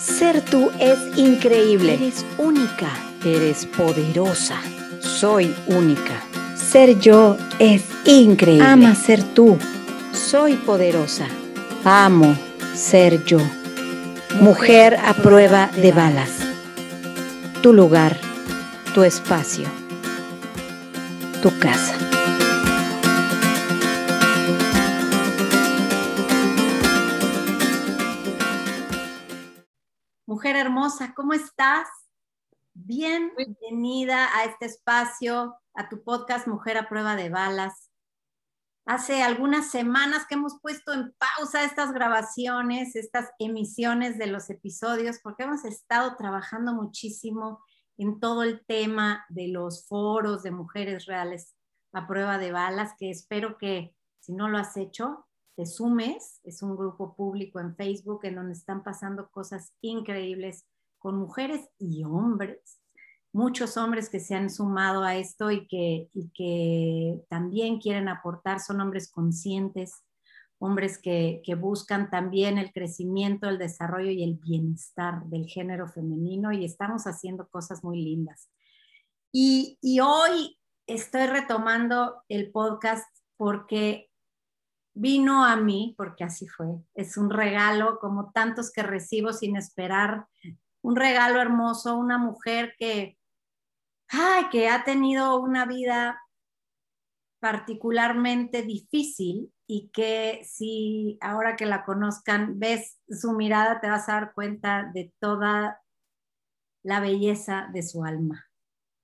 Ser 0.00 0.40
tú 0.40 0.70
es 0.78 0.98
increíble. 1.16 1.94
Eres 1.94 2.24
única. 2.38 2.88
Eres 3.22 3.66
poderosa. 3.66 4.56
Soy 5.00 5.54
única. 5.66 6.22
Ser 6.56 6.98
yo 6.98 7.36
es 7.58 7.82
increíble. 8.06 8.64
Ama 8.64 8.94
ser 8.94 9.22
tú. 9.22 9.58
Soy 10.12 10.54
poderosa. 10.54 11.26
Amo 11.84 12.34
ser 12.74 13.24
yo. 13.24 13.40
Mujer 14.40 14.96
a 15.04 15.12
prueba 15.12 15.70
de 15.76 15.92
balas. 15.92 16.30
Tu 17.62 17.74
lugar, 17.74 18.16
tu 18.94 19.02
espacio, 19.02 19.66
tu 21.42 21.50
casa. 21.58 21.99
¿Cómo 31.14 31.34
estás? 31.34 31.86
Bienvenida 32.74 34.28
a 34.36 34.44
este 34.44 34.66
espacio, 34.66 35.54
a 35.72 35.88
tu 35.88 36.02
podcast 36.02 36.48
Mujer 36.48 36.76
a 36.78 36.88
prueba 36.88 37.14
de 37.14 37.30
balas. 37.30 37.92
Hace 38.86 39.22
algunas 39.22 39.70
semanas 39.70 40.26
que 40.26 40.34
hemos 40.34 40.58
puesto 40.60 40.92
en 40.92 41.14
pausa 41.16 41.62
estas 41.62 41.92
grabaciones, 41.92 42.96
estas 42.96 43.30
emisiones 43.38 44.18
de 44.18 44.26
los 44.26 44.50
episodios, 44.50 45.20
porque 45.22 45.44
hemos 45.44 45.64
estado 45.64 46.16
trabajando 46.16 46.74
muchísimo 46.74 47.62
en 47.96 48.18
todo 48.18 48.42
el 48.42 48.66
tema 48.66 49.24
de 49.28 49.46
los 49.46 49.86
foros 49.86 50.42
de 50.42 50.50
mujeres 50.50 51.06
reales 51.06 51.54
a 51.92 52.08
prueba 52.08 52.36
de 52.36 52.50
balas, 52.50 52.94
que 52.98 53.10
espero 53.10 53.58
que 53.58 53.94
si 54.18 54.32
no 54.32 54.48
lo 54.48 54.58
has 54.58 54.76
hecho, 54.76 55.24
te 55.54 55.66
sumes. 55.66 56.40
Es 56.42 56.62
un 56.62 56.76
grupo 56.76 57.14
público 57.14 57.60
en 57.60 57.76
Facebook 57.76 58.24
en 58.24 58.34
donde 58.34 58.54
están 58.54 58.82
pasando 58.82 59.30
cosas 59.30 59.72
increíbles 59.82 60.66
con 61.00 61.16
mujeres 61.18 61.68
y 61.78 62.04
hombres. 62.04 62.80
Muchos 63.32 63.76
hombres 63.76 64.08
que 64.08 64.20
se 64.20 64.34
han 64.34 64.50
sumado 64.50 65.02
a 65.02 65.16
esto 65.16 65.50
y 65.50 65.66
que, 65.66 67.20
también 67.28 67.80
quieren 67.80 68.08
aportar 68.08 68.60
son 68.60 68.80
hombres 68.80 69.10
conscientes, 69.10 69.92
hombres 70.58 70.98
que, 70.98 71.42
buscan 71.58 72.10
también 72.10 72.58
el 72.58 72.72
crecimiento, 72.72 73.48
el 73.48 73.58
desarrollo 73.58 74.10
y 74.10 74.22
el 74.22 74.34
bienestar 74.34 75.24
del 75.24 75.46
género 75.46 75.88
femenino 75.88 76.52
y 76.52 76.64
estamos 76.64 77.04
haciendo 77.04 77.48
cosas 77.48 77.82
muy 77.82 78.02
lindas. 78.02 78.50
Y 79.32 79.78
hoy 80.00 80.58
estoy 80.86 81.26
retomando 81.26 82.22
el 82.28 82.50
podcast 82.50 83.06
porque 83.36 84.10
vino 84.92 85.44
a 85.44 85.56
mí, 85.56 85.94
porque 85.96 86.24
así 86.24 86.46
fue, 86.48 86.66
es 86.94 87.16
un 87.16 87.30
regalo 87.30 87.98
como 88.00 88.32
tantos 88.32 88.70
que 88.70 88.82
recibo 88.82 89.32
sin 89.32 89.56
esperar, 89.56 90.26
un 90.82 90.96
regalo 90.96 91.40
hermoso, 91.40 91.96
una 91.96 92.18
mujer 92.18 92.74
que, 92.78 93.18
ay, 94.08 94.48
que 94.50 94.68
ha 94.68 94.84
tenido 94.84 95.40
una 95.40 95.66
vida 95.66 96.20
particularmente 97.40 98.62
difícil 98.62 99.52
y 99.66 99.90
que 99.90 100.42
si 100.44 101.16
ahora 101.20 101.56
que 101.56 101.64
la 101.64 101.84
conozcan 101.84 102.58
ves 102.58 102.98
su 103.08 103.32
mirada 103.32 103.80
te 103.80 103.88
vas 103.88 104.08
a 104.08 104.14
dar 104.14 104.34
cuenta 104.34 104.90
de 104.92 105.12
toda 105.20 105.80
la 106.82 107.00
belleza 107.00 107.68
de 107.72 107.82
su 107.82 108.04
alma, 108.04 108.46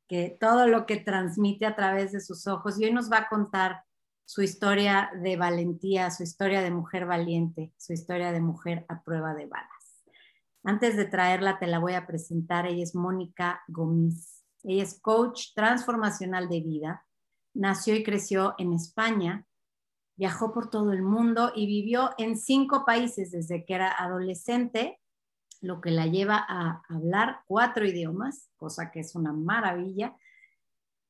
que 0.09 0.37
todo 0.39 0.67
lo 0.67 0.87
que 0.87 0.97
transmite 0.97 1.67
a 1.67 1.77
través 1.77 2.13
de 2.13 2.21
sus 2.21 2.47
ojos 2.47 2.79
y 2.79 2.85
hoy 2.85 2.93
nos 2.93 3.11
va 3.11 3.19
a 3.19 3.29
contar 3.29 3.85
su 4.25 4.43
historia 4.43 5.11
de 5.23 5.37
valentía, 5.37 6.11
su 6.11 6.25
historia 6.25 6.61
de 6.61 6.71
mujer 6.71 7.07
valiente, 7.07 7.73
su 7.77 7.93
historia 7.93 8.33
de 8.33 8.41
mujer 8.41 8.85
a 8.89 9.03
prueba 9.03 9.35
de 9.35 9.47
balas. 9.47 9.76
Antes 10.67 10.97
de 10.97 11.05
traerla, 11.05 11.61
te 11.61 11.69
la 11.69 11.79
voy 11.79 11.93
a 11.93 12.09
presentar. 12.09 12.67
Ella 12.67 12.83
es 12.83 12.97
Mónica 12.97 13.63
Gómez. 13.69 14.45
Ella 14.65 14.83
es 14.83 15.01
coach 15.01 15.55
transformacional 15.55 16.49
de 16.49 16.61
vida. 16.61 17.07
Nació 17.55 17.95
y 17.95 18.03
creció 18.03 18.57
en 18.59 18.73
España. 18.73 19.47
Viajó 20.17 20.53
por 20.53 20.69
todo 20.69 20.93
el 20.93 21.03
mundo 21.03 21.53
y 21.55 21.69
vivió 21.69 22.11
en 22.19 22.37
cinco 22.37 22.85
países 22.85 23.31
desde 23.31 23.65
que 23.65 23.75
era 23.75 23.93
adolescente, 23.93 25.01
lo 25.61 25.81
que 25.81 25.93
la 25.93 26.07
lleva 26.07 26.45
a 26.49 26.83
hablar 26.89 27.43
cuatro 27.47 27.87
idiomas, 27.87 28.49
cosa 28.57 28.91
que 28.91 28.99
es 28.99 29.15
una 29.15 29.33
maravilla. 29.33 30.17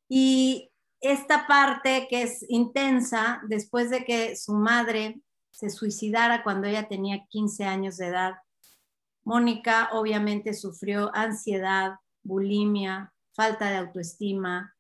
Y 0.06 0.71
esta 1.00 1.47
parte 1.47 2.09
que 2.11 2.25
es 2.25 2.44
intensa, 2.50 3.41
después 3.49 3.88
de 3.88 4.05
que 4.05 4.37
su 4.37 4.53
madre 4.53 5.23
se 5.50 5.71
suicidara 5.71 6.43
cuando 6.43 6.67
ella 6.67 6.88
tenía 6.88 7.25
15 7.31 7.65
años 7.65 7.97
de 7.97 8.09
edad, 8.09 8.34
Mónica 9.26 9.88
obviamente 9.92 10.54
sufrió 10.54 11.10
ansiedad, 11.12 11.97
bulimia, 12.22 13.12
falta 13.34 13.69
de 13.70 13.78
autoestima, 13.78 14.76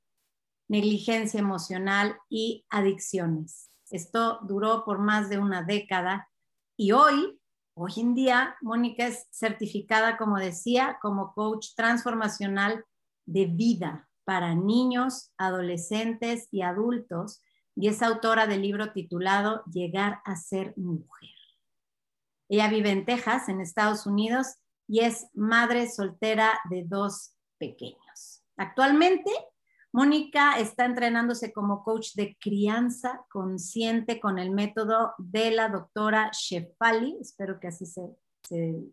negligencia 0.68 1.40
emocional 1.40 2.16
y 2.28 2.64
adicciones. 2.70 3.72
Esto 3.90 4.38
duró 4.42 4.84
por 4.84 5.00
más 5.00 5.28
de 5.28 5.38
una 5.38 5.64
década 5.64 6.28
y 6.76 6.92
hoy, 6.92 7.40
hoy 7.74 7.92
en 7.96 8.14
día, 8.14 8.54
Mónica 8.62 9.08
es 9.08 9.26
certificada, 9.32 10.16
como 10.16 10.38
decía, 10.38 10.98
como 11.02 11.34
coach 11.34 11.74
transformacional 11.74 12.84
de 13.26 13.46
vida 13.46 14.08
para 14.22 14.54
niños, 14.54 15.32
adolescentes 15.36 16.46
y 16.52 16.62
adultos 16.62 17.42
y 17.74 17.88
es 17.88 18.00
autora 18.00 18.46
del 18.46 18.62
libro 18.62 18.92
titulado 18.92 19.64
Llegar 19.64 20.20
a 20.24 20.36
ser 20.36 20.72
mujer. 20.76 21.35
Ella 22.48 22.68
vive 22.68 22.90
en 22.90 23.04
Texas, 23.04 23.48
en 23.48 23.60
Estados 23.60 24.06
Unidos, 24.06 24.56
y 24.88 25.00
es 25.00 25.26
madre 25.34 25.88
soltera 25.90 26.60
de 26.70 26.84
dos 26.84 27.34
pequeños. 27.58 28.42
Actualmente, 28.56 29.30
Mónica 29.92 30.58
está 30.58 30.84
entrenándose 30.84 31.52
como 31.52 31.82
coach 31.82 32.14
de 32.14 32.36
crianza 32.38 33.24
consciente 33.30 34.20
con 34.20 34.38
el 34.38 34.50
método 34.50 35.14
de 35.18 35.50
la 35.50 35.68
doctora 35.68 36.30
Shefali, 36.32 37.18
espero 37.20 37.58
que 37.58 37.68
así 37.68 37.86
se, 37.86 38.16
se 38.42 38.84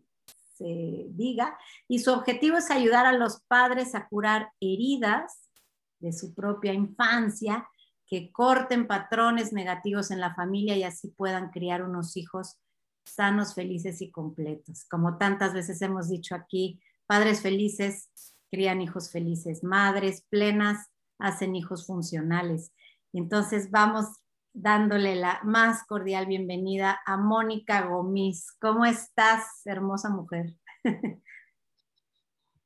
se 0.54 1.06
diga, 1.10 1.58
y 1.88 1.98
su 1.98 2.12
objetivo 2.12 2.56
es 2.56 2.70
ayudar 2.70 3.06
a 3.06 3.12
los 3.12 3.40
padres 3.42 3.94
a 3.94 4.08
curar 4.08 4.52
heridas 4.60 5.50
de 5.98 6.12
su 6.12 6.34
propia 6.34 6.72
infancia, 6.72 7.68
que 8.06 8.30
corten 8.30 8.86
patrones 8.86 9.52
negativos 9.52 10.10
en 10.10 10.20
la 10.20 10.34
familia 10.34 10.76
y 10.76 10.84
así 10.84 11.08
puedan 11.08 11.50
criar 11.50 11.82
unos 11.82 12.16
hijos 12.16 12.58
sanos, 13.04 13.54
felices 13.54 14.00
y 14.02 14.10
completos. 14.10 14.84
Como 14.86 15.18
tantas 15.18 15.52
veces 15.52 15.80
hemos 15.82 16.08
dicho 16.08 16.34
aquí, 16.34 16.80
padres 17.06 17.40
felices 17.40 18.10
crían 18.50 18.80
hijos 18.80 19.10
felices, 19.10 19.64
madres 19.64 20.24
plenas 20.30 20.88
hacen 21.18 21.56
hijos 21.56 21.86
funcionales. 21.86 22.72
Entonces 23.12 23.70
vamos 23.70 24.06
dándole 24.52 25.16
la 25.16 25.40
más 25.42 25.84
cordial 25.84 26.26
bienvenida 26.26 27.00
a 27.04 27.16
Mónica 27.16 27.82
Gómez. 27.86 28.52
¿Cómo 28.60 28.84
estás, 28.84 29.44
hermosa 29.64 30.08
mujer? 30.10 30.54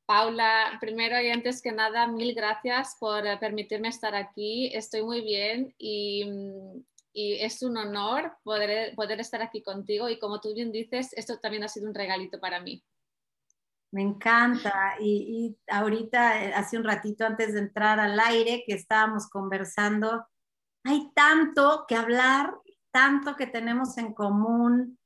Paula, 0.06 0.78
primero 0.80 1.20
y 1.20 1.28
antes 1.28 1.60
que 1.60 1.70
nada, 1.70 2.06
mil 2.06 2.34
gracias 2.34 2.96
por 2.98 3.24
permitirme 3.40 3.88
estar 3.88 4.14
aquí. 4.14 4.70
Estoy 4.74 5.02
muy 5.02 5.20
bien 5.20 5.74
y, 5.76 6.24
mm, 6.24 6.84
y 7.12 7.34
es 7.34 7.62
un 7.62 7.76
honor 7.76 8.36
poder, 8.42 8.94
poder 8.94 9.20
estar 9.20 9.42
aquí 9.42 9.62
contigo 9.62 10.08
y 10.08 10.18
como 10.18 10.40
tú 10.40 10.54
bien 10.54 10.72
dices, 10.72 11.12
esto 11.14 11.38
también 11.38 11.64
ha 11.64 11.68
sido 11.68 11.88
un 11.88 11.94
regalito 11.94 12.38
para 12.40 12.60
mí. 12.60 12.84
Me 13.90 14.02
encanta. 14.02 14.96
Y, 15.00 15.56
y, 15.66 15.72
ahorita, 15.72 16.44
eh, 16.44 16.52
hace 16.54 16.76
un 16.76 16.84
ratito 16.84 17.24
antes 17.24 17.54
de 17.54 17.60
entrar 17.60 17.98
al 17.98 18.20
aire, 18.20 18.62
que 18.66 18.74
estábamos 18.74 19.28
conversando 19.28 20.26
hay 20.84 21.10
tanto 21.14 21.84
que 21.86 21.96
hablar, 21.96 22.54
tanto 22.90 23.36
que 23.36 23.46
tenemos 23.46 23.98
en 23.98 24.14
común. 24.14 24.98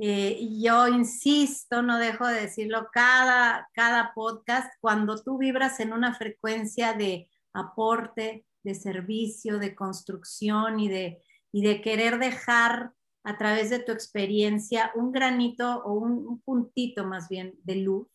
Eh, 0.00 0.38
yo 0.60 0.88
insisto, 0.88 1.82
no 1.82 1.98
dejo 1.98 2.26
de 2.26 2.42
decirlo 2.42 2.88
cada, 2.92 3.68
cada 3.72 4.12
podcast, 4.14 4.72
cuando 4.80 5.22
tú 5.22 5.38
vibras 5.38 5.78
en 5.80 5.92
una 5.92 6.14
frecuencia 6.14 6.92
de 6.92 7.28
aporte, 7.52 8.46
de 8.64 8.74
servicio, 8.74 9.60
de 9.60 9.74
construcción 9.76 10.80
y 10.80 10.88
de, 10.88 11.22
y 11.52 11.62
de 11.62 11.80
querer 11.80 12.18
dejar 12.18 12.92
a 13.24 13.36
través 13.36 13.70
de 13.70 13.78
tu 13.78 13.92
experiencia 13.92 14.92
un 14.94 15.12
granito 15.12 15.82
o 15.84 15.92
un, 15.92 16.40
puntito 16.42 17.04
más 17.04 17.28
bien 17.28 17.54
de 17.64 17.76
luz, 17.76 18.08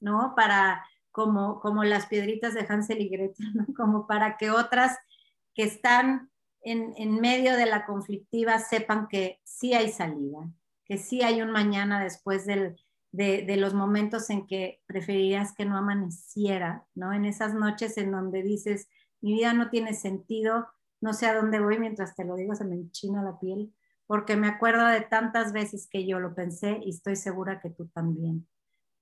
¿no? 0.00 0.34
Para, 0.36 0.84
como, 1.10 1.60
como 1.60 1.82
las 1.84 2.06
piedritas 2.06 2.54
de 2.54 2.66
Hansel 2.68 3.00
y 3.00 3.08
Gretel, 3.08 3.46
¿no? 3.54 3.66
Como 3.74 4.06
para 4.06 4.36
que 4.36 4.50
otras 4.50 4.96
que 5.54 5.64
están 5.64 6.30
en, 6.62 7.20
medio 7.20 7.56
de 7.56 7.66
la 7.66 7.86
conflictiva 7.86 8.58
sepan 8.58 9.08
que 9.08 9.40
sí 9.44 9.74
hay 9.74 9.90
salida, 9.90 10.50
que 10.84 10.98
sí 10.98 11.22
hay 11.22 11.42
un 11.42 11.50
mañana 11.50 12.02
después 12.02 12.46
de, 12.46 12.76
los 13.56 13.74
momentos 13.74 14.30
en 14.30 14.46
que 14.46 14.82
preferirías 14.86 15.54
que 15.54 15.64
no 15.64 15.76
amaneciera, 15.76 16.86
¿no? 16.94 17.12
En 17.12 17.24
esas 17.24 17.54
noches 17.54 17.96
en 17.96 18.12
donde 18.12 18.42
dices, 18.42 18.88
mi 19.20 19.32
vida 19.32 19.52
no 19.52 19.70
tiene 19.70 19.94
sentido, 19.94 20.68
no 21.00 21.12
sé 21.14 21.26
a 21.26 21.34
dónde 21.34 21.60
voy, 21.60 21.78
mientras 21.78 22.14
te 22.14 22.24
lo 22.24 22.36
digo 22.36 22.54
se 22.54 22.64
me 22.64 22.74
enchina 22.74 23.22
la 23.22 23.38
piel, 23.38 23.74
porque 24.06 24.36
me 24.36 24.48
acuerdo 24.48 24.86
de 24.86 25.02
tantas 25.02 25.52
veces 25.52 25.88
que 25.90 26.06
yo 26.06 26.18
lo 26.18 26.34
pensé 26.34 26.80
y 26.84 26.90
estoy 26.90 27.16
segura 27.16 27.60
que 27.60 27.70
tú 27.70 27.88
también. 27.88 28.48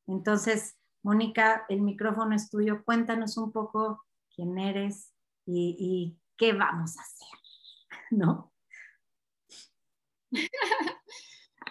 Entonces, 0.07 0.79
Mónica, 1.03 1.65
el 1.69 1.81
micrófono 1.81 2.35
es 2.35 2.51
tuyo. 2.51 2.85
Cuéntanos 2.85 3.37
un 3.37 3.53
poco 3.53 4.05
quién 4.35 4.59
eres 4.59 5.15
y, 5.47 6.17
qué 6.37 6.53
vamos 6.53 6.97
a 6.99 7.03
hacer, 7.03 7.39
¿no? 8.11 8.53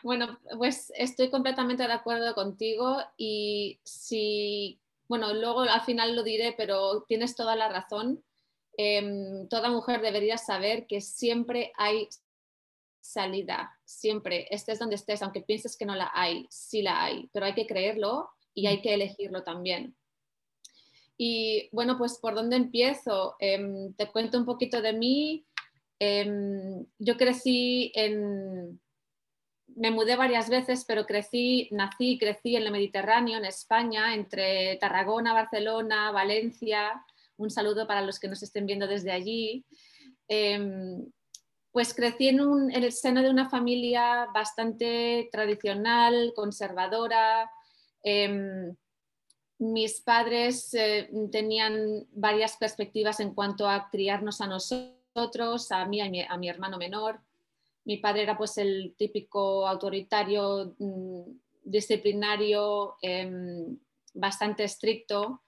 Bueno, 0.03 0.39
pues 0.57 0.94
estoy 0.95 1.31
completamente 1.31 1.83
de 1.83 1.91
acuerdo 1.91 2.33
contigo 2.35 2.97
y 3.18 3.81
si, 3.83 4.79
bueno, 5.09 5.33
luego 5.33 5.62
al 5.62 5.81
final 5.81 6.15
lo 6.15 6.24
diré, 6.24 6.53
pero 6.56 7.03
tienes 7.07 7.35
toda 7.35 7.56
la 7.56 7.68
razón. 7.68 8.24
Em, 8.77 9.47
toda 9.50 9.69
mujer 9.69 10.01
debería 10.01 10.38
saber 10.38 10.85
que 10.85 11.01
siempre 11.01 11.74
hay 11.75 12.07
salida, 13.01 13.77
siempre, 13.85 14.47
estés 14.51 14.77
donde 14.79 14.95
estés, 14.95 15.21
aunque 15.24 15.41
pienses 15.41 15.75
que 15.75 15.85
no 15.85 15.95
la 15.95 16.12
hay, 16.13 16.45
sí 16.50 16.83
la 16.83 17.03
hay, 17.03 17.27
pero 17.33 17.45
hay 17.47 17.53
que 17.53 17.65
creerlo 17.65 18.29
y 18.53 18.68
hay 18.68 18.81
que 18.81 18.94
elegirlo 18.94 19.44
también. 19.44 19.95
Y 21.18 21.69
bueno, 21.71 21.97
pues 21.97 22.19
por 22.19 22.35
dónde 22.35 22.57
empiezo? 22.57 23.35
Em, 23.39 23.94
te 23.94 24.12
cuento 24.12 24.38
un 24.38 24.45
poquito 24.45 24.81
de 24.81 24.94
mí. 24.94 25.45
Em, 26.00 26.85
yo 27.00 27.18
crecí 27.18 27.91
en, 27.95 28.79
me 29.75 29.89
mudé 29.91 30.15
varias 30.15 30.50
veces, 30.50 30.85
pero 30.88 31.06
crecí, 31.06 31.69
nací 31.71 32.12
y 32.12 32.18
crecí 32.19 32.56
en 32.56 32.63
el 32.63 32.71
Mediterráneo, 32.71 33.38
en 33.38 33.45
España, 33.45 34.13
entre 34.13 34.75
Tarragona, 34.77 35.33
Barcelona, 35.33 36.12
Valencia. 36.12 37.03
Un 37.38 37.50
saludo 37.50 37.88
para 37.88 38.01
los 38.01 38.19
que 38.19 38.28
nos 38.28 38.44
estén 38.44 38.66
viendo 38.66 38.88
desde 38.88 39.12
allí. 39.12 39.66
Em, 40.28 41.06
pues 41.72 41.94
crecí 41.94 42.28
en, 42.30 42.39
el 42.72 42.92
seno 42.92 43.22
de 43.22 43.30
una 43.30 43.50
familia 43.50 44.28
bastante 44.34 45.30
tradicional, 45.31 46.34
conservadora. 46.36 47.50
Em, 48.04 48.75
mis 49.60 50.01
padres 50.01 50.74
eh, 50.74 51.10
tenían 51.31 52.06
varias 52.12 52.57
perspectivas 52.57 53.19
en 53.19 53.34
cuanto 53.34 53.68
a 53.68 53.89
criarnos 53.89 54.42
a 54.42 54.48
nosotros, 54.48 55.72
a 55.72 55.86
mí 55.86 55.98
y 55.98 56.22
a 56.22 56.38
mi 56.38 56.50
hermano 56.50 56.78
menor 56.78 57.22
mi 57.88 57.98
padre 57.98 58.24
era 58.24 58.38
pues 58.38 58.57
el 58.57 58.95
típico 58.98 59.66
autoritario, 59.66 60.75
mm, 60.78 61.22
disciplinario, 61.63 62.95
em, 63.01 63.80
bastante 64.13 64.66
estricto. 64.66 65.42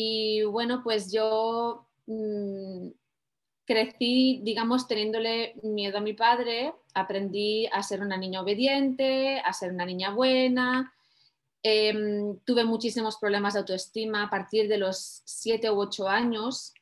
Y 0.00 0.44
bueno, 0.44 0.80
pues 0.84 1.10
yo 1.10 1.88
mm, 2.06 2.86
crecí, 3.64 4.40
digamos, 4.44 4.86
teniéndole 4.86 5.56
miedo 5.64 5.98
a 5.98 6.00
mi 6.00 6.12
padre, 6.12 6.72
aprendí 6.94 7.66
a 7.66 7.82
ser 7.82 8.00
una 8.00 8.16
niña 8.16 8.42
obediente, 8.42 9.40
a 9.40 9.52
ser 9.52 9.72
una 9.72 9.84
niña 9.84 10.14
buena. 10.14 10.94
Em, 11.64 12.38
tuve 12.44 12.62
muchísimos 12.62 13.16
problemas 13.16 13.54
de 13.54 13.60
autoestima 13.60 14.22
a 14.22 14.30
partir 14.30 14.68
de 14.68 14.78
los 14.78 15.22
siete 15.24 15.68
u 15.68 15.80
ocho 15.80 16.08
años 16.08 16.72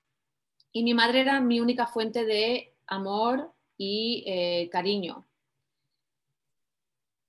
y 0.70 0.82
mi 0.82 0.92
madre 0.92 1.20
era 1.22 1.40
mi 1.40 1.60
única 1.60 1.86
fuente 1.86 2.26
de 2.26 2.74
amor, 2.86 3.50
y 3.78 4.24
eh, 4.26 4.68
cariño. 4.70 5.26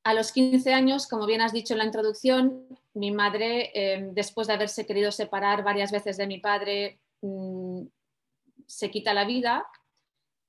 A 0.07 0.13
los 0.13 0.31
15 0.31 0.73
años, 0.73 1.05
como 1.05 1.25
bien 1.25 1.41
has 1.41 1.51
dicho 1.51 1.73
en 1.73 1.79
la 1.79 1.83
introducción, 1.83 2.65
mi 2.93 3.11
madre, 3.11 3.71
em, 3.73 4.13
después 4.13 4.47
de 4.47 4.53
haberse 4.53 4.85
querido 4.85 5.11
separar 5.11 5.65
varias 5.65 5.91
veces 5.91 6.15
de 6.15 6.27
mi 6.27 6.37
padre, 6.37 7.01
mm, 7.19 7.81
se 8.65 8.89
quita 8.89 9.13
la 9.13 9.25
vida 9.25 9.67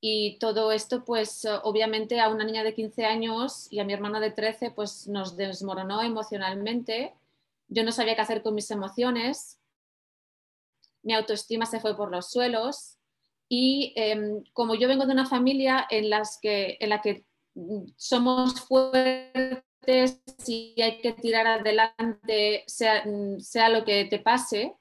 y 0.00 0.38
todo 0.38 0.70
esto, 0.70 1.05
pues 1.05 1.44
obviamente 1.64 2.20
a 2.20 2.28
una 2.28 2.44
niña 2.44 2.62
de 2.62 2.72
15 2.72 3.05
años 3.05 3.66
y 3.72 3.81
a 3.81 3.84
mi 3.84 3.93
hermano 3.93 4.20
de 4.20 4.31
13, 4.31 4.70
pues 4.70 5.08
nos 5.08 5.37
desmoronó 5.37 6.02
emocionalmente. 6.02 7.14
Yo 7.66 7.82
no 7.82 7.90
sabía 7.90 8.14
qué 8.14 8.20
hacer 8.20 8.44
con 8.44 8.55
mis 8.55 8.70
emociones. 8.70 9.58
Mi 11.02 11.14
autoestima 11.14 11.66
se 11.66 11.81
fue 11.81 11.96
por 11.96 12.12
los 12.12 12.31
suelos 12.31 12.96
y 13.49 13.93
em, 13.96 14.44
como 14.52 14.76
yo 14.76 14.87
vengo 14.87 15.05
de 15.05 15.14
una 15.14 15.26
familia 15.26 15.84
en 15.90 16.10
la 16.10 16.22
que 17.02 17.25
somos 17.96 18.60
fuertes 18.60 19.64
y 20.46 20.81
hay 20.81 21.00
que 21.00 21.12
tirar 21.12 21.46
adelante, 21.46 22.64
sea, 22.66 23.05
sea 23.38 23.69
lo 23.69 23.84
que 23.84 24.05
te 24.05 24.19
pase, 24.19 24.75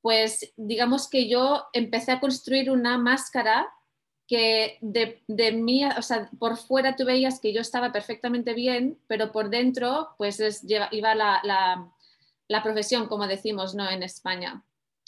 pues 0.00 0.52
digamos 0.56 1.08
que 1.08 1.28
yo 1.28 1.64
empecé 1.72 2.12
a 2.12 2.20
construir 2.20 2.70
una 2.70 2.98
máscara 2.98 3.68
que 4.26 4.78
de, 4.80 5.22
de, 5.26 5.52
mí, 5.52 5.84
o 5.84 6.02
sea, 6.02 6.30
por 6.38 6.56
fuera 6.56 6.96
tú 6.96 7.04
veías 7.04 7.40
que 7.40 7.52
yo 7.52 7.60
estaba 7.60 7.92
perfectamente 7.92 8.54
bien, 8.54 8.98
pero 9.06 9.32
por 9.32 9.50
dentro 9.50 10.10
pues 10.16 10.40
es, 10.40 10.64
iba 10.64 11.14
la, 11.14 11.40
la, 11.44 11.92
la 12.48 12.62
profesión, 12.62 13.06
como 13.08 13.26
decimos, 13.26 13.74
¿no? 13.74 13.88
En 13.90 14.02
España 14.02 14.64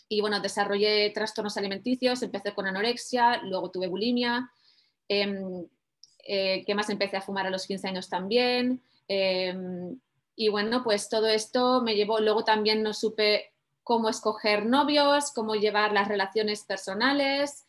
y 0.09 0.21
bueno, 0.21 0.41
desarrollé 0.41 1.11
trastornos 1.11 1.57
alimenticios, 1.57 2.23
empecé 2.23 2.55
con 2.55 2.67
anorexia, 2.67 3.43
luego 3.43 3.71
tuve 3.71 3.89
bulimia, 3.89 4.51
eh, 5.09 5.67
eh, 6.27 6.65
que 6.65 6.75
más 6.75 6.91
empecé 6.91 7.17
a 7.17 7.23
fumar 7.23 7.47
a 7.47 7.51
los 7.51 7.67
15 7.67 7.89
años 7.89 8.09
también. 8.09 8.83
Em, 9.09 9.99
y 10.37 10.49
bueno, 10.49 10.83
pues 10.83 11.09
todo 11.09 11.27
esto 11.29 11.83
me 11.83 11.95
llevó, 11.95 12.21
luego 12.21 12.45
también 12.45 12.83
no 12.83 12.93
supe 12.93 13.53
cómo 13.83 14.09
escoger 14.09 14.67
novios, 14.67 15.33
cómo 15.33 15.55
llevar 15.55 15.93
las 15.93 16.09
relaciones 16.09 16.65
personales. 16.65 17.65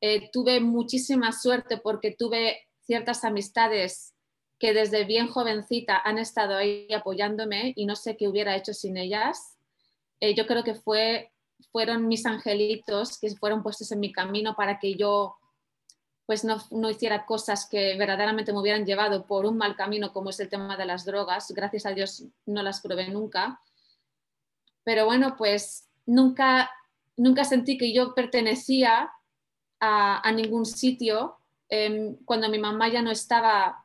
Eh, 0.00 0.30
tuve 0.32 0.60
muchísima 0.60 1.32
suerte 1.32 1.78
porque 1.78 2.14
tuve 2.16 2.66
ciertas 2.80 3.24
amistades 3.24 4.14
que 4.58 4.72
desde 4.72 5.04
bien 5.04 5.28
jovencita 5.28 6.00
han 6.02 6.18
estado 6.18 6.56
ahí 6.56 6.88
apoyándome 6.94 7.72
y 7.76 7.84
no 7.84 7.96
sé 7.96 8.16
qué 8.16 8.28
hubiera 8.28 8.56
hecho 8.56 8.72
sin 8.72 8.96
ellas. 8.96 9.56
Eh, 10.20 10.34
yo 10.34 10.46
creo 10.46 10.64
que 10.64 10.74
fue 10.74 11.32
fueron 11.72 12.08
mis 12.08 12.24
angelitos 12.26 13.18
que 13.18 13.34
fueron 13.36 13.62
puestos 13.62 13.90
en 13.92 14.00
mi 14.00 14.12
camino 14.12 14.54
para 14.54 14.78
que 14.78 14.94
yo 14.94 15.36
pues 16.26 16.44
no, 16.44 16.58
no, 16.72 16.90
hiciera 16.90 17.24
cosas 17.24 17.66
que 17.66 17.96
verdaderamente 17.96 18.52
me 18.52 18.58
hubieran 18.58 18.84
llevado 18.84 19.26
por 19.26 19.46
un 19.46 19.56
mal 19.56 19.76
camino 19.76 20.12
como 20.12 20.30
es 20.30 20.40
el 20.40 20.48
tema 20.48 20.76
de 20.76 20.84
las 20.84 21.04
drogas. 21.04 21.52
Gracias 21.52 21.86
a 21.86 21.94
Dios 21.94 22.24
no 22.46 22.62
las 22.64 22.80
probé 22.80 23.08
nunca. 23.08 23.60
Pero 24.82 25.06
bueno, 25.06 25.36
pues 25.36 25.88
nunca, 26.04 26.70
nunca 27.16 27.44
sentí 27.44 27.78
que 27.78 27.92
yo 27.92 28.12
pertenecía 28.14 29.12
a, 29.80 30.32
ningún 30.32 30.66
sitio. 30.66 31.38
Em, 31.68 32.16
cuando 32.24 32.48
mi 32.48 32.58
mamá 32.58 32.88
ya 32.88 33.02
no 33.02 33.12
estaba, 33.12 33.84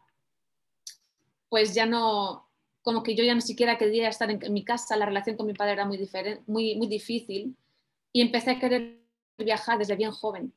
pues 1.48 1.76
ya 1.76 1.86
no, 1.86 2.50
como 2.82 3.04
que 3.04 3.16
yo 3.16 3.24
ya 3.24 3.36
ni 3.36 3.42
siquiera 3.42 3.78
quería 3.78 4.10
estar 4.10 4.30
en, 4.32 4.54
mi 4.54 4.64
casa, 4.64 4.96
la 4.96 5.06
relación 5.06 5.38
con 5.38 5.46
mi 5.48 5.54
padre 5.54 5.74
era 5.74 5.86
muy, 5.86 6.10
muy, 6.48 6.76
muy 6.76 6.88
difícil 6.88 7.56
y 8.14 8.22
empecé 8.22 8.52
a 8.52 8.60
querer 8.60 9.00
viajar 9.38 9.78
desde 9.78 9.96
bien 9.96 10.12
joven. 10.12 10.54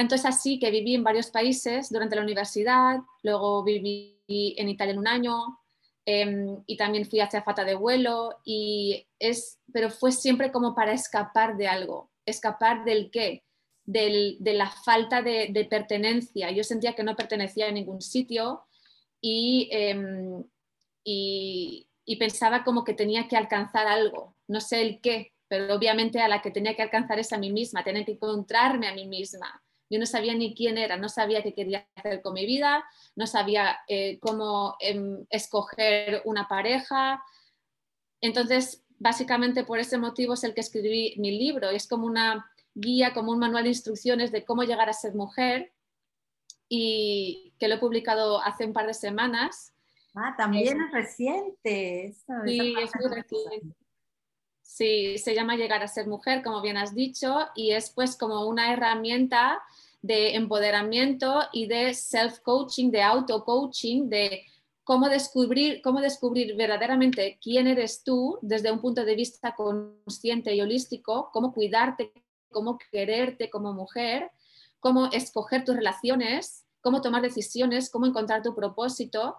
Tanto 0.00 0.14
es 0.14 0.24
así 0.24 0.58
que 0.58 0.70
viví 0.70 0.94
en 0.94 1.04
varios 1.04 1.30
países 1.30 1.90
durante 1.90 2.16
la 2.16 2.22
universidad, 2.22 3.00
luego 3.22 3.62
viví 3.62 4.16
en 4.28 4.70
Italia 4.70 4.94
en 4.94 4.98
un 4.98 5.06
año 5.06 5.60
em, 6.06 6.62
y 6.66 6.78
también 6.78 7.04
fui 7.04 7.20
hacia 7.20 7.42
Fata 7.42 7.66
de 7.66 7.74
vuelo, 7.74 8.38
y 8.42 9.06
es, 9.18 9.58
pero 9.70 9.90
fue 9.90 10.10
siempre 10.10 10.50
como 10.50 10.74
para 10.74 10.94
escapar 10.94 11.58
de 11.58 11.68
algo, 11.68 12.10
escapar 12.24 12.82
del 12.86 13.10
qué, 13.10 13.44
del, 13.84 14.38
de 14.40 14.54
la 14.54 14.70
falta 14.70 15.20
de, 15.20 15.48
de, 15.50 15.66
pertenencia. 15.66 16.50
Yo 16.50 16.64
sentía 16.64 16.94
que 16.94 17.04
no 17.04 17.14
pertenecía 17.14 17.68
a 17.68 17.70
ningún 17.70 18.00
sitio 18.00 18.62
y, 19.20 19.68
em, 19.70 20.42
y, 21.04 21.86
y 22.06 22.16
pensaba 22.16 22.64
como 22.64 22.84
que 22.84 22.94
tenía 22.94 23.28
que 23.28 23.36
alcanzar 23.36 23.86
algo, 23.86 24.34
no 24.48 24.62
sé 24.62 24.80
el 24.80 25.02
qué, 25.02 25.34
pero 25.46 25.74
obviamente 25.74 26.22
a 26.22 26.28
la 26.28 26.40
que 26.40 26.50
tenía 26.50 26.74
que 26.74 26.82
alcanzar 26.84 27.18
es 27.18 27.34
a 27.34 27.38
mí 27.38 27.52
misma, 27.52 27.84
tenía 27.84 28.06
que 28.06 28.12
encontrarme 28.12 28.88
a 28.88 28.94
mí 28.94 29.06
misma. 29.06 29.62
Yo 29.90 29.98
no 29.98 30.06
sabía 30.06 30.34
ni 30.34 30.54
quién 30.54 30.78
era, 30.78 30.96
no 30.96 31.08
sabía 31.08 31.42
qué 31.42 31.52
quería 31.52 31.86
hacer 31.96 32.22
con 32.22 32.34
mi 32.34 32.46
vida, 32.46 32.84
no 33.16 33.26
sabía 33.26 33.80
eh, 33.88 34.18
cómo 34.20 34.76
em, 34.78 35.26
escoger 35.30 36.22
una 36.24 36.46
pareja. 36.46 37.22
Entonces, 38.20 38.84
básicamente 38.98 39.64
por 39.64 39.80
ese 39.80 39.98
motivo 39.98 40.34
es 40.34 40.44
el 40.44 40.54
que 40.54 40.60
escribí 40.60 41.16
mi 41.18 41.36
libro. 41.36 41.70
Es 41.70 41.88
como 41.88 42.06
una 42.06 42.48
guía, 42.72 43.12
como 43.12 43.32
un 43.32 43.40
manual 43.40 43.64
de 43.64 43.70
instrucciones 43.70 44.30
de 44.30 44.44
cómo 44.44 44.62
llegar 44.62 44.88
a 44.88 44.92
ser 44.92 45.14
mujer 45.14 45.72
y 46.68 47.52
que 47.58 47.66
lo 47.66 47.74
he 47.74 47.78
publicado 47.78 48.40
hace 48.40 48.64
un 48.64 48.72
par 48.72 48.86
de 48.86 48.94
semanas. 48.94 49.74
Ah, 50.14 50.34
también 50.36 50.80
es, 50.80 50.92
reciente. 50.92 52.14
sí, 52.46 52.74
es 52.80 52.90
muy 52.94 53.14
reciente. 53.14 53.74
Sí, 54.72 55.18
se 55.18 55.34
llama 55.34 55.56
Llegar 55.56 55.82
a 55.82 55.88
ser 55.88 56.06
mujer, 56.06 56.44
como 56.44 56.62
bien 56.62 56.76
has 56.76 56.94
dicho, 56.94 57.36
y 57.56 57.72
es 57.72 57.90
pues 57.90 58.16
como 58.16 58.46
una 58.46 58.72
herramienta 58.72 59.60
de 60.00 60.36
empoderamiento 60.36 61.42
y 61.52 61.66
de 61.66 61.92
self-coaching, 61.92 62.92
de 62.92 63.02
auto-coaching, 63.02 64.08
de 64.08 64.44
cómo 64.84 65.08
descubrir, 65.08 65.82
cómo 65.82 66.00
descubrir 66.00 66.54
verdaderamente 66.54 67.36
quién 67.42 67.66
eres 67.66 68.04
tú 68.04 68.38
desde 68.42 68.70
un 68.70 68.80
punto 68.80 69.04
de 69.04 69.16
vista 69.16 69.56
consciente 69.56 70.54
y 70.54 70.60
holístico, 70.60 71.30
cómo 71.32 71.52
cuidarte, 71.52 72.12
cómo 72.48 72.78
quererte 72.92 73.50
como 73.50 73.72
mujer, 73.72 74.30
cómo 74.78 75.06
escoger 75.10 75.64
tus 75.64 75.74
relaciones, 75.74 76.64
cómo 76.80 77.00
tomar 77.00 77.22
decisiones, 77.22 77.90
cómo 77.90 78.06
encontrar 78.06 78.40
tu 78.40 78.54
propósito 78.54 79.34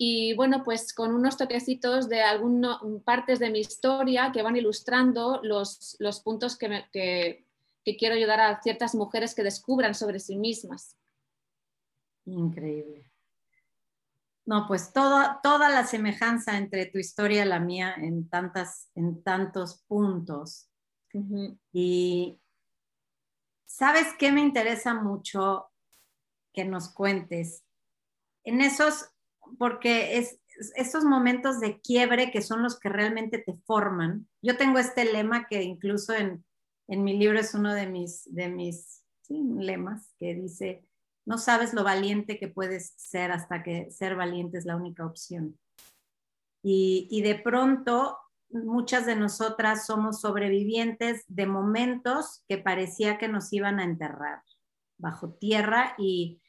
y 0.00 0.32
bueno, 0.34 0.62
pues 0.62 0.94
con 0.94 1.12
unos 1.12 1.36
toquecitos 1.36 2.08
de 2.08 2.22
algunas 2.22 2.78
partes 3.04 3.40
de 3.40 3.50
mi 3.50 3.58
historia 3.58 4.30
que 4.32 4.42
van 4.42 4.56
ilustrando 4.56 5.40
los, 5.42 5.96
los 5.98 6.20
puntos 6.20 6.56
que, 6.56 6.84
que, 6.92 7.44
que, 7.84 7.96
quiero 7.96 8.14
ayudar 8.14 8.40
a 8.40 8.62
ciertas 8.62 8.94
mujeres 8.94 9.34
que 9.34 9.42
descubran 9.42 9.96
sobre 9.96 10.20
sí 10.20 10.36
mismas. 10.36 10.96
Increíble. 12.26 13.10
No, 14.46 14.66
pues 14.68 14.92
toda, 14.92 15.40
toda 15.42 15.68
la 15.68 15.84
semejanza 15.84 16.56
entre 16.56 16.86
tu 16.86 16.98
historia 16.98 17.44
y 17.44 17.48
la 17.48 17.58
mía 17.58 17.92
en, 17.96 18.28
tantas, 18.28 18.90
en 18.94 19.22
tantos 19.24 19.82
puntos. 19.88 20.70
Y 21.72 22.40
sabes 23.66 24.14
qué 24.16 24.30
me 24.30 24.42
interesa 24.42 24.94
mucho 24.94 25.72
que 26.54 26.64
nos 26.64 26.88
cuentes. 26.88 27.64
En 28.44 28.60
esos 28.60 29.10
porque 29.56 30.18
es 30.18 30.38
estos 30.74 31.04
momentos 31.04 31.60
de 31.60 31.80
quiebre 31.80 32.30
que 32.30 32.42
son 32.42 32.62
los 32.62 32.78
que 32.78 32.88
realmente 32.88 33.38
te 33.38 33.54
forman. 33.64 34.26
Yo 34.42 34.56
tengo 34.56 34.78
este 34.78 35.04
lema 35.04 35.46
que 35.46 35.62
incluso 35.62 36.12
en, 36.12 36.44
en 36.88 37.04
mi 37.04 37.16
libro 37.16 37.38
es 37.38 37.54
uno 37.54 37.74
de 37.74 37.86
mis, 37.86 38.32
de 38.34 38.48
mis 38.48 39.04
lemas, 39.28 40.12
que 40.18 40.34
dice, 40.34 40.84
no 41.26 41.38
sabes 41.38 41.74
lo 41.74 41.84
valiente 41.84 42.38
que 42.38 42.48
puedes 42.48 42.94
ser 42.96 43.30
hasta 43.30 43.62
que 43.62 43.90
ser 43.90 44.16
valiente 44.16 44.58
es 44.58 44.64
la 44.64 44.76
única 44.76 45.06
opción. 45.06 45.58
Y, 46.62 47.06
y 47.10 47.22
de 47.22 47.36
pronto, 47.36 48.18
muchas 48.50 49.06
de 49.06 49.14
nosotras 49.14 49.86
somos 49.86 50.20
sobrevivientes 50.20 51.24
de 51.28 51.46
momentos 51.46 52.42
que 52.48 52.58
parecía 52.58 53.18
que 53.18 53.28
nos 53.28 53.52
iban 53.52 53.78
a 53.78 53.84
enterrar 53.84 54.42
bajo 54.96 55.34
tierra 55.34 55.94
y, 55.98 56.40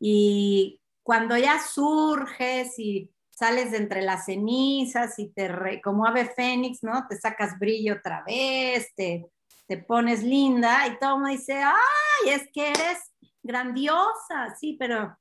y 0.00 0.77
cuando 1.08 1.38
ya 1.38 1.58
surges 1.58 2.78
y 2.78 3.10
sales 3.30 3.70
de 3.70 3.78
entre 3.78 4.02
las 4.02 4.26
cenizas 4.26 5.18
y 5.18 5.30
te, 5.30 5.80
como 5.82 6.04
ave 6.04 6.26
fénix, 6.26 6.82
¿no? 6.82 7.06
Te 7.08 7.16
sacas 7.16 7.58
brillo 7.58 7.94
otra 7.94 8.22
vez, 8.26 8.94
te, 8.94 9.26
te 9.66 9.78
pones 9.78 10.22
linda 10.22 10.86
y 10.86 10.98
todo 10.98 11.14
el 11.14 11.20
mundo 11.20 11.30
dice, 11.30 11.62
ay, 11.62 12.28
es 12.28 12.50
que 12.52 12.68
eres 12.72 12.98
grandiosa, 13.42 14.54
sí, 14.60 14.76
pero 14.78 15.16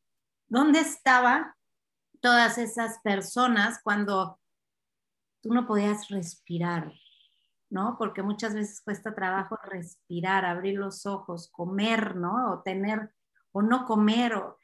¿dónde 0.49 0.81
estaban 0.81 1.53
todas 2.19 2.57
esas 2.57 2.99
personas 2.99 3.79
cuando 3.81 4.41
tú 5.41 5.53
no 5.53 5.65
podías 5.65 6.09
respirar? 6.09 6.91
¿no? 7.69 7.95
Porque 7.97 8.23
muchas 8.23 8.53
veces 8.53 8.81
cuesta 8.81 9.15
trabajo 9.15 9.57
respirar, 9.63 10.43
abrir 10.43 10.77
los 10.77 11.05
ojos, 11.05 11.49
comer, 11.49 12.17
¿no? 12.17 12.51
O 12.51 12.61
tener, 12.61 13.13
o 13.53 13.61
no 13.61 13.85
comer, 13.85 14.33
o 14.35 14.56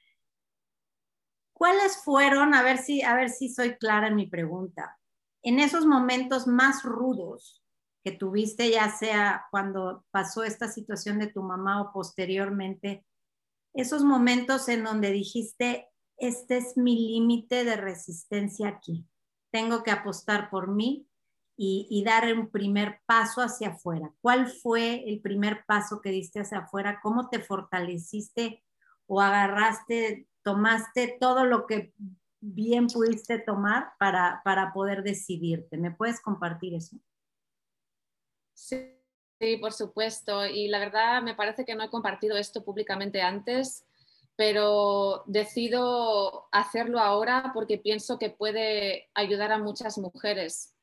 ¿Cuáles 1.54 1.98
fueron, 2.04 2.54
a 2.54 2.64
ver 2.64 2.78
si, 2.80 3.02
a 3.04 3.16
ver 3.16 3.30
si 3.30 3.50
soy 3.50 3.78
clara 3.78 4.08
en 4.08 4.16
mi 4.16 4.28
pregunta, 4.28 4.98
en 5.44 5.60
esos 5.60 5.86
momentos 5.86 6.48
más 6.48 6.84
rudos 6.84 7.64
que 8.04 8.12
tuviste, 8.12 8.70
ya 8.70 8.90
sea 8.92 9.46
cuando 9.52 10.06
pasó 10.12 10.44
esta 10.44 10.68
situación 10.68 11.20
de 11.20 11.28
tu 11.28 11.42
mamá 11.42 11.82
o 11.82 11.94
posteriormente, 11.94 13.06
esos 13.74 14.04
momentos 14.04 14.68
en 14.68 14.84
donde 14.84 15.12
dijiste, 15.12 15.90
este 16.18 16.58
es 16.58 16.78
mi 16.78 17.08
límite 17.08 17.64
de 17.64 17.76
resistencia 17.76 18.68
aquí, 18.68 19.08
tengo 19.52 19.84
que 19.84 19.92
apostar 19.92 20.50
por 20.50 20.68
mí 20.68 21.08
y, 21.56 21.88
y, 21.90 22.04
dar 22.04 22.34
un 22.34 22.50
primer 22.50 23.02
paso 23.06 23.42
hacia 23.42 23.70
afuera. 23.70 24.12
¿Cuál 24.22 24.48
fue 24.48 25.08
el 25.08 25.22
primer 25.22 25.64
paso 25.68 26.02
que 26.02 26.10
diste 26.10 26.40
hacia 26.40 26.60
afuera? 26.60 27.00
¿Cómo 27.04 27.30
te 27.30 27.40
fortaleciste 27.40 28.64
o 29.06 29.22
agarraste 29.22 30.28
tomaste 30.44 31.18
todo 31.20 31.46
lo 31.46 31.66
que 31.66 31.94
bien 32.40 32.88
pudiste 32.88 33.40
tomar 33.40 33.94
para, 33.98 34.42
para 34.44 34.74
poder 34.74 35.04
decidirte. 35.04 35.78
¿Me 35.78 35.92
puedes 35.92 36.20
compartir 36.20 36.74
eso? 36.76 36.98
Sí, 38.54 39.00
sí, 39.40 39.58
por 39.58 39.72
supuesto. 39.72 40.46
Y 40.46 40.68
la 40.68 40.80
verdad 40.80 41.22
me 41.22 41.36
parece 41.36 41.66
que 41.66 41.76
no 41.76 41.84
he 41.84 41.90
compartido 41.90 42.38
esto 42.38 42.64
públicamente 42.64 43.22
antes, 43.22 43.86
pero 44.36 45.24
decido 45.26 46.48
hacerlo 46.52 47.00
ahora 47.00 47.52
porque 47.54 47.78
pienso 47.78 48.20
que 48.20 48.30
puede 48.30 49.10
ayudar 49.14 49.52
a 49.52 49.60
muchas 49.60 49.98
mujeres. 49.98 50.76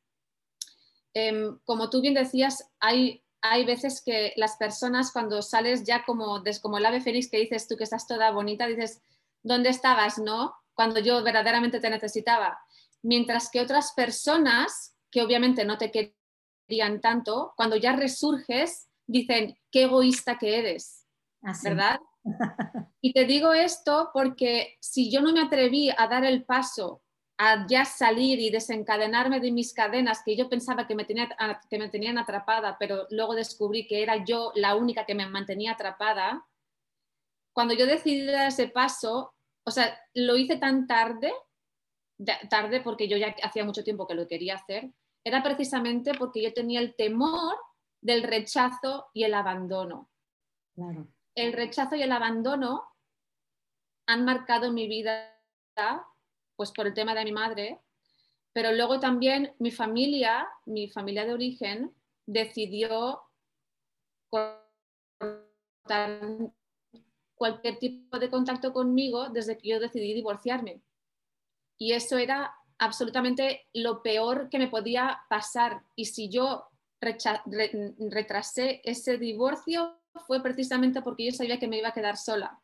Em, 1.13 1.59
como 1.65 1.91
tú 1.91 2.01
bien 2.01 2.15
decías, 2.15 2.71
hay, 2.79 3.25
hay 3.43 3.65
veces 3.65 4.03
que 4.05 4.33
las 4.37 4.57
personas 4.57 5.13
cuando 5.13 5.43
sales 5.43 5.85
ya 5.85 6.05
como, 6.05 6.43
como 6.63 6.79
el 6.79 6.87
ave 6.87 7.01
fénix 7.01 7.29
que 7.29 7.39
dices 7.39 7.67
tú 7.69 7.77
que 7.77 7.85
estás 7.85 8.07
toda 8.07 8.31
bonita, 8.31 8.67
dices, 8.67 9.03
dónde 9.43 9.71
estabas, 9.71 10.19
¿no? 10.19 10.55
Cuando 10.75 11.01
yo 11.01 11.23
verdaderamente 11.23 11.81
te 11.81 11.91
necesitaba. 11.91 12.59
Mientras 13.03 13.51
que 13.51 13.61
otras 13.61 13.93
personas, 13.93 14.97
que 15.11 15.23
obviamente 15.23 15.65
no 15.65 15.79
te 15.79 15.91
querían 15.91 17.01
tanto, 17.01 17.53
cuando 17.57 17.77
ya 17.77 17.93
resurges, 17.93 18.89
dicen, 19.07 19.59
qué 19.71 19.85
egoísta 19.85 20.39
que 20.39 20.59
eres, 20.59 21.07
¿verdad? 21.63 21.99
Y 23.03 23.15
te 23.15 23.25
digo 23.25 23.55
esto 23.55 24.11
porque 24.13 24.77
si 24.79 25.11
yo 25.11 25.23
no 25.23 25.33
me 25.33 25.41
atreví 25.41 25.89
a 25.89 26.07
dar 26.07 26.23
el 26.23 26.45
paso 26.45 27.03
a 27.39 27.67
ya 27.67 27.87
salir 27.87 28.39
y 28.39 28.51
desencadenarme 28.51 29.41
de 29.41 29.51
mis 29.51 29.73
cadenas 29.73 30.21
que 30.23 30.37
yo 30.37 30.51
pensaba 30.51 30.87
que 30.87 30.95
me, 30.95 31.07
tenía, 31.07 31.31
que 31.71 31.79
me 31.79 31.89
tenían 31.89 32.19
atrapada, 32.19 32.77
pero 32.79 33.07
luego 33.09 33.35
descubrí 33.35 33.87
que 33.87 34.03
era 34.03 34.23
yo 34.23 34.53
la 34.55 34.75
única 34.75 35.07
que 35.07 35.15
me 35.15 35.27
mantenía 35.27 35.73
atrapada, 35.73 36.45
cuando 37.61 37.75
yo 37.75 37.85
decidí 37.85 38.25
dar 38.25 38.49
ese 38.49 38.69
paso, 38.69 39.35
o 39.65 39.71
sea, 39.71 40.01
lo 40.15 40.39
hice 40.39 40.57
tan 40.57 40.87
tarde, 40.87 41.31
tarde 42.49 42.81
porque 42.81 43.07
yo 43.07 43.19
ya 43.19 43.37
hacía 43.43 43.67
mucho 43.67 43.85
tiempo 43.85 44.07
que 44.07 44.15
lo 44.15 44.27
quería 44.27 44.55
hacer, 44.55 44.91
era 45.23 45.43
precisamente 45.43 46.13
porque 46.15 46.43
yo 46.43 46.55
tenía 46.55 46.81
el 46.81 46.97
temor 46.97 47.59
del 48.01 48.23
rechazo 48.23 49.11
y 49.13 49.25
el 49.25 49.35
abandono. 49.35 50.09
El 51.35 51.53
rechazo 51.53 51.97
y 51.97 52.03
el 52.03 52.13
abandono 52.13 52.95
han 54.07 54.25
marcado 54.25 54.73
mi 54.73 54.89
vida, 54.89 55.39
pues 56.57 56.73
por 56.73 56.87
el 56.87 56.95
tema 56.95 57.15
de 57.15 57.25
mi 57.25 57.33
madre, 57.33 57.79
pero 58.55 58.73
luego 58.73 59.01
también 59.01 59.55
mi 59.59 59.71
familia, 59.71 60.49
mi 60.65 60.89
familia 60.89 61.27
de 61.27 61.35
origen, 61.35 61.95
decidió 62.25 63.21
cortar 64.31 64.63
cualquier 67.41 67.79
tipo 67.79 68.19
de 68.19 68.29
contacto 68.29 68.71
conmigo 68.71 69.31
desde 69.31 69.57
que 69.57 69.71
yo 69.71 69.81
decidí 69.81 70.13
divorciarme. 70.13 70.83
Y 71.79 71.93
eso 71.95 72.19
era 72.19 72.55
absolutamente 72.77 73.67
lo 73.73 74.03
peor 74.03 74.51
que 74.51 74.59
me 74.59 74.69
podía 74.69 75.23
pasar. 75.31 75.83
Y 75.97 76.05
si 76.05 76.29
yo 76.29 76.69
retrasé 77.01 78.83
ese 78.85 79.17
divorcio 79.17 79.97
fue 80.27 80.43
precisamente 80.43 81.01
porque 81.01 81.25
yo 81.25 81.33
sabía 81.33 81.59
que 81.59 81.67
me 81.67 81.79
iba 81.79 81.89
a 81.89 81.95
quedar 81.95 82.19
sola, 82.19 82.61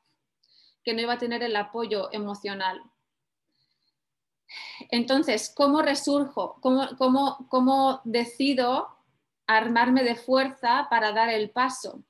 que 0.84 0.92
no 0.92 1.00
iba 1.00 1.14
a 1.14 1.18
tener 1.18 1.42
el 1.42 1.56
apoyo 1.56 2.12
emocional. 2.12 2.82
Entonces, 4.90 5.50
¿cómo 5.56 5.80
resurjo? 5.80 6.58
¿Cómo, 6.60 6.86
cómo, 6.98 7.46
cómo 7.48 8.02
decido 8.04 8.88
armarme 9.46 10.04
de 10.04 10.16
fuerza 10.16 10.86
para 10.90 11.12
dar 11.12 11.30
el 11.30 11.48
paso? 11.48 12.04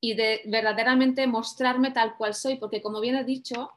Y 0.00 0.14
de 0.14 0.42
verdaderamente 0.46 1.26
mostrarme 1.26 1.90
tal 1.90 2.16
cual 2.16 2.34
soy, 2.34 2.56
porque 2.56 2.80
como 2.80 3.00
bien 3.00 3.16
he 3.16 3.24
dicho, 3.24 3.70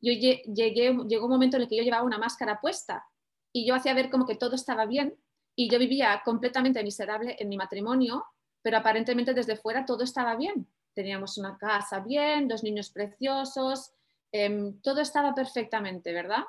yo 0.00 0.12
llegué, 0.12 0.96
llegó 1.08 1.26
un 1.26 1.32
momento 1.32 1.56
en 1.56 1.62
el 1.62 1.68
que 1.68 1.76
yo 1.76 1.82
llevaba 1.82 2.04
una 2.04 2.18
máscara 2.18 2.60
puesta 2.60 3.04
y 3.52 3.66
yo 3.66 3.74
hacía 3.74 3.94
ver 3.94 4.10
como 4.10 4.26
que 4.26 4.36
todo 4.36 4.54
estaba 4.54 4.86
bien 4.86 5.18
y 5.54 5.68
yo 5.68 5.78
vivía 5.78 6.22
completamente 6.24 6.82
miserable 6.82 7.36
en 7.38 7.48
mi 7.48 7.56
matrimonio, 7.56 8.24
pero 8.62 8.78
aparentemente 8.78 9.34
desde 9.34 9.56
fuera 9.56 9.84
todo 9.84 10.04
estaba 10.04 10.36
bien. 10.36 10.68
Teníamos 10.94 11.36
una 11.36 11.58
casa 11.58 12.00
bien, 12.00 12.48
dos 12.48 12.62
niños 12.62 12.90
preciosos, 12.90 13.92
em, 14.30 14.80
todo 14.80 15.00
estaba 15.00 15.34
perfectamente, 15.34 16.12
¿verdad? 16.12 16.44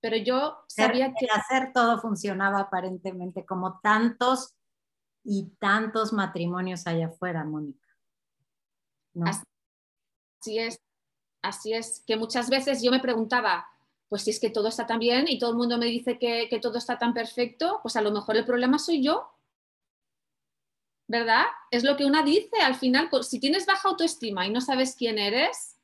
Pero 0.00 0.16
yo 0.16 0.58
sabía 0.68 1.12
que... 1.14 1.26
Hacer 1.32 1.72
todo 1.72 1.98
funcionaba 1.98 2.60
aparentemente 2.60 3.44
como 3.44 3.80
tantos 3.80 4.54
y 5.24 5.50
tantos 5.58 6.12
matrimonios 6.12 6.86
allá 6.86 7.06
afuera, 7.06 7.44
Mónica. 7.44 7.83
Así 9.22 10.58
es, 10.58 10.78
así 11.42 11.72
es, 11.72 12.02
que 12.06 12.16
muchas 12.16 12.50
veces 12.50 12.82
yo 12.82 12.90
me 12.90 13.00
preguntaba, 13.00 13.66
pues 14.08 14.22
si 14.22 14.30
es 14.30 14.40
que 14.40 14.50
todo 14.50 14.68
está 14.68 14.86
tan 14.86 14.98
bien 14.98 15.26
y 15.28 15.38
todo 15.38 15.50
el 15.50 15.56
mundo 15.56 15.78
me 15.78 15.86
dice 15.86 16.18
que, 16.18 16.48
todo 16.60 16.78
está 16.78 16.98
tan 16.98 17.14
perfecto, 17.14 17.80
pues 17.82 17.96
a 17.96 18.02
lo 18.02 18.10
mejor 18.10 18.36
el 18.36 18.44
problema 18.44 18.78
soy 18.78 19.02
yo. 19.02 19.30
¿Verdad? 21.06 21.44
Es 21.70 21.84
lo 21.84 21.96
que 21.96 22.06
una 22.06 22.22
dice 22.22 22.60
al 22.62 22.76
final, 22.76 23.10
si 23.22 23.38
tienes 23.38 23.66
baja 23.66 23.88
autoestima 23.88 24.46
y 24.46 24.50
no 24.50 24.60
sabes 24.60 24.96
quién 24.96 25.18
eres, 25.18 25.76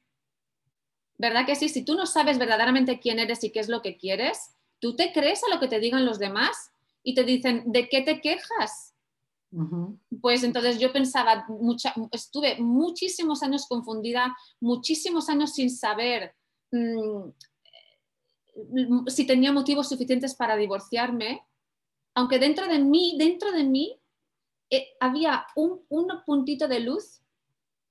¿verdad 1.19 1.45
que 1.45 1.57
sí? 1.57 1.69
Si 1.69 1.85
tú 1.85 1.95
no 1.95 2.07
sabes 2.07 2.39
verdaderamente 2.39 2.99
quién 3.01 3.19
eres 3.19 3.45
y 3.45 3.51
qué 3.51 3.61
es 3.61 3.69
lo 3.69 3.83
que 3.83 3.99
quieres, 3.99 4.55
tú 4.79 4.97
te 4.97 5.13
crees 5.13 5.45
a 5.45 5.55
lo 5.55 5.61
que 5.61 5.69
te 5.69 5.79
digan 5.79 6.07
los 6.07 6.19
demás 6.19 6.73
y 7.03 7.15
te 7.15 7.25
dicen, 7.25 7.65
¿de 7.67 7.89
qué 7.89 8.01
te 8.01 8.21
quejas? 8.21 8.90
Pues 10.21 10.45
entonces 10.45 10.79
yo 10.79 10.93
pensaba, 10.93 11.47
estuve 12.13 12.59
muchísimos 12.61 13.43
años 13.43 13.67
confundida, 13.69 14.37
muchísimos 14.61 15.29
años 15.29 15.55
sin 15.55 15.71
saber 15.71 16.35
mm, 16.71 17.31
si 19.09 19.27
tenía 19.27 19.53
motivos 19.53 19.89
suficientes 19.89 20.35
para 20.35 20.57
divorciarme, 20.57 21.45
aunque 22.15 22.39
dentro 22.39 22.69
de 22.69 22.79
mí, 22.79 23.17
dentro 23.19 23.53
de 23.53 23.65
mí, 23.65 24.01
eh, 24.71 24.89
había 25.01 25.47
un 25.57 25.85
puntito 26.25 26.69
de 26.69 26.81
luz 26.81 27.23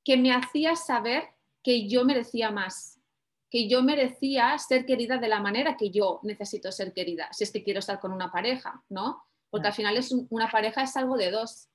que 0.04 0.18
me 0.18 0.32
hacía 0.32 0.76
saber 0.76 1.24
que 1.62 1.90
yo 1.90 2.06
merecía 2.06 2.52
más, 2.52 3.02
que 3.50 3.68
yo 3.68 3.84
merecía 3.84 4.58
ser 4.58 4.86
querida 4.86 5.18
de 5.18 5.28
la 5.28 5.42
manera 5.42 5.76
que 5.76 5.90
yo 5.90 6.20
necesito 6.24 6.72
ser 6.72 6.94
querida, 6.94 7.28
si 7.32 7.44
es 7.44 7.52
que 7.52 7.64
quiero 7.64 7.80
estar 7.80 8.00
con 8.00 8.14
una 8.14 8.32
pareja, 8.32 8.84
¿no? 8.90 9.24
Porque 9.50 9.68
al 9.68 9.74
final 9.74 9.98
es 9.98 10.14
una 10.30 10.50
pareja 10.50 10.84
es 10.84 10.96
algo 10.96 11.18
de 11.18 11.32
dos. 11.32 11.70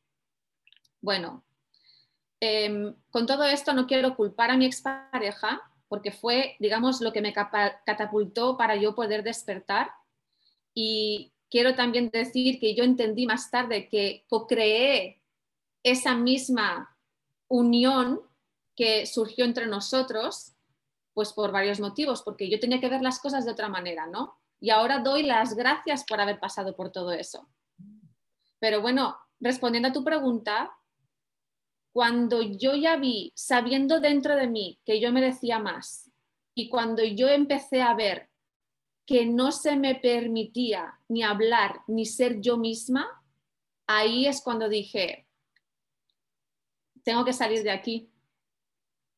Bueno, 1.00 1.44
em, 2.40 2.94
con 3.10 3.26
todo 3.26 3.44
esto 3.44 3.72
no 3.72 3.86
quiero 3.86 4.16
culpar 4.16 4.50
a 4.50 4.56
mi 4.56 4.66
expareja 4.66 5.62
porque 5.88 6.10
fue, 6.10 6.56
digamos, 6.60 7.00
lo 7.00 7.12
que 7.12 7.20
me 7.20 7.32
catapultó 7.32 8.56
para 8.56 8.76
yo 8.76 8.94
poder 8.94 9.22
despertar. 9.22 9.92
Y 10.74 11.32
quiero 11.50 11.74
también 11.74 12.10
decir 12.10 12.58
que 12.58 12.74
yo 12.74 12.84
entendí 12.84 13.26
más 13.26 13.50
tarde 13.50 13.88
que 13.88 14.24
co-creé 14.28 15.22
esa 15.84 16.16
misma 16.16 16.96
unión 17.48 18.20
que 18.74 19.06
surgió 19.06 19.44
entre 19.44 19.66
nosotros, 19.66 20.56
pues 21.12 21.32
por 21.32 21.52
varios 21.52 21.78
motivos, 21.78 22.22
porque 22.22 22.50
yo 22.50 22.58
tenía 22.58 22.80
que 22.80 22.88
ver 22.88 23.02
las 23.02 23.20
cosas 23.20 23.44
de 23.44 23.52
otra 23.52 23.68
manera, 23.68 24.06
¿no? 24.06 24.36
Y 24.58 24.70
ahora 24.70 24.98
doy 24.98 25.22
las 25.22 25.54
gracias 25.54 26.04
por 26.04 26.20
haber 26.20 26.40
pasado 26.40 26.74
por 26.74 26.90
todo 26.90 27.12
eso. 27.12 27.48
Pero 28.64 28.80
bueno, 28.80 29.18
respondiendo 29.40 29.90
a 29.90 29.92
tu 29.92 30.02
pregunta, 30.02 30.74
cuando 31.92 32.40
yo 32.40 32.74
ya 32.74 32.96
vi, 32.96 33.30
sabiendo 33.36 34.00
dentro 34.00 34.36
de 34.36 34.46
mí 34.46 34.80
que 34.86 35.02
yo 35.02 35.12
merecía 35.12 35.58
más, 35.58 36.10
y 36.54 36.70
cuando 36.70 37.04
yo 37.04 37.28
empecé 37.28 37.82
a 37.82 37.92
ver 37.92 38.30
que 39.04 39.26
no 39.26 39.52
se 39.52 39.76
me 39.76 39.96
permitía 39.96 40.98
ni 41.08 41.22
hablar 41.22 41.82
ni 41.88 42.06
ser 42.06 42.40
yo 42.40 42.56
misma, 42.56 43.06
ahí 43.86 44.26
es 44.26 44.40
cuando 44.40 44.70
dije, 44.70 45.28
tengo 47.02 47.22
que 47.26 47.34
salir 47.34 47.64
de 47.64 47.70
aquí, 47.70 48.08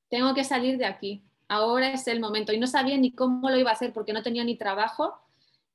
tengo 0.08 0.34
que 0.34 0.42
salir 0.42 0.76
de 0.76 0.86
aquí, 0.86 1.22
ahora 1.46 1.92
es 1.92 2.08
el 2.08 2.18
momento. 2.18 2.52
Y 2.52 2.58
no 2.58 2.66
sabía 2.66 2.98
ni 2.98 3.12
cómo 3.12 3.48
lo 3.48 3.56
iba 3.56 3.70
a 3.70 3.74
hacer 3.74 3.92
porque 3.92 4.12
no 4.12 4.24
tenía 4.24 4.42
ni 4.42 4.56
trabajo 4.56 5.20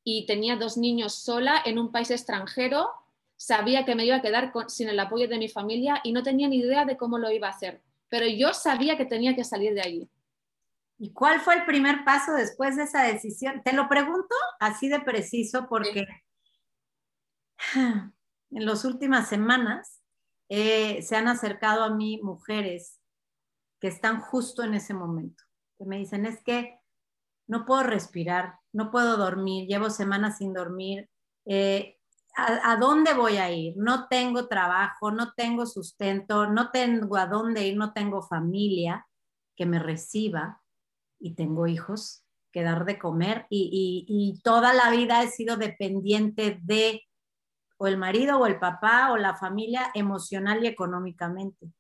y 0.04 0.26
tenía 0.26 0.58
dos 0.58 0.76
niños 0.76 1.16
sola 1.16 1.62
en 1.64 1.80
un 1.80 1.94
país 1.94 2.12
extranjero 2.12 2.90
sabía 3.42 3.86
que 3.86 3.96
me 3.96 4.06
iba 4.06 4.18
a 4.18 4.22
quedar 4.22 4.54
sin 4.68 4.88
el 4.88 5.00
apoyo 5.00 5.28
de 5.28 5.40
mi 5.40 5.50
familia 5.50 6.00
y 6.04 6.14
no 6.14 6.22
tenía 6.22 6.48
ni 6.48 6.58
idea 6.58 6.86
de 6.86 6.96
cómo 6.96 7.18
lo 7.18 7.32
iba 7.32 7.48
a 7.48 7.52
hacer, 7.52 7.82
pero 8.08 8.28
yo 8.28 8.54
sabía 8.54 8.98
que 8.98 9.06
tenía 9.06 9.36
que 9.36 9.44
salir 9.44 9.74
de 9.74 9.82
allí. 9.82 10.12
¿Y 11.00 11.12
cuál 11.12 11.40
fue 11.40 11.56
el 11.56 11.66
primer 11.66 12.06
paso 12.06 12.34
después 12.34 12.76
de 12.76 12.84
esa 12.84 13.02
decisión? 13.02 13.64
Te 13.64 13.74
lo 13.74 13.90
pregunto 13.90 14.36
así 14.60 14.90
de 14.90 15.00
preciso 15.00 15.68
porque 15.68 16.06
en 17.76 18.14
las 18.52 18.86
últimas 18.86 19.28
semanas 19.28 20.04
eh, 20.48 21.02
se 21.02 21.16
han 21.16 21.28
acercado 21.28 21.84
a 21.84 21.96
mí 21.96 22.20
mujeres 22.22 23.00
que 23.80 23.88
están 23.88 24.22
justo 24.22 24.62
en 24.62 24.76
ese 24.76 24.94
momento, 24.94 25.44
que 25.80 25.86
me 25.86 25.98
dicen, 25.98 26.28
es 26.28 26.44
que 26.44 26.80
no 27.48 27.66
puedo 27.66 27.82
respirar, 27.82 28.60
no 28.72 28.92
puedo 28.92 29.18
dormir, 29.18 29.68
llevo 29.68 29.90
semanas 29.90 30.38
sin 30.38 30.54
dormir, 30.54 31.10
eh, 31.46 31.98
a, 32.36 32.78
dónde 32.78 33.14
voy 33.14 33.38
a 33.38 33.52
ir? 33.52 33.74
No 33.78 34.08
tengo 34.08 34.48
trabajo, 34.48 35.12
no 35.12 35.34
tengo 35.34 35.66
sustento, 35.66 36.48
no 36.48 36.72
tengo 36.72 37.18
a 37.18 37.26
dónde 37.26 37.68
ir, 37.68 37.78
no 37.78 37.94
tengo 37.94 38.22
familia 38.22 39.08
que 39.56 39.66
me 39.66 39.80
reciba 39.80 40.62
y 41.20 41.36
tengo 41.36 41.68
hijos 41.68 42.24
que 42.52 42.64
dar 42.64 42.86
de 42.86 43.00
comer 43.00 43.46
y, 43.50 44.06
y 44.08 44.42
toda 44.42 44.74
la 44.74 44.90
vida 44.92 45.24
he 45.24 45.30
sido 45.30 45.58
dependiente 45.58 46.60
de 46.64 47.04
o 47.78 47.88
el 47.88 47.98
marido 47.98 48.38
o 48.38 48.46
el 48.46 48.60
papá 48.60 49.12
o 49.12 49.18
la 49.18 49.36
familia 49.36 49.90
emocional 49.96 50.64
y 50.64 50.68
económicamente. 50.68 51.74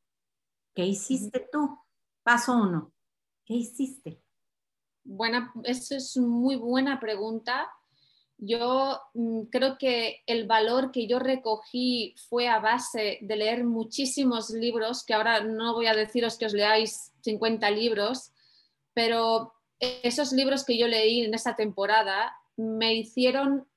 ¿Qué 0.73 0.85
hiciste 0.85 1.47
tú? 1.51 1.77
Paso 2.23 2.53
uno. 2.53 2.91
¿Qué 3.45 3.53
hiciste? 3.55 4.21
Buena, 5.03 5.53
eso 5.63 5.95
es 5.95 6.17
muy 6.17 6.55
buena 6.55 6.99
pregunta 6.99 7.69
yo 8.41 8.99
mm, 9.13 9.43
creo 9.51 9.77
que 9.77 10.23
el 10.25 10.47
valor 10.47 10.91
que 10.91 11.05
yo 11.07 11.19
recogí 11.19 12.15
fue 12.27 12.47
a 12.47 12.59
base 12.59 13.19
de 13.21 13.35
leer 13.35 13.63
muchísimos 13.63 14.49
libros, 14.49 15.05
que 15.05 15.13
ahora 15.13 15.41
no 15.41 15.75
voy 15.75 15.85
a 15.85 15.93
deciros 15.93 16.37
que 16.37 16.47
os 16.47 16.53
leáis 16.53 17.13
50 17.21 17.69
libros, 17.69 18.33
pero 18.93 19.53
esos 19.79 20.33
libros 20.33 20.65
que 20.65 20.77
yo 20.77 20.87
leí 20.87 21.21
en 21.23 21.33
esa 21.35 21.55
temporada 21.55 22.35
me 22.57 22.95
hicieron, 22.95 23.67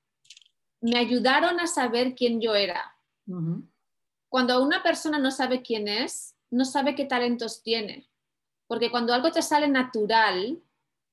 me 0.81 0.97
ayudaron 0.97 1.59
a 1.59 1.67
saber 1.67 2.15
quién 2.15 2.41
yo 2.41 2.55
era. 2.55 2.95
Cuando 4.29 4.63
una 4.63 4.81
persona 4.81 5.19
no 5.19 5.29
sabe 5.29 5.61
quién 5.61 5.87
es, 5.87 6.35
no 6.49 6.65
sabe 6.65 6.95
qué 6.95 7.05
talentos 7.05 7.61
tiene, 7.61 8.07
porque 8.65 8.89
cuando 8.89 9.13
algo 9.13 9.31
te 9.31 9.43
sale 9.43 9.67
natural, 9.67 10.59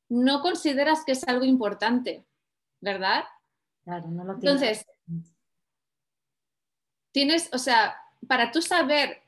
no 0.08 0.40
consideras 0.40 1.04
que 1.04 1.12
es 1.12 1.24
algo 1.28 1.44
importante, 1.44 2.24
¿verdad? 2.80 3.24
Entonces, 3.86 4.86
tienes, 7.12 7.50
o 7.52 7.58
sea, 7.58 7.96
para 8.26 8.50
tú 8.50 8.62
saber 8.62 9.22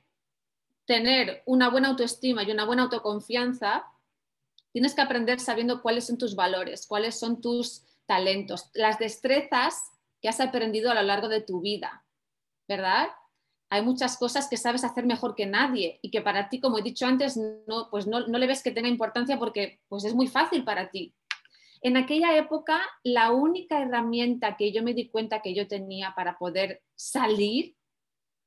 tener 0.86 1.42
una 1.46 1.70
buena 1.70 1.88
autoestima 1.88 2.42
y 2.42 2.50
una 2.50 2.64
buena 2.64 2.84
autoconfianza, 2.84 3.84
tienes 4.72 4.94
que 4.94 5.02
aprender 5.02 5.40
sabiendo 5.40 5.82
cuáles 5.82 6.06
son 6.06 6.18
tus 6.18 6.34
valores, 6.34 6.86
cuáles 6.86 7.18
son 7.18 7.40
tus 7.40 7.84
talentos, 8.06 8.70
las 8.74 8.98
destrezas 8.98 9.92
que 10.20 10.28
has 10.28 10.40
aprendido 10.40 10.90
a 10.90 10.94
lo 10.94 11.02
largo 11.02 11.28
de 11.28 11.40
tu 11.40 11.60
vida, 11.60 12.04
¿verdad? 12.68 13.08
Hay 13.70 13.82
muchas 13.82 14.16
cosas 14.16 14.48
que 14.48 14.56
sabes 14.56 14.84
hacer 14.84 15.06
mejor 15.06 15.34
que 15.34 15.46
nadie 15.46 15.98
y 16.02 16.10
que 16.10 16.20
para 16.20 16.48
ti, 16.48 16.60
como 16.60 16.78
he 16.78 16.82
dicho 16.82 17.06
antes, 17.06 17.36
no, 17.36 17.88
pues 17.90 18.06
no, 18.06 18.26
no 18.26 18.38
le 18.38 18.46
ves 18.46 18.62
que 18.62 18.70
tenga 18.70 18.88
importancia 18.88 19.38
porque 19.38 19.80
pues 19.88 20.04
es 20.04 20.14
muy 20.14 20.28
fácil 20.28 20.64
para 20.64 20.90
ti. 20.90 21.14
En 21.84 21.98
aquella 21.98 22.34
época, 22.38 22.80
la 23.02 23.30
única 23.32 23.78
herramienta 23.78 24.56
que 24.56 24.72
yo 24.72 24.82
me 24.82 24.94
di 24.94 25.10
cuenta 25.10 25.42
que 25.42 25.54
yo 25.54 25.68
tenía 25.68 26.14
para 26.16 26.38
poder 26.38 26.82
salir 26.96 27.76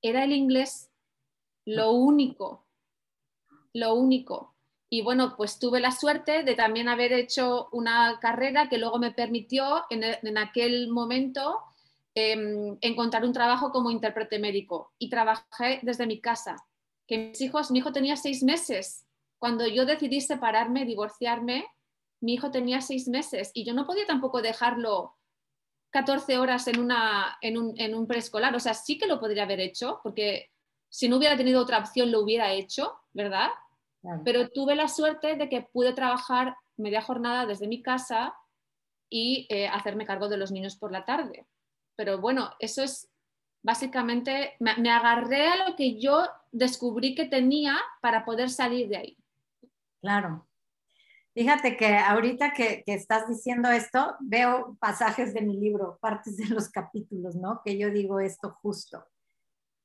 era 0.02 0.24
el 0.24 0.32
inglés. 0.32 0.90
Lo 1.64 1.92
único, 1.92 2.66
lo 3.74 3.94
único. 3.94 4.56
Y 4.90 5.04
bueno, 5.04 5.36
pues 5.38 5.60
tuve 5.60 5.80
la 5.80 5.92
suerte 5.92 6.42
de 6.42 6.56
también 6.56 6.90
haber 6.90 7.14
hecho 7.14 7.70
una 7.74 8.18
carrera 8.20 8.70
que 8.70 8.80
luego 8.80 8.98
me 8.98 9.12
permitió 9.12 9.84
en, 9.92 10.38
aquel 10.40 10.90
momento 10.90 11.60
em, 12.16 12.76
encontrar 12.82 13.24
un 13.24 13.34
trabajo 13.34 13.70
como 13.72 13.92
intérprete 13.92 14.40
médico. 14.40 14.94
Y 14.98 15.12
trabajé 15.12 15.80
desde 15.84 16.08
mi 16.08 16.20
casa. 16.22 16.56
Que 17.06 17.20
mis 17.20 17.42
hijos, 17.42 17.70
mi 17.70 17.78
hijo 17.78 17.92
tenía 17.92 18.18
seis 18.18 18.42
meses. 18.42 19.06
Cuando 19.38 19.68
yo 19.68 19.86
decidí 19.86 20.22
separarme, 20.22 20.86
divorciarme, 20.86 21.68
mi 22.22 22.34
hijo 22.34 22.52
tenía 22.52 22.82
seis 22.82 23.08
meses 23.08 23.52
y 23.54 23.64
yo 23.64 23.74
no 23.74 23.86
podía 23.86 24.06
tampoco 24.06 24.42
dejarlo 24.42 25.16
14 25.92 26.38
horas 26.38 26.68
en, 26.68 26.80
una, 26.80 27.38
en, 27.42 27.58
un, 27.58 27.80
en 27.80 27.96
un 27.96 28.08
preescolar. 28.08 28.56
O 28.56 28.60
sea, 28.60 28.74
sí 28.74 28.98
que 28.98 29.08
lo 29.08 29.20
podría 29.20 29.44
haber 29.44 29.60
hecho, 29.60 30.00
porque 30.04 30.52
si 30.90 31.10
no 31.10 31.18
hubiera 31.18 31.38
tenido 31.38 31.62
otra 31.62 31.80
opción 31.80 32.12
lo 32.12 32.22
hubiera 32.22 32.52
hecho, 32.52 33.00
¿verdad? 33.14 33.50
Pero 34.24 34.50
tuve 34.50 34.76
la 34.76 34.88
suerte 34.88 35.36
de 35.36 35.50
que 35.50 35.62
pude 35.62 35.92
trabajar 35.92 36.56
media 36.78 37.02
jornada 37.02 37.46
desde 37.46 37.68
mi 37.68 37.82
casa 37.82 38.34
y 39.10 39.48
eh, 39.50 39.68
hacerme 39.68 40.06
cargo 40.06 40.30
de 40.30 40.38
los 40.38 40.52
niños 40.52 40.78
por 40.78 40.92
la 40.92 41.04
tarde. 41.04 41.46
Pero 41.98 42.20
bueno, 42.20 42.52
eso 42.60 42.84
es 42.84 43.10
básicamente, 43.64 44.56
me, 44.60 44.78
me 44.78 44.92
agarré 44.92 45.48
a 45.48 45.68
lo 45.68 45.76
que 45.76 46.00
yo 46.00 46.26
descubrí 46.52 47.16
que 47.16 47.26
tenía 47.26 47.78
para 48.02 48.24
poder 48.24 48.50
salir 48.50 48.88
de 48.88 48.98
ahí. 48.98 49.18
Claro, 50.00 50.47
Fíjate 51.38 51.78
que 51.78 51.96
ahorita 51.96 52.52
que, 52.52 52.84
estás 52.88 53.28
diciendo 53.28 53.70
esto, 53.70 54.16
veo 54.20 54.76
pasajes 54.80 55.36
de 55.36 55.42
mi 55.42 55.56
libro, 55.56 56.00
partes 56.02 56.36
de 56.36 56.48
los 56.48 56.68
capítulos, 56.68 57.36
¿no? 57.36 57.62
Que 57.64 57.78
yo 57.78 57.92
digo 57.92 58.20
esto 58.20 58.58
justo. 58.64 59.06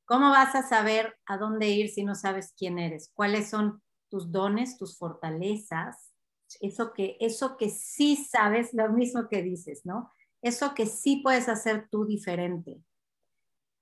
¿Cómo 0.05 0.31
vas 0.31 0.55
a 0.55 0.63
saber 0.63 1.15
a 1.27 1.37
dónde 1.37 1.69
ir 1.69 1.89
si 1.89 2.03
no 2.03 2.15
sabes 2.15 2.55
quién 2.57 2.79
eres? 2.79 3.11
¿Cuáles 3.13 3.51
son 3.51 3.83
tus 4.09 4.31
dones, 4.31 4.79
tus 4.79 4.97
fortalezas? 4.97 6.11
Eso 6.59 6.91
que, 6.91 7.17
eso 7.19 7.55
que 7.55 7.69
sí 7.69 8.15
sabes, 8.15 8.73
lo 8.73 8.89
mismo 8.89 9.29
que 9.29 9.43
dices, 9.43 9.85
¿no? 9.85 10.11
Eso 10.41 10.73
que 10.73 10.87
sí 10.87 11.17
puedes 11.17 11.47
hacer 11.49 11.87
tú 11.91 12.07
diferente. 12.07 12.81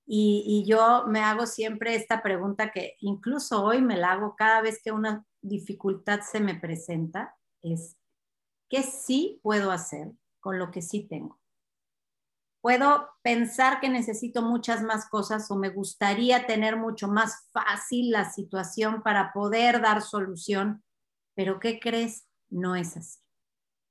Y, 0.04 0.44
y 0.46 0.68
yo 0.68 1.06
me 1.06 1.20
hago 1.20 1.46
siempre 1.46 1.94
esta 1.94 2.22
pregunta 2.22 2.70
que 2.70 2.96
incluso 3.00 3.64
hoy 3.64 3.80
me 3.80 3.96
la 3.96 4.12
hago 4.12 4.36
cada 4.36 4.60
vez 4.60 4.78
que 4.84 4.92
una 4.92 5.24
dificultad 5.40 6.20
se 6.20 6.38
me 6.38 6.54
presenta 6.54 7.34
es 7.62 7.96
qué 8.68 8.82
sí 8.82 9.40
puedo 9.42 9.70
hacer 9.70 10.12
con 10.40 10.58
lo 10.58 10.70
que 10.70 10.82
sí 10.82 11.06
tengo. 11.06 11.40
Puedo 12.60 13.10
pensar 13.22 13.80
que 13.80 13.88
necesito 13.88 14.40
muchas 14.42 14.82
más 14.82 15.08
cosas 15.08 15.50
o 15.50 15.56
me 15.56 15.68
gustaría 15.68 16.46
tener 16.46 16.76
mucho 16.76 17.08
más 17.08 17.48
fácil 17.50 18.10
la 18.10 18.30
situación 18.30 19.02
para 19.02 19.32
poder 19.32 19.80
dar 19.80 20.00
solución, 20.00 20.84
pero 21.34 21.58
¿qué 21.58 21.80
crees? 21.80 22.28
No 22.50 22.76
es 22.76 22.96
así. 22.96 23.18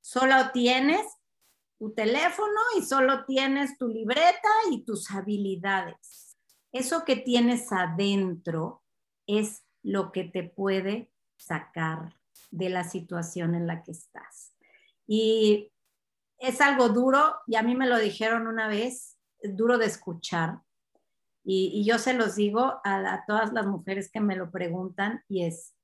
Solo 0.02 0.52
tienes 0.54 1.06
tu 1.78 1.94
teléfono 1.94 2.60
y 2.78 2.84
solo 2.84 3.26
tienes 3.26 3.78
tu 3.78 3.88
libreta 3.88 4.50
y 4.72 4.86
tus 4.86 5.12
habilidades. 5.12 6.38
Eso 6.72 7.04
que 7.04 7.18
tienes 7.18 7.72
adentro 7.72 8.84
es 9.28 9.66
lo 9.84 10.12
que 10.12 10.24
te 10.24 10.44
puede 10.44 11.12
sacar 11.36 12.21
de 12.52 12.70
la 12.70 12.84
situación 12.84 13.56
en 13.56 13.66
la 13.66 13.82
que 13.84 13.92
estás. 13.92 14.54
Y 15.08 15.72
es 16.38 16.62
algo 16.62 16.90
duro, 16.90 17.36
y 17.48 17.56
a 17.56 17.64
mí 17.64 17.76
me 17.76 17.88
lo 17.88 17.98
dijeron 17.98 18.48
una 18.48 18.68
vez, 18.68 19.18
duro 19.44 19.78
de 19.78 19.86
escuchar. 19.86 20.62
Y, 21.44 21.84
yo 21.86 21.98
se 21.98 22.14
los 22.14 22.36
digo 22.36 22.80
a 22.84 23.24
todas 23.26 23.52
las 23.52 23.66
mujeres 23.66 24.12
que 24.12 24.22
me 24.22 24.36
lo 24.36 24.52
preguntan, 24.52 25.24
y 25.28 25.46
es, 25.46 25.76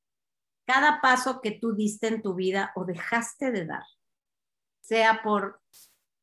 cada 0.66 1.00
paso 1.02 1.42
que 1.42 1.52
tú 1.52 1.74
diste 1.74 2.08
en 2.08 2.22
tu 2.22 2.36
vida 2.36 2.74
o 2.76 2.86
dejaste 2.86 3.52
de 3.52 3.66
dar, 3.66 3.84
sea 4.82 5.22
por 5.24 5.62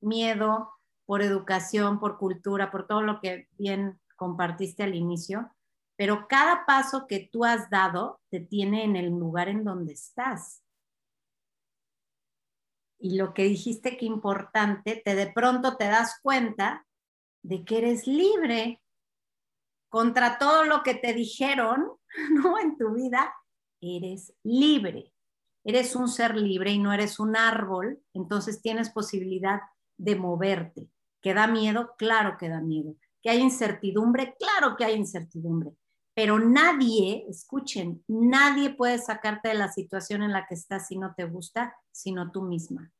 miedo, 0.00 0.70
por 1.06 1.22
educación, 1.22 1.98
por 1.98 2.18
cultura, 2.18 2.70
por 2.70 2.86
todo 2.86 3.02
lo 3.02 3.20
que 3.20 3.48
bien 3.52 4.00
compartiste 4.16 4.82
al 4.82 4.94
inicio, 4.94 5.50
pero 5.96 6.26
cada 6.28 6.66
paso 6.66 7.06
que 7.06 7.28
tú 7.30 7.44
has 7.44 7.70
dado 7.70 8.20
te 8.30 8.40
tiene 8.40 8.84
en 8.84 8.96
el 8.96 9.10
lugar 9.10 9.48
en 9.48 9.64
donde 9.64 9.92
estás. 9.92 10.62
Y 12.98 13.16
lo 13.16 13.34
que 13.34 13.44
dijiste 13.44 13.96
que 13.96 14.06
importante, 14.06 15.02
te 15.04 15.14
de 15.14 15.30
pronto 15.32 15.76
te 15.76 15.86
das 15.86 16.18
cuenta 16.22 16.86
de 17.42 17.64
que 17.64 17.78
eres 17.78 18.06
libre 18.06 18.80
contra 19.88 20.38
todo 20.38 20.64
lo 20.64 20.82
que 20.82 20.94
te 20.94 21.12
dijeron, 21.12 21.92
¿no? 22.30 22.58
En 22.58 22.76
tu 22.76 22.94
vida, 22.94 23.34
eres 23.80 24.34
libre. 24.42 25.12
Eres 25.64 25.96
un 25.96 26.08
ser 26.08 26.36
libre 26.36 26.72
y 26.72 26.78
no 26.78 26.92
eres 26.92 27.18
un 27.18 27.36
árbol, 27.36 28.02
entonces 28.12 28.60
tienes 28.60 28.90
posibilidad 28.90 29.60
de 29.96 30.16
moverte. 30.16 30.90
¿Que 31.22 31.32
da 31.32 31.46
miedo? 31.46 31.94
Claro 31.96 32.36
que 32.38 32.50
da 32.50 32.60
miedo. 32.60 32.96
¿Que 33.22 33.30
hay 33.30 33.38
incertidumbre? 33.38 34.36
Claro 34.38 34.76
que 34.76 34.84
hay 34.84 34.94
incertidumbre. 34.94 35.72
Pero 36.14 36.38
nadie, 36.38 37.26
escuchen, 37.28 38.04
nadie 38.06 38.70
puede 38.70 38.98
sacarte 38.98 39.48
de 39.48 39.54
la 39.54 39.72
situación 39.72 40.22
en 40.22 40.32
la 40.32 40.46
que 40.46 40.54
estás 40.54 40.86
si 40.86 40.96
no 40.96 41.14
te 41.16 41.24
gusta, 41.24 41.76
sino 41.90 42.30
tú 42.30 42.42
misma. 42.42 42.92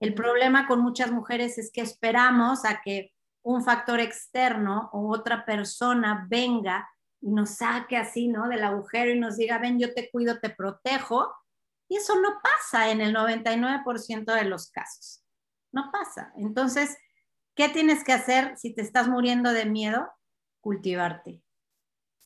El 0.00 0.14
problema 0.14 0.66
con 0.66 0.80
muchas 0.80 1.10
mujeres 1.10 1.58
es 1.58 1.70
que 1.70 1.82
esperamos 1.82 2.64
a 2.64 2.80
que 2.82 3.12
un 3.42 3.62
factor 3.62 4.00
externo 4.00 4.90
o 4.92 5.12
otra 5.12 5.44
persona 5.44 6.26
venga 6.28 6.88
y 7.20 7.30
nos 7.30 7.50
saque 7.56 7.96
así, 7.96 8.28
¿no? 8.28 8.48
Del 8.48 8.64
agujero 8.64 9.12
y 9.12 9.18
nos 9.18 9.36
diga, 9.36 9.58
ven, 9.58 9.78
yo 9.78 9.94
te 9.94 10.10
cuido, 10.10 10.40
te 10.40 10.50
protejo. 10.50 11.32
Y 11.88 11.96
eso 11.96 12.20
no 12.20 12.40
pasa 12.42 12.90
en 12.90 13.00
el 13.00 13.14
99% 13.14 14.34
de 14.34 14.44
los 14.44 14.70
casos. 14.70 15.24
No 15.72 15.90
pasa. 15.92 16.32
Entonces, 16.36 16.96
¿qué 17.54 17.68
tienes 17.68 18.02
que 18.02 18.12
hacer 18.12 18.56
si 18.58 18.74
te 18.74 18.82
estás 18.82 19.08
muriendo 19.08 19.52
de 19.52 19.64
miedo? 19.64 20.08
Cultivarte, 20.60 21.42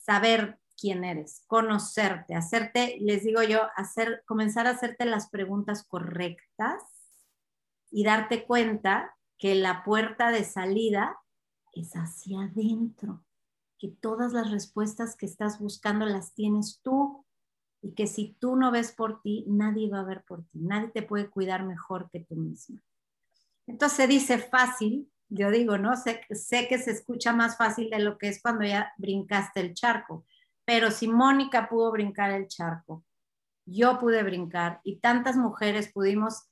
saber 0.03 0.59
quién 0.77 1.03
eres, 1.03 1.43
conocerte, 1.47 2.35
hacerte, 2.35 2.97
les 3.01 3.23
digo 3.23 3.43
yo, 3.43 3.61
hacer, 3.75 4.23
comenzar 4.25 4.67
a 4.67 4.71
hacerte 4.71 5.05
las 5.05 5.29
preguntas 5.29 5.85
correctas 5.87 6.81
y 7.91 8.03
darte 8.03 8.45
cuenta 8.45 9.15
que 9.37 9.55
la 9.55 9.83
puerta 9.83 10.31
de 10.31 10.43
salida 10.43 11.17
es 11.73 11.93
hacia 11.93 12.41
adentro 12.41 13.23
que 13.81 13.87
todas 13.87 14.31
las 14.31 14.51
respuestas 14.51 15.15
que 15.15 15.25
estás 15.25 15.59
buscando 15.59 16.05
las 16.05 16.35
tienes 16.35 16.81
tú 16.83 17.25
y 17.81 17.93
que 17.93 18.05
si 18.05 18.37
tú 18.39 18.55
no 18.55 18.69
ves 18.69 18.91
por 18.91 19.23
ti, 19.23 19.43
nadie 19.47 19.89
va 19.89 20.01
a 20.01 20.05
ver 20.05 20.23
por 20.23 20.43
ti, 20.43 20.59
nadie 20.59 20.89
te 20.89 21.01
puede 21.01 21.31
cuidar 21.31 21.65
mejor 21.65 22.07
que 22.11 22.19
tú 22.19 22.35
misma. 22.35 22.79
Entonces 23.65 24.07
dice 24.07 24.37
fácil, 24.37 25.11
yo 25.31 25.49
digo, 25.49 25.77
¿no? 25.77 25.95
Sé, 25.95 26.21
sé 26.31 26.67
que 26.67 26.77
se 26.77 26.91
escucha 26.91 27.31
más 27.31 27.55
fácil 27.57 27.89
de 27.89 27.99
lo 27.99 28.17
que 28.17 28.27
es 28.27 28.41
cuando 28.41 28.65
ya 28.65 28.93
brincaste 28.97 29.61
el 29.61 29.73
charco, 29.73 30.25
pero 30.65 30.91
si 30.91 31.07
Mónica 31.07 31.69
pudo 31.69 31.89
brincar 31.91 32.31
el 32.31 32.47
charco, 32.47 33.05
yo 33.65 33.97
pude 33.97 34.23
brincar 34.23 34.81
y 34.83 34.97
tantas 34.97 35.37
mujeres 35.37 35.91
pudimos 35.93 36.49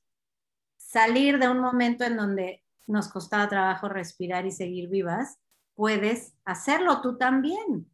salir 0.78 1.40
de 1.40 1.50
un 1.50 1.60
momento 1.60 2.06
en 2.06 2.16
donde 2.16 2.64
nos 2.88 3.10
costaba 3.10 3.50
trabajo 3.50 3.90
respirar 3.90 4.46
y 4.46 4.52
seguir 4.52 4.90
vivas, 4.90 5.38
puedes 5.76 6.34
hacerlo 6.46 7.02
tú 7.02 7.18
también. 7.18 7.92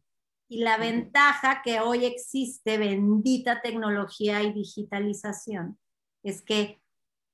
Y 0.48 0.62
la 0.62 0.78
ventaja 0.78 1.62
que 1.64 1.80
hoy 1.80 2.04
existe, 2.04 2.78
bendita 2.78 3.60
tecnología 3.60 4.42
y 4.44 4.52
digitalización, 4.52 5.78
es 6.22 6.42
que 6.42 6.80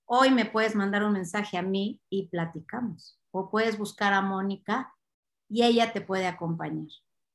hoy 0.06 0.30
me 0.30 0.46
puedes 0.46 0.74
mandar 0.74 1.04
un 1.04 1.12
mensaje 1.12 1.58
a 1.58 1.62
mí 1.62 2.00
y 2.08 2.28
platicamos. 2.28 3.21
O 3.32 3.50
puedes 3.50 3.76
buscar 3.76 4.12
a 4.12 4.22
Mónica 4.22 4.94
y 5.48 5.64
ella 5.64 5.92
te 5.92 6.00
puede 6.00 6.26
acompañar. 6.26 6.88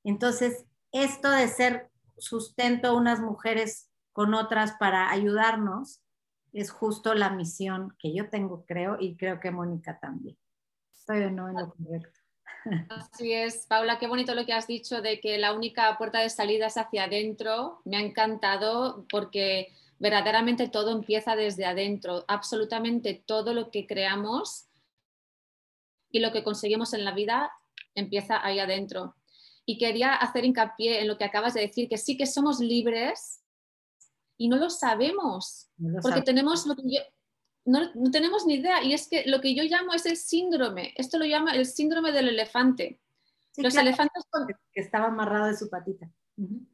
Entonces, 0.03 0.65
esto 0.91 1.29
de 1.29 1.47
ser 1.49 1.91
sustento 2.17 2.95
unas 2.95 3.19
mujeres 3.19 3.89
con 4.13 4.33
otras 4.33 4.73
para 4.79 5.11
ayudarnos 5.11 6.01
es 6.53 6.71
justo 6.71 7.13
la 7.13 7.29
misión 7.29 7.95
que 7.99 8.15
yo 8.15 8.29
tengo, 8.29 8.65
creo, 8.65 8.97
y 8.99 9.15
creo 9.15 9.39
que 9.39 9.51
Mónica 9.51 9.99
también. 9.99 10.37
Estoy 10.91 11.23
o 11.23 11.31
no 11.31 11.49
en 11.49 11.55
lo 11.55 11.73
correcto. 11.73 12.19
Así 12.89 13.33
es, 13.33 13.65
Paula, 13.67 13.99
qué 13.99 14.07
bonito 14.07 14.33
lo 14.33 14.45
que 14.45 14.53
has 14.53 14.67
dicho 14.67 15.01
de 15.01 15.19
que 15.19 15.37
la 15.37 15.53
única 15.53 15.97
puerta 15.97 16.19
de 16.19 16.29
salida 16.29 16.67
es 16.67 16.77
hacia 16.77 17.03
adentro. 17.03 17.81
Me 17.85 17.97
ha 17.97 18.01
encantado 18.01 19.05
porque 19.11 19.73
verdaderamente 19.99 20.67
todo 20.67 20.91
empieza 20.91 21.35
desde 21.35 21.65
adentro. 21.65 22.25
Absolutamente 22.27 23.23
todo 23.25 23.53
lo 23.53 23.69
que 23.71 23.85
creamos 23.85 24.66
y 26.17 26.19
lo 26.19 26.31
que 26.31 26.43
conseguimos 26.43 26.93
en 26.93 27.05
la 27.05 27.13
vida 27.13 27.51
empieza 27.95 28.45
ahí 28.45 28.59
adentro. 28.59 29.15
Y 29.65 29.77
quería 29.77 30.13
hacer 30.13 30.45
hincapié 30.45 31.01
en 31.01 31.07
lo 31.07 31.17
que 31.17 31.25
acabas 31.25 31.53
de 31.53 31.61
decir, 31.61 31.89
que 31.89 31.97
sí 31.97 32.17
que 32.17 32.25
somos 32.25 32.59
libres 32.59 33.43
y 34.37 34.49
no 34.49 34.57
lo 34.57 34.69
sabemos, 34.69 35.69
porque 36.01 36.21
tenemos 36.21 36.65
lo 36.67 36.75
que 36.75 36.83
yo, 36.83 37.01
no, 37.65 38.11
tenemos 38.11 38.45
ni 38.45 38.55
idea. 38.55 38.81
Y 38.83 38.93
es 38.93 39.07
que 39.09 39.25
lo 39.25 39.41
que 39.41 39.53
yo 39.53 39.63
llamo 39.63 39.93
es 39.93 40.05
el 40.05 40.15
síndrome. 40.15 40.93
Esto 40.95 41.17
lo 41.17 41.25
llama 41.25 41.53
el 41.53 41.65
síndrome 41.65 42.11
del 42.11 42.29
elefante. 42.29 43.01
los 43.57 43.75
elefantes... 43.75 44.23
Que 44.71 44.81
estaba 44.81 45.07
amarrado 45.07 45.47
de 45.47 45.57
su 45.57 45.69
patita. 45.69 46.09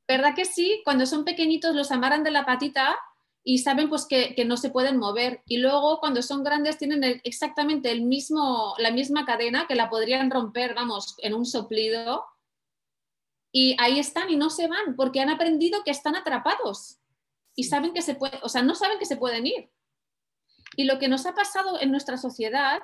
¿Verdad 0.08 0.36
que 0.36 0.46
sí? 0.46 0.82
Cuando 0.84 1.06
son 1.06 1.26
pequeñitos 1.26 1.76
los 1.76 1.92
amarran 1.92 2.24
de 2.24 2.32
la 2.32 2.46
patita 2.46 2.96
y 3.44 3.58
saben 3.60 3.90
pues 3.90 4.06
que, 4.06 4.36
no 4.46 4.56
se 4.58 4.70
pueden 4.70 4.98
mover. 4.98 5.44
Y 5.46 5.58
luego 5.58 6.00
cuando 6.00 6.22
son 6.22 6.44
grandes 6.44 6.78
tienen 6.78 7.22
exactamente 7.24 7.92
el 7.92 8.04
mismo, 8.04 8.74
la 8.78 8.92
misma 8.92 9.26
cadena 9.26 9.68
que 9.68 9.76
la 9.76 9.90
podrían 9.90 10.32
romper, 10.32 10.74
vamos, 10.74 11.16
en 11.20 11.34
un 11.34 11.46
soplido. 11.46 12.26
Y 13.52 13.76
ahí 13.80 14.00
están 14.00 14.30
y 14.30 14.38
no 14.38 14.50
se 14.50 14.68
van 14.68 14.96
porque 14.96 15.20
han 15.20 15.30
aprendido 15.30 15.84
que 15.84 15.92
están 15.92 16.16
atrapados 16.16 17.00
y 17.56 17.66
saben 17.66 17.94
que 17.94 18.02
se 18.02 18.16
pueden, 18.16 18.40
o 18.42 18.50
sea, 18.50 18.64
no 18.64 18.76
saben 18.76 18.98
que 18.98 19.06
se 19.06 19.18
pueden 19.18 19.46
ir. 19.46 19.70
Y 20.76 20.86
lo 20.86 20.98
que 20.98 21.08
nos 21.08 21.26
ha 21.26 21.36
pasado 21.36 21.80
en 21.80 21.92
nuestra 21.92 22.18
sociedad, 22.18 22.82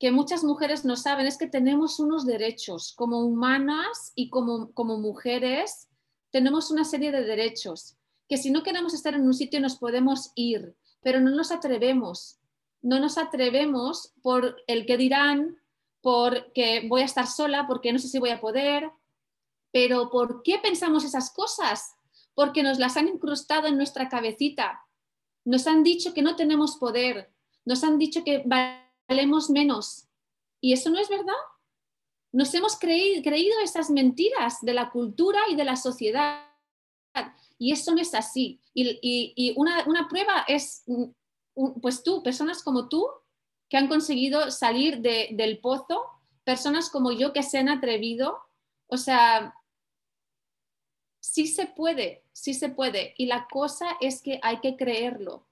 que 0.00 0.10
muchas 0.10 0.42
mujeres 0.42 0.84
no 0.84 0.96
saben, 0.96 1.26
es 1.26 1.38
que 1.38 1.46
tenemos 1.46 2.00
unos 2.00 2.26
derechos 2.26 2.94
como 2.96 3.20
humanas 3.20 4.12
y 4.16 4.30
como, 4.30 4.72
como 4.72 4.98
mujeres, 4.98 5.88
tenemos 6.30 6.70
una 6.70 6.84
serie 6.84 7.12
de 7.12 7.22
derechos, 7.22 7.99
que 8.30 8.38
si 8.38 8.50
no 8.52 8.62
queremos 8.62 8.94
estar 8.94 9.12
en 9.14 9.26
un 9.26 9.34
sitio 9.34 9.60
nos 9.60 9.74
podemos 9.74 10.30
ir, 10.36 10.76
pero 11.02 11.20
no 11.20 11.30
nos 11.30 11.50
atrevemos. 11.50 12.38
No 12.80 13.00
nos 13.00 13.18
atrevemos 13.18 14.14
por 14.22 14.56
el 14.68 14.86
que 14.86 14.96
dirán, 14.96 15.58
porque 16.00 16.86
voy 16.88 17.02
a 17.02 17.06
estar 17.06 17.26
sola, 17.26 17.66
porque 17.66 17.92
no 17.92 17.98
sé 17.98 18.06
si 18.06 18.20
voy 18.20 18.30
a 18.30 18.40
poder. 18.40 18.88
Pero 19.72 20.10
¿por 20.10 20.42
qué 20.44 20.58
pensamos 20.58 21.04
esas 21.04 21.32
cosas? 21.32 21.96
Porque 22.34 22.62
nos 22.62 22.78
las 22.78 22.96
han 22.96 23.08
incrustado 23.08 23.66
en 23.66 23.76
nuestra 23.76 24.08
cabecita, 24.08 24.86
nos 25.44 25.66
han 25.66 25.82
dicho 25.82 26.14
que 26.14 26.22
no 26.22 26.36
tenemos 26.36 26.76
poder, 26.76 27.32
nos 27.64 27.82
han 27.82 27.98
dicho 27.98 28.22
que 28.24 28.44
valemos 28.46 29.50
menos. 29.50 30.06
¿Y 30.60 30.72
eso 30.72 30.88
no 30.90 31.00
es 31.00 31.08
verdad? 31.08 31.34
Nos 32.30 32.54
hemos 32.54 32.78
creído, 32.78 33.58
esas 33.60 33.90
mentiras 33.90 34.58
de 34.60 34.74
la 34.74 34.90
cultura 34.90 35.40
y 35.50 35.56
de 35.56 35.64
la 35.64 35.74
sociedad. 35.74 36.46
Y 37.60 37.72
eso 37.72 37.94
no 37.94 38.00
es 38.00 38.14
así. 38.14 38.58
Y, 38.72 39.54
una, 39.54 40.08
prueba 40.08 40.46
es, 40.48 40.82
pues 41.82 42.02
tú, 42.02 42.22
personas 42.22 42.62
como 42.62 42.88
tú, 42.88 43.06
que 43.68 43.76
han 43.76 43.86
conseguido 43.86 44.50
salir 44.50 45.00
del 45.02 45.58
pozo, 45.60 46.06
personas 46.42 46.88
como 46.88 47.12
yo 47.12 47.34
que 47.34 47.42
se 47.42 47.58
han 47.58 47.68
atrevido. 47.68 48.38
O 48.86 48.96
sea, 48.96 49.54
sí 51.20 51.46
se 51.46 51.66
puede, 51.66 52.24
sí 52.32 52.54
se 52.54 52.70
puede. 52.70 53.12
Y 53.18 53.26
la 53.26 53.46
cosa 53.46 53.86
es 54.00 54.22
que 54.22 54.40
hay 54.42 54.60
que 54.60 54.76
creerlo. 54.78 55.46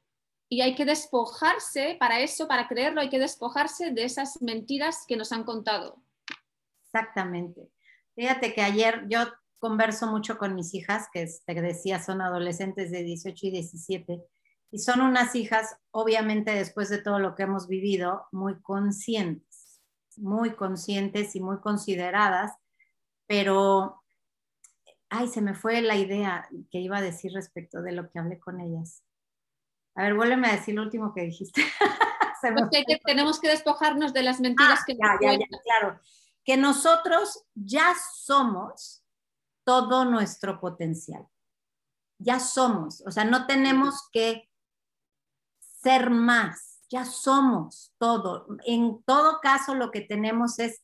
Y 0.49 0.63
hay 0.63 0.75
que 0.75 0.87
despojarse, 0.87 1.99
para 2.01 2.21
eso, 2.21 2.49
para 2.49 2.69
creerlo, 2.69 3.03
hay 3.03 3.11
que 3.11 3.19
despojarse 3.19 3.91
de 3.91 4.05
esas 4.05 4.41
mentiras 4.41 5.05
que 5.07 5.19
nos 5.19 5.31
han 5.31 5.45
contado. 5.45 6.03
Exactamente. 6.87 7.69
Fíjate 8.15 8.55
que 8.55 8.63
ayer 8.63 9.05
yo 9.09 9.27
converso 9.59 10.07
mucho 10.07 10.39
con 10.39 10.55
mis 10.55 10.75
hijas, 10.75 11.09
que 11.13 11.29
te 11.47 11.55
decía 11.61 12.03
son 12.03 12.21
adolescentes 12.21 12.91
de 12.91 13.03
18 13.03 13.47
y 13.47 13.51
17, 13.51 14.25
Y 14.71 14.79
son 14.79 15.01
unas 15.01 15.35
hijas, 15.35 15.77
obviamente 15.91 16.53
después 16.53 16.89
de 16.89 17.03
todo 17.03 17.19
lo 17.19 17.35
que 17.35 17.45
hemos 17.45 17.69
vivido, 17.69 18.27
muy 18.33 18.61
conscientes, 18.61 19.81
muy 20.17 20.55
conscientes 20.55 21.35
y 21.37 21.41
muy 21.41 21.61
consideradas, 21.61 22.53
pero, 23.27 24.03
ay, 25.11 25.29
se 25.29 25.41
me 25.41 25.55
fue 25.55 25.83
la 25.83 25.97
idea 25.97 26.49
que 26.71 26.79
iba 26.79 26.99
a 26.99 27.03
decir 27.03 27.33
respecto 27.33 27.83
de 27.83 27.93
lo 27.93 28.09
que 28.11 28.19
hablé 28.19 28.39
con 28.39 28.61
ellas. 28.61 29.03
A 29.95 30.03
ver, 30.03 30.15
vuélveme 30.15 30.49
a 30.49 30.53
decir 30.53 30.75
lo 30.75 30.83
último 30.83 31.13
que 31.13 31.23
dijiste. 31.23 31.63
que 32.87 33.01
tenemos 33.05 33.41
que 33.41 33.49
despojarnos 33.49 34.13
de 34.13 34.23
las 34.23 34.41
mentiras 34.41 34.81
ah, 34.81 34.85
que 34.87 34.95
ya, 34.95 35.19
ya, 35.21 35.33
ya, 35.39 35.47
claro. 35.65 36.01
Que 36.45 36.57
nosotros 36.57 37.45
ya 37.55 37.95
somos 38.15 38.98
todo 39.69 40.07
nuestro 40.07 40.61
potencial. 40.61 41.29
Ya 42.19 42.41
somos, 42.41 43.03
o 43.07 43.11
sea, 43.11 43.25
no 43.25 43.47
tenemos 43.47 44.09
que 44.11 44.49
ser 45.61 46.09
más, 46.09 46.81
ya 46.89 47.05
somos 47.05 47.93
todo. 47.99 48.47
En 48.65 49.03
todo 49.03 49.41
caso, 49.43 49.75
lo 49.75 49.91
que 49.91 50.01
tenemos 50.01 50.59
es 50.59 50.81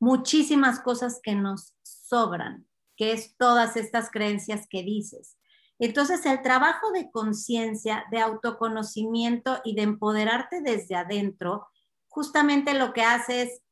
muchísimas 0.00 0.80
cosas 0.80 1.20
que 1.22 1.34
nos 1.34 1.74
sobran, 1.82 2.66
que 2.96 3.12
es 3.12 3.36
todas 3.36 3.76
estas 3.76 4.10
creencias 4.10 4.66
que 4.70 4.82
dices. 4.82 5.36
Entonces, 5.78 6.24
el 6.24 6.40
trabajo 6.40 6.92
de 6.92 7.10
conciencia, 7.10 8.06
de 8.10 8.20
autoconocimiento 8.20 9.60
y 9.64 9.74
de 9.74 9.82
empoderarte 9.82 10.62
desde 10.62 10.94
adentro, 10.94 11.68
justamente 12.08 12.72
lo 12.72 12.94
que 12.94 13.02
hace 13.02 13.42
es 13.42 13.62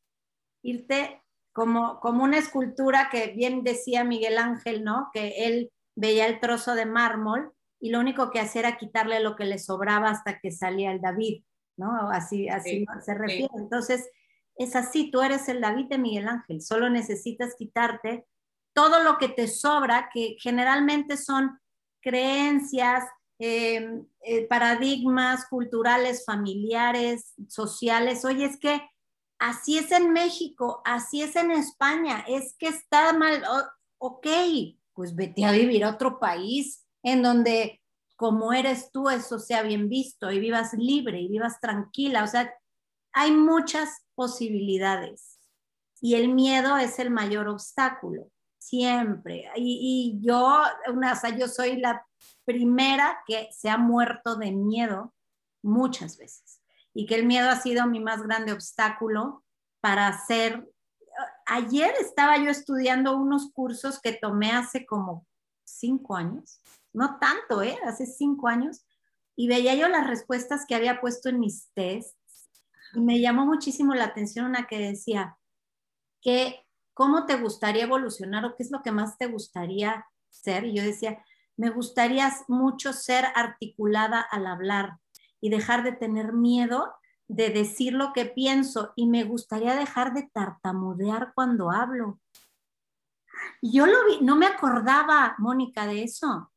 irte 0.62 1.21
como, 1.52 2.00
como 2.00 2.24
una 2.24 2.38
escultura 2.38 3.08
que 3.10 3.28
bien 3.28 3.62
decía 3.62 4.04
Miguel 4.04 4.38
Ángel, 4.38 4.84
¿no? 4.84 5.10
Que 5.12 5.46
él 5.46 5.70
veía 5.94 6.26
el 6.26 6.40
trozo 6.40 6.74
de 6.74 6.86
mármol 6.86 7.52
y 7.80 7.90
lo 7.90 8.00
único 8.00 8.30
que 8.30 8.40
hacía 8.40 8.60
era 8.60 8.78
quitarle 8.78 9.20
lo 9.20 9.36
que 9.36 9.44
le 9.44 9.58
sobraba 9.58 10.10
hasta 10.10 10.38
que 10.38 10.50
salía 10.50 10.92
el 10.92 11.00
David, 11.00 11.42
¿no? 11.76 12.10
Así, 12.10 12.48
así 12.48 12.86
se 13.04 13.14
refiere. 13.14 13.50
Entonces, 13.56 14.08
es 14.56 14.76
así, 14.76 15.10
tú 15.10 15.20
eres 15.20 15.48
el 15.48 15.60
David 15.60 15.86
de 15.88 15.98
Miguel 15.98 16.28
Ángel, 16.28 16.62
solo 16.62 16.88
necesitas 16.90 17.54
quitarte 17.56 18.26
todo 18.74 19.02
lo 19.02 19.18
que 19.18 19.28
te 19.28 19.48
sobra, 19.48 20.10
que 20.12 20.36
generalmente 20.38 21.16
son 21.16 21.58
creencias, 22.00 23.04
em, 23.38 24.06
eh, 24.22 24.46
paradigmas 24.46 25.46
culturales, 25.46 26.24
familiares, 26.24 27.34
sociales. 27.48 28.24
Oye, 28.24 28.44
es 28.44 28.58
que 28.58 28.80
así 29.42 29.76
es 29.76 29.90
en 29.90 30.12
México, 30.12 30.82
así 30.84 31.20
es 31.20 31.34
en 31.34 31.50
España, 31.50 32.24
es 32.28 32.54
que 32.56 32.68
está 32.68 33.12
mal, 33.12 33.42
ok, 33.98 34.26
pues 34.92 35.16
vete 35.16 35.44
a 35.44 35.50
vivir 35.50 35.84
a 35.84 35.90
otro 35.90 36.20
país 36.20 36.86
en 37.02 37.22
donde 37.22 37.82
como 38.14 38.52
eres 38.52 38.92
tú 38.92 39.10
eso 39.10 39.40
sea 39.40 39.62
bien 39.62 39.88
visto 39.88 40.30
y 40.30 40.38
vivas 40.38 40.74
libre 40.74 41.20
y 41.20 41.26
vivas 41.26 41.58
tranquila. 41.60 42.22
O 42.22 42.28
sea, 42.28 42.54
hay 43.12 43.32
muchas 43.32 44.06
posibilidades 44.14 45.40
y 46.00 46.14
el 46.14 46.28
miedo 46.28 46.76
es 46.76 47.00
el 47.00 47.10
mayor 47.10 47.48
obstáculo 47.48 48.30
siempre. 48.58 49.50
Y, 49.56 50.20
yo, 50.22 50.62
una, 50.88 51.14
o 51.14 51.28
yo 51.36 51.48
soy 51.48 51.78
la 51.78 52.06
primera 52.44 53.24
que 53.26 53.48
se 53.50 53.68
ha 53.68 53.76
muerto 53.76 54.36
de 54.36 54.52
miedo 54.52 55.12
muchas 55.62 56.16
veces 56.16 56.61
y 56.94 57.06
que 57.06 57.14
el 57.14 57.26
miedo 57.26 57.48
ha 57.48 57.56
sido 57.56 57.86
mi 57.86 58.00
más 58.00 58.22
grande 58.22 58.52
obstáculo 58.52 59.44
para 59.80 60.08
hacer. 60.08 60.68
Ayer 61.46 61.92
estaba 62.00 62.38
yo 62.38 62.50
estudiando 62.50 63.16
unos 63.16 63.50
cursos 63.52 64.00
que 64.00 64.12
tomé 64.12 64.52
hace 64.52 64.86
como 64.86 65.26
cinco 65.64 66.16
años, 66.16 66.60
no 66.92 67.18
tanto, 67.18 67.62
¿eh? 67.62 67.78
Hace 67.84 68.06
cinco 68.06 68.48
años, 68.48 68.84
y 69.36 69.48
veía 69.48 69.74
yo 69.74 69.88
las 69.88 70.06
respuestas 70.06 70.66
que 70.66 70.74
había 70.74 71.00
puesto 71.00 71.28
en 71.28 71.40
mis 71.40 71.70
tests 71.74 72.50
y 72.94 73.00
me 73.00 73.20
llamó 73.20 73.46
muchísimo 73.46 73.94
la 73.94 74.04
atención 74.04 74.46
una 74.46 74.66
que 74.66 74.78
decía 74.78 75.38
que 76.20 76.66
¿cómo 76.94 77.26
te 77.26 77.36
gustaría 77.36 77.84
evolucionar 77.84 78.44
o 78.44 78.54
qué 78.56 78.62
es 78.62 78.70
lo 78.70 78.82
que 78.82 78.92
más 78.92 79.18
te 79.18 79.26
gustaría 79.26 80.06
ser? 80.28 80.64
Y 80.64 80.74
yo 80.74 80.82
decía, 80.82 81.24
me 81.56 81.70
gustaría 81.70 82.30
mucho 82.48 82.92
ser 82.92 83.26
articulada 83.34 84.20
al 84.20 84.46
hablar 84.46 84.98
y 85.42 85.50
dejar 85.50 85.84
de 85.84 85.92
tener 85.92 86.32
miedo 86.32 86.94
de 87.32 87.48
decir 87.48 87.94
lo 87.94 88.12
que 88.12 88.26
pienso 88.26 88.92
y 88.94 89.06
me 89.06 89.24
gustaría 89.24 89.74
dejar 89.74 90.12
de 90.12 90.28
tartamudear 90.32 91.32
cuando 91.34 91.70
hablo. 91.70 92.20
Y 93.60 93.72
yo 93.72 93.86
lo 93.86 94.04
vi, 94.06 94.20
no 94.20 94.36
me 94.36 94.46
acordaba, 94.46 95.34
Mónica, 95.38 95.86
de 95.86 96.02
eso. 96.02 96.52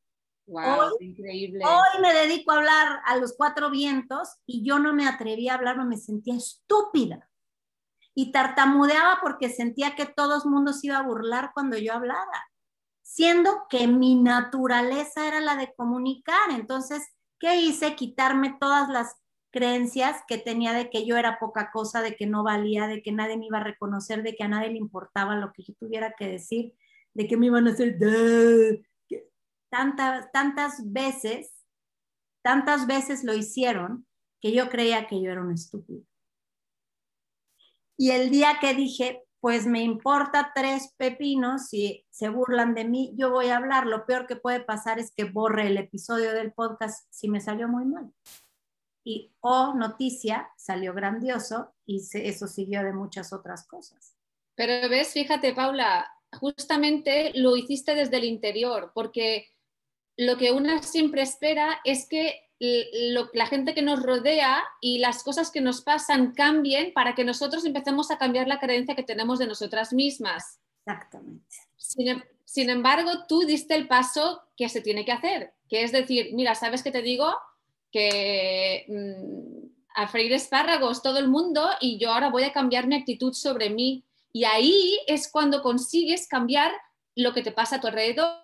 Wow, 0.47 0.97
increíble. 0.99 1.63
Hoy 1.65 2.01
me 2.01 2.13
dedico 2.13 2.51
a 2.51 2.57
hablar 2.57 3.01
a 3.05 3.15
los 3.17 3.35
cuatro 3.35 3.71
vientos 3.71 4.35
y 4.45 4.63
yo 4.63 4.77
no 4.77 4.93
me 4.93 5.07
atreví 5.07 5.47
a 5.47 5.55
hablar, 5.55 5.77
no 5.77 5.85
me 5.85 5.97
sentía 5.97 6.35
estúpida 6.35 7.29
y 8.13 8.31
tartamudeaba 8.31 9.19
porque 9.21 9.49
sentía 9.49 9.95
que 9.95 10.05
todo 10.05 10.35
el 10.43 10.49
mundo 10.49 10.73
se 10.73 10.87
iba 10.87 10.97
a 10.97 11.03
burlar 11.03 11.51
cuando 11.53 11.77
yo 11.77 11.93
hablaba, 11.93 12.49
siendo 13.01 13.65
que 13.69 13.87
mi 13.87 14.15
naturaleza 14.15 15.27
era 15.27 15.41
la 15.41 15.55
de 15.55 15.73
comunicar. 15.75 16.51
Entonces, 16.51 17.03
¿qué 17.39 17.61
hice? 17.61 17.95
Quitarme 17.95 18.57
todas 18.59 18.89
las 18.89 19.15
creencias 19.51 20.21
que 20.27 20.37
tenía 20.37 20.73
de 20.73 20.89
que 20.89 21.05
yo 21.05 21.15
era 21.17 21.39
poca 21.39 21.71
cosa, 21.71 22.01
de 22.01 22.15
que 22.15 22.27
no 22.27 22.43
valía, 22.43 22.87
de 22.87 23.01
que 23.01 23.11
nadie 23.11 23.37
me 23.37 23.45
iba 23.45 23.59
a 23.59 23.63
reconocer, 23.63 24.21
de 24.21 24.35
que 24.35 24.43
a 24.43 24.47
nadie 24.47 24.69
le 24.69 24.77
importaba 24.77 25.35
lo 25.35 25.53
que 25.53 25.63
yo 25.63 25.73
tuviera 25.75 26.13
que 26.17 26.27
decir, 26.27 26.73
de 27.13 27.27
que 27.27 27.37
me 27.37 27.45
iban 27.45 27.67
a 27.67 27.71
hacer 27.71 27.97
tantas, 29.69 30.31
tantas 30.31 30.91
veces, 30.91 31.53
tantas 32.41 32.85
veces 32.85 33.23
lo 33.23 33.33
hicieron 33.33 34.05
que 34.41 34.51
yo 34.51 34.69
creía 34.69 35.07
que 35.07 35.21
yo 35.21 35.31
era 35.31 35.41
un 35.41 35.53
estúpido. 35.53 36.03
Y 37.97 38.11
el 38.11 38.29
día 38.29 38.57
que 38.59 38.73
dije, 38.73 39.24
pues 39.45 39.67
me 39.67 39.83
importa 39.83 40.53
tres 40.55 40.95
pepinos, 40.97 41.67
si 41.67 42.03
se 42.09 42.29
burlan 42.29 42.73
de 42.73 42.83
mí, 42.83 43.13
yo 43.15 43.29
voy 43.29 43.49
a 43.49 43.57
hablar. 43.57 43.85
Lo 43.85 44.07
peor 44.07 44.25
que 44.25 44.35
puede 44.35 44.59
pasar 44.59 44.97
es 44.97 45.13
que 45.13 45.25
borre 45.25 45.67
el 45.67 45.77
episodio 45.77 46.33
del 46.33 46.51
podcast 46.51 47.05
si 47.11 47.29
me 47.29 47.39
salió 47.39 47.67
muy 47.67 47.85
mal. 47.85 48.11
Y 49.05 49.35
o 49.41 49.51
oh, 49.51 49.73
noticia, 49.75 50.49
salió 50.57 50.95
grandioso 50.95 51.75
y 51.85 52.01
eso 52.13 52.47
siguió 52.47 52.81
de 52.81 52.93
muchas 52.93 53.33
otras 53.33 53.67
cosas. 53.67 54.17
Pero 54.55 54.89
ves, 54.89 55.13
fíjate, 55.13 55.53
Paula, 55.53 56.11
justamente 56.39 57.31
lo 57.35 57.55
hiciste 57.55 57.93
desde 57.93 58.17
el 58.17 58.23
interior, 58.23 58.93
porque 58.95 59.45
lo 60.17 60.37
que 60.37 60.53
una 60.53 60.81
siempre 60.81 61.21
espera 61.21 61.81
es 61.83 62.09
que 62.09 62.44
la 62.59 63.47
gente 63.47 63.73
que 63.73 63.81
nos 63.81 64.01
rodea 64.01 64.63
y 64.79 64.99
las 64.99 65.23
cosas 65.23 65.51
que 65.51 65.61
nos 65.61 65.81
pasan 65.81 66.33
cambien 66.33 66.93
para 66.93 67.13
que 67.13 67.25
nosotros 67.25 67.65
empecemos 67.65 68.11
a 68.11 68.17
cambiar 68.17 68.47
la 68.47 68.59
creencia 68.59 68.95
que 68.95 69.03
tenemos 69.03 69.39
de 69.39 69.47
nosotras 69.47 69.91
mismas. 69.91 70.59
Exactamente. 70.85 71.55
Sin, 71.75 72.07
em, 72.07 72.69
embargo, 72.69 73.11
tú 73.27 73.41
diste 73.41 73.75
el 73.75 73.87
paso 73.87 74.41
que 74.55 74.69
se 74.69 74.81
tiene 74.81 75.03
que 75.03 75.11
hacer, 75.11 75.53
que 75.67 75.83
es 75.83 75.91
decir, 75.91 76.29
mira, 76.33 76.55
¿sabes 76.55 76.81
qué 76.81 76.91
te 76.91 77.01
digo? 77.01 77.35
Que 77.91 78.85
mm, 78.87 79.65
a 79.95 80.07
freír 80.07 80.31
espárragos 80.33 81.01
todo 81.01 81.19
el 81.19 81.27
mundo 81.27 81.69
y 81.81 81.97
yo 81.97 82.11
ahora 82.11 82.29
voy 82.29 82.43
a 82.43 82.53
cambiar 82.53 82.87
mi 82.87 82.95
actitud 82.95 83.33
sobre 83.33 83.69
mí. 83.69 84.05
Y 84.31 84.45
ahí 84.45 84.99
es 85.07 85.29
cuando 85.29 85.61
consigues 85.61 86.27
cambiar 86.27 86.71
lo 87.15 87.33
que 87.33 87.41
te 87.41 87.51
pasa 87.51 87.77
a 87.77 87.81
tu 87.81 87.87
alrededor, 87.87 88.37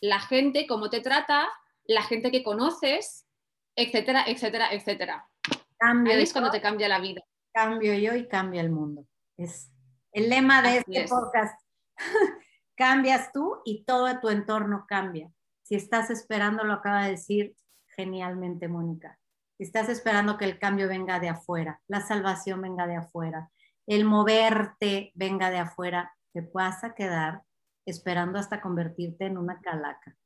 la 0.00 0.20
gente, 0.20 0.66
cómo 0.66 0.90
te 0.90 1.00
trata, 1.00 1.48
la 1.94 2.02
gente 2.02 2.30
que 2.30 2.44
conoces, 2.44 3.26
etcétera, 3.74 4.24
etcétera, 4.28 4.72
etcétera. 4.72 5.28
Cambio 5.76 6.14
Ahí 6.14 6.22
es 6.22 6.32
cuando 6.32 6.50
te 6.50 6.60
cambia 6.60 6.88
la 6.88 7.00
vida. 7.00 7.22
Cambio 7.52 7.94
yo 7.94 8.14
y 8.14 8.28
cambia 8.28 8.60
el 8.60 8.70
mundo. 8.70 9.06
Es 9.36 9.72
el 10.12 10.28
lema 10.28 10.62
de 10.62 10.78
este 10.78 11.08
podcast. 11.08 11.60
Cambias 12.76 13.32
tú 13.32 13.60
y 13.64 13.84
todo 13.84 14.20
tu 14.20 14.28
entorno 14.28 14.86
cambia. 14.88 15.32
Si 15.64 15.74
estás 15.74 16.10
esperando, 16.10 16.62
lo 16.64 16.74
acaba 16.74 17.04
de 17.04 17.10
decir 17.10 17.54
genialmente 17.96 18.68
Mónica. 18.68 19.18
Si 19.58 19.64
estás 19.64 19.88
esperando 19.88 20.38
que 20.38 20.44
el 20.44 20.60
cambio 20.60 20.86
venga 20.86 21.18
de 21.18 21.28
afuera, 21.28 21.82
la 21.88 22.00
salvación 22.00 22.62
venga 22.62 22.86
de 22.86 22.96
afuera, 22.96 23.50
el 23.86 24.04
moverte 24.04 25.10
venga 25.14 25.50
de 25.50 25.58
afuera, 25.58 26.16
te 26.32 26.40
vas 26.40 26.84
a 26.84 26.94
quedar 26.94 27.42
esperando 27.84 28.38
hasta 28.38 28.60
convertirte 28.60 29.26
en 29.26 29.36
una 29.36 29.60
calaca, 29.60 30.16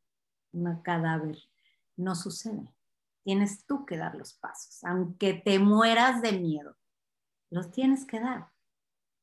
una 0.52 0.80
cadáver 0.82 1.38
no 1.96 2.14
sucede. 2.14 2.74
Tienes 3.24 3.66
tú 3.66 3.86
que 3.86 3.96
dar 3.96 4.14
los 4.14 4.34
pasos, 4.34 4.84
aunque 4.84 5.34
te 5.34 5.58
mueras 5.58 6.20
de 6.20 6.32
miedo, 6.32 6.76
los 7.50 7.70
tienes 7.70 8.04
que 8.04 8.20
dar. 8.20 8.50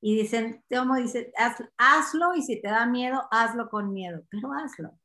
Y 0.02 0.16
dicen, 0.16 0.64
Teomo 0.68 0.96
dice, 0.96 1.32
hazlo 1.78 2.34
y 2.36 2.42
si 2.42 2.60
te 2.60 2.70
da 2.70 2.88
miedo, 2.88 3.28
hazlo 3.30 3.70
con 3.70 3.94
miedo, 3.94 4.24
pero 4.32 4.52
hazlo. 4.54 4.98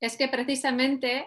Es 0.00 0.16
que 0.16 0.28
precisamente 0.28 1.26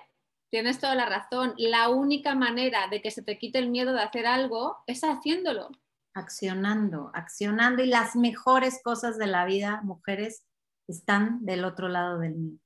tienes 0.50 0.80
toda 0.80 0.96
la 0.96 1.06
razón. 1.06 1.54
La 1.58 1.90
única 1.90 2.34
manera 2.34 2.88
de 2.88 3.02
que 3.04 3.12
se 3.12 3.22
te 3.22 3.38
quite 3.38 3.60
el 3.60 3.70
miedo 3.70 3.94
de 3.94 4.02
hacer 4.02 4.26
algo 4.26 4.78
es 4.88 5.02
haciéndolo. 5.02 5.70
Accionando, 6.16 7.12
accionando. 7.14 7.84
Y 7.84 7.88
las 7.88 8.16
mejores 8.16 8.82
cosas 8.84 9.20
de 9.20 9.28
la 9.28 9.46
vida, 9.46 9.82
mujeres, 9.84 10.44
están 10.88 11.46
del 11.46 11.64
otro 11.64 11.90
lado 11.90 12.18
del 12.18 12.36
miedo. 12.36 12.60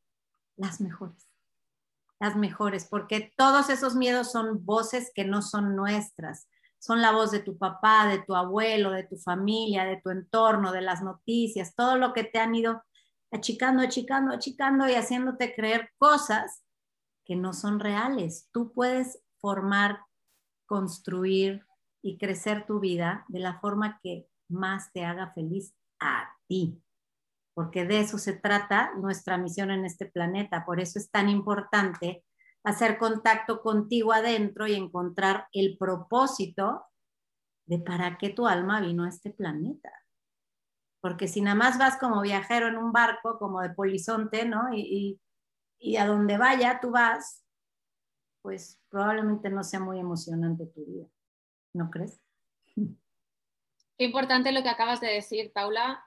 Las 0.56 0.80
mejores 0.80 1.30
las 2.21 2.36
mejores, 2.36 2.88
porque 2.88 3.34
todos 3.36 3.71
esos 3.71 3.95
miedos 3.95 4.31
son 4.31 4.63
voces 4.63 5.12
que 5.15 5.25
no 5.25 5.41
son 5.41 5.75
nuestras, 5.75 6.47
son 6.77 7.01
la 7.01 7.12
voz 7.12 7.31
de 7.31 7.39
tu 7.39 7.57
papá, 7.57 8.05
de 8.05 8.19
tu 8.19 8.36
abuelo, 8.36 8.91
de 8.91 9.03
tu 9.03 9.17
familia, 9.17 9.86
de 9.86 9.99
tu 9.99 10.12
entorno, 10.12 10.71
de 10.71 10.81
las 10.81 11.01
noticias, 11.01 11.73
todo 11.75 11.97
lo 11.97 12.13
que 12.13 12.23
te 12.23 12.38
han 12.38 12.53
ido 12.53 12.84
achicando, 13.31 13.81
achicando, 13.81 14.36
achicando 14.36 14.88
y 14.88 14.93
haciéndote 14.93 15.55
creer 15.55 15.89
cosas 15.97 16.63
que 17.25 17.36
no 17.36 17.53
son 17.53 17.79
reales. 17.79 18.47
Tú 18.51 18.71
puedes 18.71 19.23
formar, 19.39 20.01
construir 20.67 21.65
y 22.03 22.19
crecer 22.19 22.67
tu 22.67 22.79
vida 22.79 23.25
de 23.29 23.39
la 23.39 23.60
forma 23.60 23.99
que 24.03 24.27
más 24.47 24.91
te 24.93 25.05
haga 25.05 25.31
feliz 25.34 25.73
a 25.99 26.29
ti, 26.47 26.79
porque 27.53 27.85
de 27.85 27.99
eso 27.99 28.17
se 28.17 28.33
trata 28.33 28.93
nuestra 28.95 29.37
misión 29.37 29.71
en 29.71 29.85
este 29.85 30.05
planeta. 30.05 30.65
Por 30.65 30.79
eso 30.79 30.99
es 30.99 31.11
tan 31.11 31.29
importante 31.29 32.23
hacer 32.63 32.97
contacto 32.97 33.61
contigo 33.61 34.13
adentro 34.13 34.67
y 34.67 34.73
encontrar 34.73 35.47
el 35.51 35.77
propósito 35.77 36.85
de 37.65 37.79
para 37.79 38.17
qué 38.17 38.29
tu 38.29 38.47
alma 38.47 38.81
vino 38.81 39.03
a 39.03 39.09
este 39.09 39.31
planeta. 39.31 39.91
Porque 41.01 41.27
si 41.27 41.41
nada 41.41 41.55
más 41.55 41.79
vas 41.79 41.97
como 41.97 42.21
viajero 42.21 42.67
en 42.67 42.77
un 42.77 42.91
barco, 42.91 43.39
como 43.39 43.61
de 43.61 43.71
polizonte, 43.71 44.45
¿no? 44.45 44.73
Y, 44.73 45.19
y 45.79 45.97
a 45.97 46.05
donde 46.05 46.37
vaya 46.37 46.79
tú 46.79 46.91
vas, 46.91 47.43
pues 48.41 48.79
probablemente 48.89 49.49
no 49.49 49.63
sea 49.63 49.79
muy 49.79 49.99
emocionante 49.99 50.67
tu 50.67 50.85
vida. 50.85 51.07
¿No 51.73 51.89
crees? 51.89 52.21
Qué 54.01 54.05
importante 54.05 54.51
lo 54.51 54.63
que 54.63 54.69
acabas 54.69 54.99
de 54.99 55.09
decir, 55.09 55.53
Paula, 55.53 56.03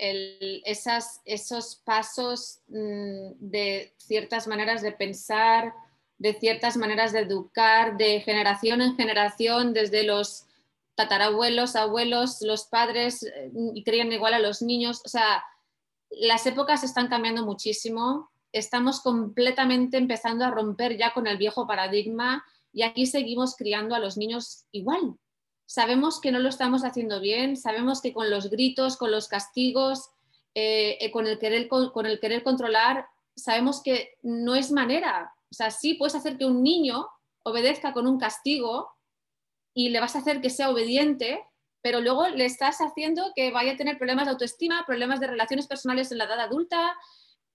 esos 0.00 1.76
pasos 1.84 2.62
mm, 2.68 3.32
de 3.40 3.94
ciertas 3.98 4.46
maneras 4.46 4.80
de 4.80 4.90
pensar, 4.92 5.74
de 6.16 6.32
ciertas 6.32 6.78
maneras 6.78 7.12
de 7.12 7.18
educar, 7.18 7.98
de 7.98 8.20
generación 8.20 8.80
en 8.80 8.96
generación, 8.96 9.74
desde 9.74 10.04
los 10.04 10.46
tatarabuelos, 10.94 11.76
abuelos, 11.76 12.38
los 12.40 12.64
padres, 12.68 13.22
eh, 13.22 13.52
y 13.74 13.84
crían 13.84 14.10
igual 14.10 14.32
a 14.32 14.38
los 14.38 14.62
niños. 14.62 15.02
O 15.04 15.08
sea, 15.10 15.44
las 16.08 16.46
épocas 16.46 16.84
están 16.84 17.08
cambiando 17.08 17.44
muchísimo, 17.44 18.30
estamos 18.50 19.02
completamente 19.02 19.98
empezando 19.98 20.46
a 20.46 20.50
romper 20.50 20.96
ya 20.96 21.12
con 21.12 21.26
el 21.26 21.36
viejo 21.36 21.66
paradigma 21.66 22.42
y 22.72 22.82
aquí 22.82 23.04
seguimos 23.04 23.56
criando 23.56 23.94
a 23.94 23.98
los 23.98 24.16
niños 24.16 24.64
igual, 24.72 25.18
sabemos 25.74 26.20
que 26.20 26.30
no 26.30 26.38
lo 26.38 26.50
estamos 26.50 26.84
haciendo 26.84 27.18
bien, 27.18 27.56
sabemos 27.56 28.00
que 28.00 28.12
con 28.12 28.30
los 28.30 28.48
gritos, 28.48 28.96
con 28.96 29.10
los 29.10 29.26
castigos, 29.26 30.08
eh, 30.54 30.98
eh, 31.00 31.10
con, 31.10 31.26
el 31.26 31.40
querer, 31.40 31.66
con, 31.66 32.06
el 32.06 32.20
querer 32.20 32.44
controlar, 32.44 33.08
sabemos 33.34 33.82
que 33.82 34.14
no 34.22 34.54
es 34.54 34.70
manera. 34.70 35.34
O 35.50 35.54
sea, 35.54 35.72
sí 35.72 35.94
puedes 35.94 36.14
hacer 36.14 36.38
que 36.38 36.46
un 36.46 36.62
niño 36.62 37.08
obedezca 37.42 37.92
con 37.92 38.06
un 38.06 38.20
castigo 38.20 38.88
y 39.74 39.88
le 39.88 39.98
vas 39.98 40.14
a 40.14 40.20
hacer 40.20 40.40
que 40.40 40.48
sea 40.48 40.70
obediente, 40.70 41.44
pero 41.82 42.00
luego 42.00 42.28
le 42.28 42.44
estás 42.44 42.78
haciendo 42.78 43.32
que 43.34 43.50
vaya 43.50 43.72
a 43.72 43.76
tener 43.76 43.98
problemas 43.98 44.26
de 44.26 44.30
autoestima, 44.30 44.86
problemas 44.86 45.18
de 45.18 45.26
relaciones 45.26 45.66
personales 45.66 46.12
en 46.12 46.18
la 46.18 46.26
edad 46.26 46.38
adulta. 46.38 46.96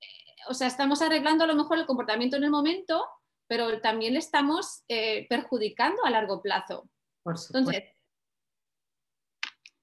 Eh, 0.01 0.07
o 0.49 0.53
sea, 0.53 0.67
estamos 0.67 1.01
arreglando 1.01 1.45
a 1.45 1.47
lo 1.47 1.55
mejor 1.55 1.77
el 1.77 1.85
comportamiento 1.85 2.35
en 2.35 2.43
el 2.43 2.51
momento, 2.51 3.07
pero 3.47 3.79
también 3.79 4.11
le 4.11 4.19
estamos 4.19 4.83
perjudicando 5.29 6.03
a 6.03 6.09
largo 6.09 6.41
plazo. 6.41 6.89
Por 7.23 7.35
Entonces, 7.47 7.83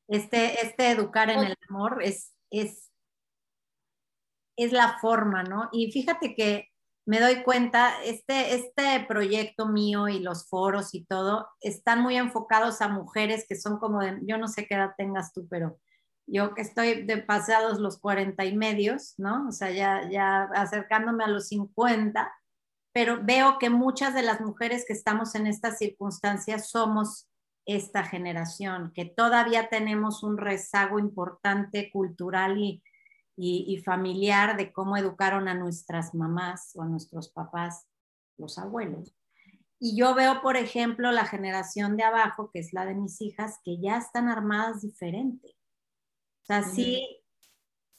este, 0.09 0.64
este 0.64 0.90
educar 0.90 1.31
en 1.31 1.40
el 1.40 1.57
amor 1.69 2.03
es, 2.03 2.33
es, 2.51 2.90
es 4.57 4.73
la 4.73 4.99
forma, 4.99 5.42
¿no? 5.42 5.69
Y 5.73 5.92
fíjate 5.92 6.35
que 6.35 6.69
me 7.07 7.21
doy 7.21 7.45
cuenta, 7.45 8.03
este, 8.05 8.55
este 8.55 9.05
proyecto 9.07 9.66
mío 9.69 10.09
y 10.09 10.19
los 10.19 10.49
foros 10.49 10.92
y 10.95 11.05
todo 11.05 11.49
están 11.61 12.03
muy 12.03 12.16
enfocados 12.16 12.81
a 12.81 12.88
mujeres 12.88 13.47
que 13.49 13.55
son 13.55 13.79
como 13.79 14.01
de, 14.01 14.19
yo 14.23 14.38
no 14.38 14.49
sé 14.49 14.66
qué 14.66 14.75
edad 14.75 14.95
tengas 14.99 15.33
tú, 15.33 15.47
pero 15.49 15.79
yo 16.27 16.55
que 16.55 16.62
estoy 16.62 17.05
de 17.05 17.19
pasados 17.19 17.79
los 17.79 18.01
40 18.01 18.45
y 18.45 18.57
medios, 18.57 19.14
¿no? 19.19 19.47
O 19.49 19.53
sea, 19.53 19.71
ya, 19.71 20.09
ya 20.11 20.49
acercándome 20.55 21.23
a 21.23 21.29
los 21.29 21.49
50, 21.49 22.33
pero 22.92 23.21
veo 23.23 23.59
que 23.59 23.71
muchas 23.71 24.12
de 24.12 24.23
las 24.23 24.40
mujeres 24.40 24.85
que 24.87 24.92
estamos 24.92 25.37
en 25.37 25.47
estas 25.47 25.79
circunstancias 25.79 26.71
somos 26.71 27.29
esta 27.66 28.05
generación, 28.05 28.92
que 28.94 29.05
todavía 29.05 29.68
tenemos 29.68 30.22
un 30.22 30.38
rezago 30.38 30.98
importante 30.98 31.90
cultural 31.90 32.59
y, 32.59 32.83
y, 33.37 33.79
familiar 33.79 34.57
de 34.57 34.72
cómo 34.72 34.96
educaron 34.96 35.48
a 35.48 35.55
nuestras 35.55 36.14
mamás 36.14 36.72
o 36.76 36.83
a 36.83 36.87
nuestros 36.87 37.29
papás, 37.29 37.87
los 38.38 38.59
abuelos. 38.59 39.14
Y 39.79 39.96
yo 39.96 40.14
veo, 40.14 40.40
por 40.40 40.57
ejemplo, 40.57 41.12
la 41.12 41.26
generación 41.26 41.96
de 41.96 42.05
abajo, 42.05 42.50
que 42.50 42.61
es 42.61 42.72
la 42.72 42.87
de 42.87 42.94
mis 42.94 43.20
hijas, 43.20 43.61
que 43.62 43.79
ya 43.79 43.98
están 43.98 44.29
armadas 44.29 44.81
diferente. 44.81 45.48
O 45.48 46.46
sea, 46.46 46.62
sí, 46.62 47.20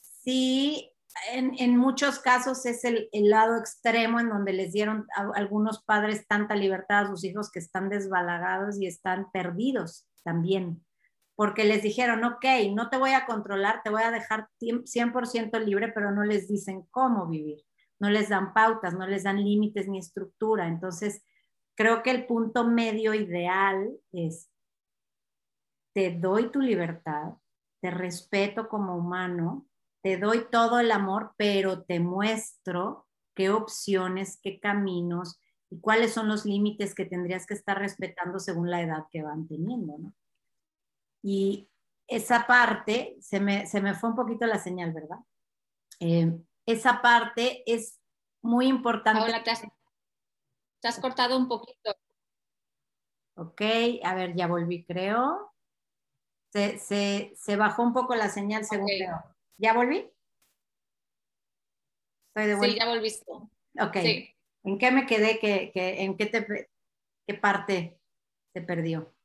sí 0.01 0.96
en, 1.31 1.77
muchos 1.77 2.19
casos 2.19 2.65
es 2.65 2.83
el, 2.83 3.09
lado 3.11 3.57
extremo 3.57 4.19
en 4.19 4.29
donde 4.29 4.53
les 4.53 4.73
dieron 4.73 5.07
a, 5.15 5.29
algunos 5.35 5.83
padres 5.83 6.27
tanta 6.27 6.55
libertad 6.55 7.05
a 7.05 7.07
sus 7.07 7.23
hijos 7.23 7.51
que 7.51 7.59
están 7.59 7.89
desbalagados 7.89 8.79
y 8.79 8.87
están 8.87 9.31
perdidos 9.31 10.07
también, 10.23 10.85
porque 11.35 11.63
les 11.63 11.83
dijeron, 11.83 12.23
ok, 12.23 12.45
no 12.73 12.89
te 12.89 12.97
voy 12.97 13.11
a 13.11 13.25
controlar, 13.25 13.81
te 13.83 13.89
voy 13.89 14.03
a 14.03 14.11
dejar 14.11 14.49
100% 14.59 15.59
libre, 15.63 15.91
pero 15.93 16.11
no 16.11 16.23
les 16.23 16.47
dicen 16.47 16.83
cómo 16.91 17.27
vivir, 17.27 17.63
no 17.99 18.09
les 18.09 18.29
dan 18.29 18.53
pautas, 18.53 18.93
no 18.93 19.07
les 19.07 19.23
dan 19.23 19.43
límites 19.43 19.87
ni 19.87 19.99
estructura. 19.99 20.67
Entonces, 20.67 21.23
creo 21.75 22.03
que 22.03 22.11
el 22.11 22.25
punto 22.25 22.67
medio 22.67 23.13
ideal 23.13 23.91
es, 24.11 24.49
te 25.93 26.11
doy 26.11 26.51
tu 26.51 26.59
libertad, 26.59 27.33
te 27.81 27.91
respeto 27.91 28.67
como 28.67 28.95
humano, 28.95 29.67
te 30.01 30.17
doy 30.17 30.47
todo 30.51 30.79
el 30.79 30.91
amor, 30.91 31.33
pero 31.37 31.83
te 31.83 31.99
muestro 31.99 33.07
qué 33.35 33.49
opciones, 33.49 34.39
qué 34.41 34.59
caminos 34.59 35.39
y 35.69 35.79
cuáles 35.79 36.13
son 36.13 36.27
los 36.27 36.45
límites 36.45 36.95
que 36.95 37.05
tendrías 37.05 37.45
que 37.45 37.53
estar 37.53 37.77
respetando 37.77 38.39
según 38.39 38.69
la 38.69 38.81
edad 38.81 39.05
que 39.11 39.21
van 39.21 39.47
teniendo, 39.47 39.97
¿no? 39.97 40.13
Y 41.21 41.69
esa 42.07 42.47
parte, 42.47 43.17
se 43.19 43.39
me, 43.39 43.65
fue 43.95 44.09
un 44.09 44.15
poquito 44.15 44.45
la 44.45 44.59
señal, 44.59 44.93
¿verdad? 44.93 45.17
Eh, 45.99 46.39
esa 46.65 47.01
parte 47.01 47.63
es 47.65 47.99
muy 48.41 48.67
importante. 48.67 49.21
Ahora 49.21 49.43
te 49.43 49.51
has, 50.87 50.99
cortado 50.99 51.37
un 51.37 51.47
poquito. 51.47 51.95
Ok, 53.35 53.61
a 54.03 54.15
ver, 54.15 54.35
ya 54.35 54.47
volví, 54.47 54.85
creo. 54.85 55.53
Se, 56.51 57.55
bajó 57.57 57.83
un 57.83 57.93
poco 57.93 58.15
la 58.15 58.29
señal, 58.29 58.65
según 58.65 58.87
creo. 58.87 59.36
¿Ya 59.57 59.73
volví? 59.73 60.09
Estoy 62.29 62.47
de 62.49 62.55
vuelta. 62.55 62.73
Sí, 62.73 62.79
ya 62.79 62.89
volviste. 62.89 63.31
Ok. 63.31 63.95
¿En 64.63 64.77
qué 64.77 64.91
me 64.91 65.05
quedé? 65.05 65.39
en 65.73 66.17
qué, 66.17 66.25
te, 66.25 66.69
qué 67.25 67.33
parte 67.33 67.99
se 68.53 68.61
perdió? 68.61 69.15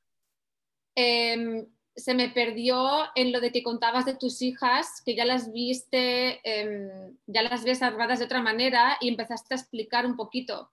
Em, 0.94 1.66
se 1.94 2.14
me 2.14 2.30
perdió 2.30 3.06
en 3.14 3.32
lo 3.32 3.40
de 3.40 3.52
que 3.52 3.62
contabas 3.62 4.06
de 4.06 4.16
tus 4.16 4.40
hijas, 4.40 5.02
que 5.04 5.14
ya 5.14 5.24
las 5.24 5.52
viste, 5.52 6.40
em, 6.44 7.16
ya 7.26 7.42
las 7.42 7.64
ves 7.64 7.82
armadas 7.82 8.18
de 8.18 8.26
otra 8.26 8.40
manera 8.40 8.96
y 9.00 9.08
empezaste 9.08 9.54
a 9.54 9.58
explicar 9.58 10.06
un 10.06 10.16
poquito. 10.16 10.72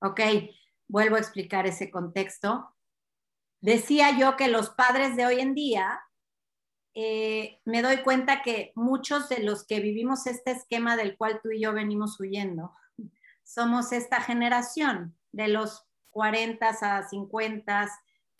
Ok, 0.00 0.20
vuelvo 0.88 1.16
a 1.16 1.20
explicar 1.20 1.66
ese 1.66 1.90
contexto. 1.90 2.74
Decía 3.60 4.18
yo 4.18 4.36
que 4.36 4.48
los 4.48 4.70
padres 4.70 5.16
de 5.16 5.26
hoy 5.26 5.40
en 5.40 5.54
día 5.54 6.00
eh, 6.94 7.60
me 7.64 7.82
doy 7.82 7.98
cuenta 7.98 8.42
que 8.42 8.72
muchos 8.76 9.28
de 9.28 9.40
los 9.40 9.66
que 9.66 9.80
vivimos 9.80 10.26
este 10.26 10.52
esquema 10.52 10.96
del 10.96 11.16
cual 11.16 11.40
tú 11.42 11.50
y 11.50 11.60
yo 11.60 11.72
venimos 11.72 12.20
huyendo, 12.20 12.72
somos 13.42 13.92
esta 13.92 14.20
generación 14.20 15.16
de 15.32 15.48
los 15.48 15.84
40 16.10 16.68
a 16.68 17.08
50 17.08 17.90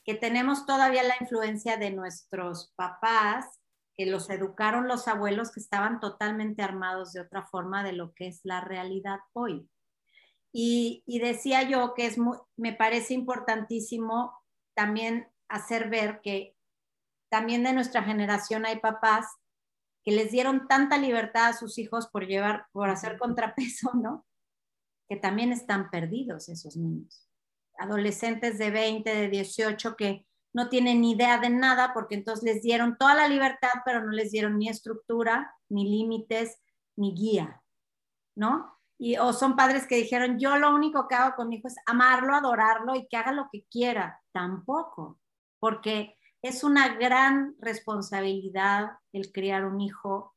que 0.05 0.14
tenemos 0.14 0.66
todavía 0.66 1.02
la 1.02 1.16
influencia 1.20 1.76
de 1.76 1.90
nuestros 1.90 2.72
papás, 2.76 3.61
que 3.96 4.07
los 4.07 4.28
educaron 4.28 4.86
los 4.86 5.09
abuelos 5.09 5.50
que 5.50 5.61
estaban 5.61 5.98
totalmente 5.98 6.62
armados 6.62 7.12
de 7.12 7.20
otra 7.20 7.46
forma 7.46 7.82
de 7.82 7.92
lo 7.92 8.12
que 8.14 8.28
es 8.28 8.40
la 8.44 8.61
realidad 8.61 9.18
hoy. 9.32 9.68
Y, 10.52 11.02
decía 11.07 11.62
yo 11.62 11.94
que 11.94 12.07
es 12.07 12.16
me 12.57 12.72
parece 12.72 13.14
importantísimo 13.14 14.32
también 14.74 15.28
hacer 15.48 15.88
ver 15.88 16.20
que 16.20 16.53
también 17.35 17.64
de 17.64 17.72
nuestra 17.72 18.05
generación 18.05 18.64
hay 18.64 18.78
papás 18.78 19.26
que 20.05 20.12
les 20.12 20.30
dieron 20.30 20.68
tanta 20.68 20.99
libertad 20.99 21.47
a 21.49 21.53
sus 21.53 21.78
hijos 21.78 22.07
por 22.07 22.28
llevar, 22.28 22.68
por 22.70 22.89
hacer 22.91 23.18
contrapeso, 23.18 23.91
¿no? 23.95 24.24
Que 25.09 25.16
también 25.16 25.51
están 25.51 25.91
perdidos 25.91 26.49
esos 26.49 26.76
niños. 26.76 27.28
Adolescentes 27.76 28.57
de 28.57 28.70
20, 28.70 29.12
de 29.12 29.28
18 29.28 29.97
que 29.97 30.24
no 30.53 30.68
tienen 30.68 31.01
ni 31.01 31.11
idea 31.11 31.39
de 31.39 31.51
nada 31.51 31.93
porque 31.93 32.14
entonces 32.14 32.45
les 32.45 32.62
dieron 32.62 32.97
toda 32.97 33.16
la 33.16 33.26
libertad, 33.26 33.72
pero 33.85 34.01
no 34.05 34.12
les 34.12 34.30
dieron 34.30 34.57
ni 34.57 34.68
estructura, 34.68 35.57
ni 35.68 35.91
límites, 35.91 36.61
ni 36.95 37.16
guía, 37.16 37.64
¿no? 38.37 38.78
y, 38.97 39.16
o 39.16 39.32
son 39.32 39.57
padres 39.57 39.89
que 39.89 39.97
dijeron, 39.97 40.39
yo 40.39 40.57
lo 40.57 40.72
único 40.72 41.09
que 41.09 41.16
hago 41.16 41.35
con 41.35 41.49
mi 41.49 41.57
hijo 41.57 41.66
es 41.66 41.74
amarlo, 41.85 42.32
adorarlo 42.32 42.95
y 42.95 43.09
que 43.09 43.16
haga 43.16 43.32
lo 43.32 43.49
que 43.51 43.66
quiera. 43.68 44.22
Tampoco, 44.30 45.18
porque 45.59 46.16
es 46.45 46.62
una 46.62 46.97
gran 46.97 47.57
responsabilidad 47.59 48.99
el 49.14 49.32
criar 49.32 49.64
un 49.64 49.80
hijo 49.80 50.34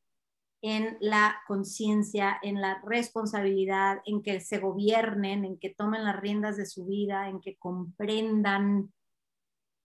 en 0.62 0.96
la 1.00 1.36
conciencia, 1.46 2.38
en 2.40 2.62
la 2.62 2.80
responsabilidad, 2.82 3.98
en 4.06 4.22
que 4.22 4.40
se 4.40 4.58
gobiernen, 4.58 5.44
en 5.44 5.58
que 5.58 5.68
tomen 5.68 6.04
las 6.04 6.16
riendas 6.18 6.56
de 6.56 6.64
su 6.64 6.86
vida, 6.86 7.28
en 7.28 7.42
que 7.42 7.58
comprendan 7.58 8.90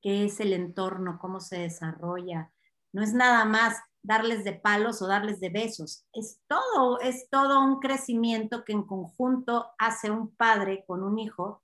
qué 0.01 0.23
es 0.23 0.39
el 0.39 0.53
entorno, 0.53 1.19
cómo 1.19 1.41
se 1.41 1.59
desarrolla. 1.59 2.53
No 2.93 3.03
es 3.03 3.13
nada 3.13 3.43
más 3.43 3.77
darles 4.01 4.45
de 4.45 4.53
palos 4.53 5.01
o 5.01 5.07
darles 5.07 5.41
de 5.41 5.49
besos. 5.49 6.05
Es 6.13 6.39
todo, 6.47 7.01
es 7.01 7.29
todo 7.29 7.61
un 7.61 7.81
crecimiento 7.81 8.63
que 8.63 8.71
en 8.71 8.83
conjunto 8.83 9.71
hace 9.77 10.09
un 10.09 10.33
padre 10.33 10.85
con 10.87 11.03
un 11.03 11.19
hijo, 11.19 11.61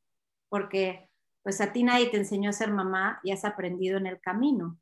porque 0.49 1.08
pues 1.49 1.61
a 1.61 1.73
ti 1.73 1.81
nadie 1.81 2.11
te 2.11 2.17
enseñó 2.17 2.51
a 2.51 2.53
ser 2.53 2.71
mamá 2.71 3.19
y 3.23 3.31
has 3.31 3.43
aprendido 3.43 3.97
en 3.97 4.05
el 4.05 4.21
camino. 4.21 4.79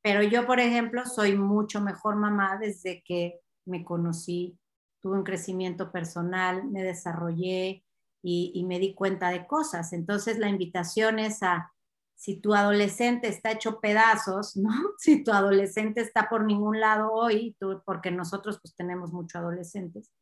Pero 0.00 0.22
yo, 0.22 0.46
por 0.46 0.60
ejemplo, 0.60 1.04
soy 1.04 1.36
mucho 1.36 1.80
mejor 1.80 2.14
mamá 2.14 2.56
desde 2.56 3.02
que 3.02 3.40
me 3.64 3.84
conocí, 3.84 4.56
tuve 5.00 5.16
un 5.16 5.24
crecimiento 5.24 5.90
personal, 5.90 6.64
me 6.70 6.84
desarrollé 6.84 7.84
y, 8.22 8.64
me 8.64 8.78
di 8.78 8.94
cuenta 8.94 9.30
de 9.30 9.44
cosas. 9.48 9.92
Entonces 9.92 10.38
la 10.38 10.48
invitación 10.48 11.18
es 11.18 11.42
a 11.42 11.72
si 12.14 12.40
tu 12.40 12.54
adolescente 12.54 13.26
está 13.26 13.50
hecho 13.50 13.80
pedazos, 13.80 14.56
¿no? 14.56 14.70
Si 14.98 15.24
tu 15.24 15.32
adolescente 15.32 16.00
está 16.00 16.28
por 16.28 16.44
ningún 16.44 16.78
lado 16.78 17.10
hoy, 17.10 17.56
porque 17.84 18.12
nosotros 18.12 18.60
pues 18.62 18.76
tenemos 18.76 19.12
muchos 19.12 19.40
adolescentes, 19.40 20.12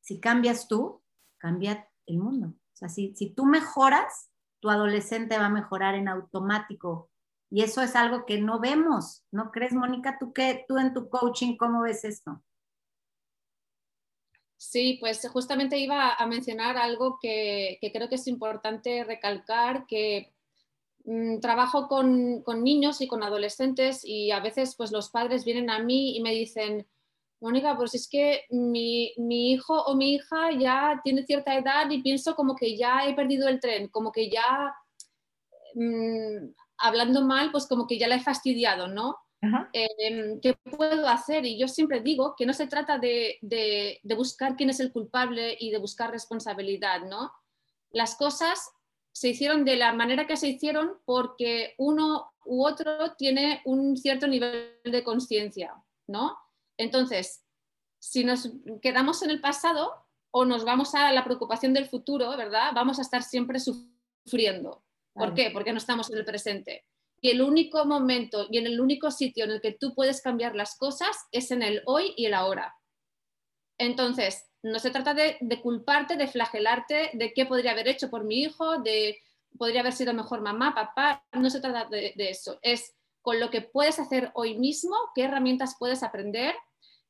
si 0.00 0.18
cambias 0.18 0.66
tú, 0.66 1.04
cambia 1.38 1.88
el 2.06 2.18
mundo. 2.18 2.56
Sea, 2.82 2.88
si, 2.88 3.14
si 3.14 3.30
tú 3.30 3.46
mejoras, 3.46 4.30
tu 4.60 4.70
adolescente 4.70 5.38
va 5.38 5.46
a 5.46 5.50
mejorar 5.50 5.94
en 5.94 6.08
automático. 6.08 7.10
Y 7.50 7.62
eso 7.62 7.82
es 7.82 7.94
algo 7.96 8.24
que 8.24 8.40
no 8.40 8.60
vemos, 8.60 9.24
¿no 9.30 9.50
crees, 9.50 9.74
Mónica? 9.74 10.16
¿Tú, 10.18 10.32
qué, 10.32 10.64
tú 10.66 10.78
en 10.78 10.94
tu 10.94 11.10
coaching, 11.10 11.56
cómo 11.56 11.82
ves 11.82 12.04
esto? 12.04 12.42
Sí, 14.56 14.96
pues 15.00 15.28
justamente 15.28 15.76
iba 15.78 16.14
a 16.14 16.26
mencionar 16.26 16.76
algo 16.76 17.18
que, 17.20 17.78
creo 17.92 18.08
que 18.08 18.14
es 18.14 18.26
importante 18.26 19.04
recalcar, 19.04 19.86
que 19.86 20.32
mm, 21.04 21.40
trabajo 21.40 21.88
con, 21.88 22.42
niños 22.62 23.00
y 23.00 23.08
con 23.08 23.22
adolescentes 23.22 24.04
y 24.04 24.30
a 24.30 24.40
veces 24.40 24.74
pues 24.76 24.90
los 24.90 25.10
padres 25.10 25.44
vienen 25.44 25.68
a 25.68 25.80
mí 25.80 26.16
y 26.16 26.22
me 26.22 26.30
dicen, 26.30 26.86
Mónica, 27.42 27.76
pues 27.76 27.92
es 27.94 28.08
que 28.08 28.44
mi, 28.50 29.12
hijo 29.18 29.82
o 29.82 29.96
mi 29.96 30.14
hija 30.14 30.52
ya 30.52 31.00
tiene 31.02 31.24
cierta 31.24 31.56
edad 31.56 31.90
y 31.90 32.00
pienso 32.00 32.36
como 32.36 32.54
que 32.54 32.76
ya 32.76 33.04
he 33.04 33.14
perdido 33.14 33.48
el 33.48 33.58
tren, 33.58 33.88
como 33.88 34.12
que 34.12 34.30
ya, 34.30 34.72
mm, 35.74 36.54
hablando 36.78 37.22
mal, 37.22 37.50
pues 37.50 37.66
como 37.66 37.88
que 37.88 37.98
ya 37.98 38.06
la 38.06 38.14
he 38.14 38.20
fastidiado, 38.20 38.86
¿no? 38.86 39.18
Em, 39.72 40.40
¿Qué 40.40 40.54
puedo 40.54 41.08
hacer? 41.08 41.44
Y 41.44 41.58
yo 41.58 41.66
siempre 41.66 42.00
digo 42.00 42.36
que 42.36 42.46
no 42.46 42.52
se 42.52 42.68
trata 42.68 42.98
de, 42.98 43.40
buscar 44.16 44.54
quién 44.54 44.70
es 44.70 44.78
el 44.78 44.92
culpable 44.92 45.56
y 45.58 45.72
de 45.72 45.78
buscar 45.78 46.12
responsabilidad, 46.12 47.00
¿no? 47.00 47.32
Las 47.90 48.14
cosas 48.14 48.70
se 49.10 49.30
hicieron 49.30 49.64
de 49.64 49.74
la 49.74 49.92
manera 49.92 50.28
que 50.28 50.36
se 50.36 50.46
hicieron 50.46 50.92
porque 51.04 51.74
uno 51.76 52.32
u 52.44 52.64
otro 52.64 53.14
tiene 53.18 53.62
un 53.64 53.96
cierto 53.96 54.28
nivel 54.28 54.78
de 54.84 55.02
conciencia, 55.02 55.74
¿no? 56.06 56.36
Entonces, 56.76 57.44
si 57.98 58.24
nos 58.24 58.50
quedamos 58.80 59.22
en 59.22 59.30
el 59.30 59.40
pasado 59.40 60.06
o 60.30 60.44
nos 60.44 60.64
vamos 60.64 60.94
a 60.94 61.12
la 61.12 61.24
preocupación 61.24 61.72
del 61.72 61.86
futuro, 61.86 62.36
¿verdad? 62.36 62.72
Vamos 62.74 62.98
a 62.98 63.02
estar 63.02 63.22
siempre 63.22 63.60
sufriendo. 63.60 64.84
¿Por 65.14 65.34
qué? 65.34 65.50
Porque 65.52 65.72
no 65.72 65.78
estamos 65.78 66.10
en 66.10 66.18
el 66.18 66.24
presente. 66.24 66.86
Y 67.20 67.30
el 67.30 67.42
único 67.42 67.84
momento 67.84 68.46
y 68.50 68.58
en 68.58 68.66
el 68.66 68.80
único 68.80 69.10
sitio 69.10 69.44
en 69.44 69.52
el 69.52 69.60
que 69.60 69.72
tú 69.72 69.94
puedes 69.94 70.22
cambiar 70.22 70.56
las 70.56 70.76
cosas 70.76 71.16
es 71.30 71.50
en 71.50 71.62
el 71.62 71.82
hoy 71.86 72.14
y 72.16 72.26
el 72.26 72.34
ahora. 72.34 72.74
Entonces, 73.78 74.48
no 74.62 74.78
se 74.78 74.90
trata 74.90 75.14
de, 75.14 75.38
culparte, 75.62 76.16
de 76.16 76.28
flagelarte, 76.28 77.10
de 77.12 77.32
qué 77.32 77.46
podría 77.46 77.72
haber 77.72 77.88
hecho 77.88 78.10
por 78.10 78.24
mi 78.24 78.42
hijo, 78.42 78.78
de 78.78 79.18
podría 79.58 79.80
haber 79.80 79.92
sido 79.92 80.14
mejor 80.14 80.40
mamá, 80.40 80.74
papá, 80.74 81.24
no 81.32 81.50
se 81.50 81.60
trata 81.60 81.88
de, 81.88 82.14
eso. 82.16 82.58
Es 82.62 82.94
con 83.22 83.38
lo 83.40 83.50
que 83.50 83.62
puedes 83.62 83.98
hacer 83.98 84.30
hoy 84.34 84.58
mismo, 84.58 84.96
qué 85.14 85.24
herramientas 85.24 85.76
puedes 85.78 86.02
aprender, 86.02 86.54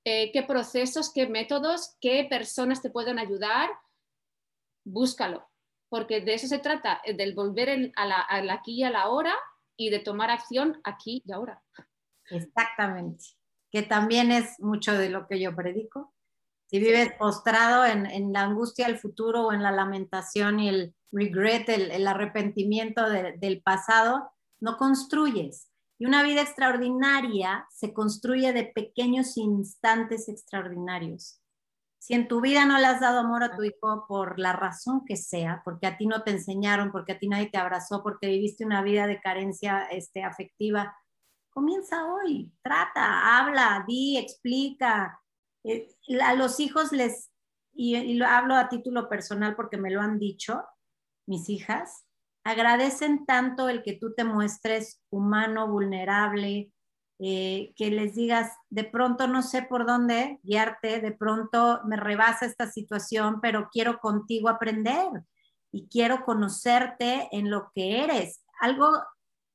eh, 0.04 0.30
qué 0.32 0.42
procesos, 0.42 1.12
qué 1.12 1.26
métodos, 1.26 1.96
qué 2.00 2.26
personas 2.28 2.82
te 2.82 2.90
pueden 2.90 3.18
ayudar, 3.18 3.70
búscalo, 4.84 5.48
porque 5.88 6.20
de 6.20 6.34
eso 6.34 6.46
se 6.46 6.58
trata, 6.58 7.00
del 7.16 7.34
volver 7.34 7.92
a 7.96 8.06
la, 8.06 8.26
aquí 8.52 8.74
y 8.74 8.84
a 8.84 8.90
la 8.90 9.08
hora 9.08 9.34
y 9.76 9.90
de 9.90 10.00
tomar 10.00 10.30
acción 10.30 10.80
aquí 10.84 11.22
y 11.24 11.32
ahora. 11.32 11.62
Exactamente, 12.30 13.24
que 13.70 13.82
también 13.82 14.30
es 14.30 14.60
mucho 14.60 14.92
de 14.92 15.08
lo 15.08 15.26
que 15.26 15.40
yo 15.40 15.56
predico. 15.56 16.12
Si 16.66 16.78
vives 16.78 17.12
postrado 17.18 17.84
en, 17.84 18.32
la 18.32 18.42
angustia 18.42 18.86
del 18.86 18.98
futuro 18.98 19.46
o 19.46 19.52
en 19.52 19.62
la 19.62 19.72
lamentación 19.72 20.58
y 20.58 20.68
el 20.68 20.94
regret, 21.10 21.68
el, 21.68 22.06
arrepentimiento 22.06 23.08
del 23.08 23.62
pasado, 23.62 24.32
no 24.58 24.78
construyes. 24.78 25.71
Y 26.02 26.04
una 26.04 26.24
vida 26.24 26.42
extraordinaria 26.42 27.64
se 27.70 27.94
construye 27.94 28.52
de 28.52 28.64
pequeños 28.64 29.36
instantes 29.36 30.28
extraordinarios. 30.28 31.40
Si 32.00 32.14
en 32.14 32.26
tu 32.26 32.40
vida 32.40 32.64
no 32.64 32.76
le 32.76 32.86
has 32.86 33.00
dado 33.00 33.20
amor 33.20 33.44
a 33.44 33.54
tu 33.54 33.62
hijo 33.62 34.04
por 34.08 34.36
la 34.40 34.52
razón 34.52 35.04
que 35.06 35.14
sea, 35.16 35.62
porque 35.64 35.86
a 35.86 35.96
ti 35.96 36.08
no 36.08 36.24
te 36.24 36.32
enseñaron, 36.32 36.90
porque 36.90 37.12
a 37.12 37.20
ti 37.20 37.28
nadie 37.28 37.50
te 37.50 37.58
abrazó, 37.58 38.02
porque 38.02 38.26
viviste 38.26 38.64
una 38.64 38.82
vida 38.82 39.06
de 39.06 39.20
carencia 39.20 39.84
este, 39.92 40.24
afectiva, 40.24 40.92
comienza 41.50 42.12
hoy, 42.12 42.52
trata, 42.62 43.38
habla, 43.38 43.84
di, 43.86 44.18
explica. 44.18 45.20
Eh, 45.62 45.86
a 46.20 46.34
los 46.34 46.58
hijos 46.58 46.90
les, 46.90 47.30
y, 47.72 47.94
y 47.94 48.14
lo 48.14 48.26
hablo 48.26 48.56
a 48.56 48.68
título 48.68 49.08
personal 49.08 49.54
porque 49.54 49.76
me 49.76 49.92
lo 49.92 50.00
han 50.00 50.18
dicho 50.18 50.64
mis 51.28 51.48
hijas, 51.48 52.04
agradecen 52.44 53.24
tanto 53.26 53.68
el 53.68 53.82
que 53.82 53.94
tú 53.94 54.14
te 54.14 54.24
muestres 54.24 55.00
humano, 55.10 55.68
vulnerable, 55.68 56.72
eh, 57.18 57.72
que 57.76 57.90
les 57.90 58.14
digas, 58.14 58.50
de 58.68 58.84
pronto 58.84 59.28
no 59.28 59.42
sé 59.42 59.62
por 59.62 59.86
dónde 59.86 60.40
guiarte, 60.42 61.00
de 61.00 61.12
pronto 61.12 61.80
me 61.84 61.96
rebasa 61.96 62.46
esta 62.46 62.66
situación, 62.66 63.40
pero 63.40 63.68
quiero 63.70 64.00
contigo 64.00 64.48
aprender 64.48 65.06
y 65.70 65.88
quiero 65.88 66.24
conocerte 66.24 67.28
en 67.30 67.48
lo 67.48 67.70
que 67.74 68.02
eres. 68.02 68.44
Algo 68.60 68.88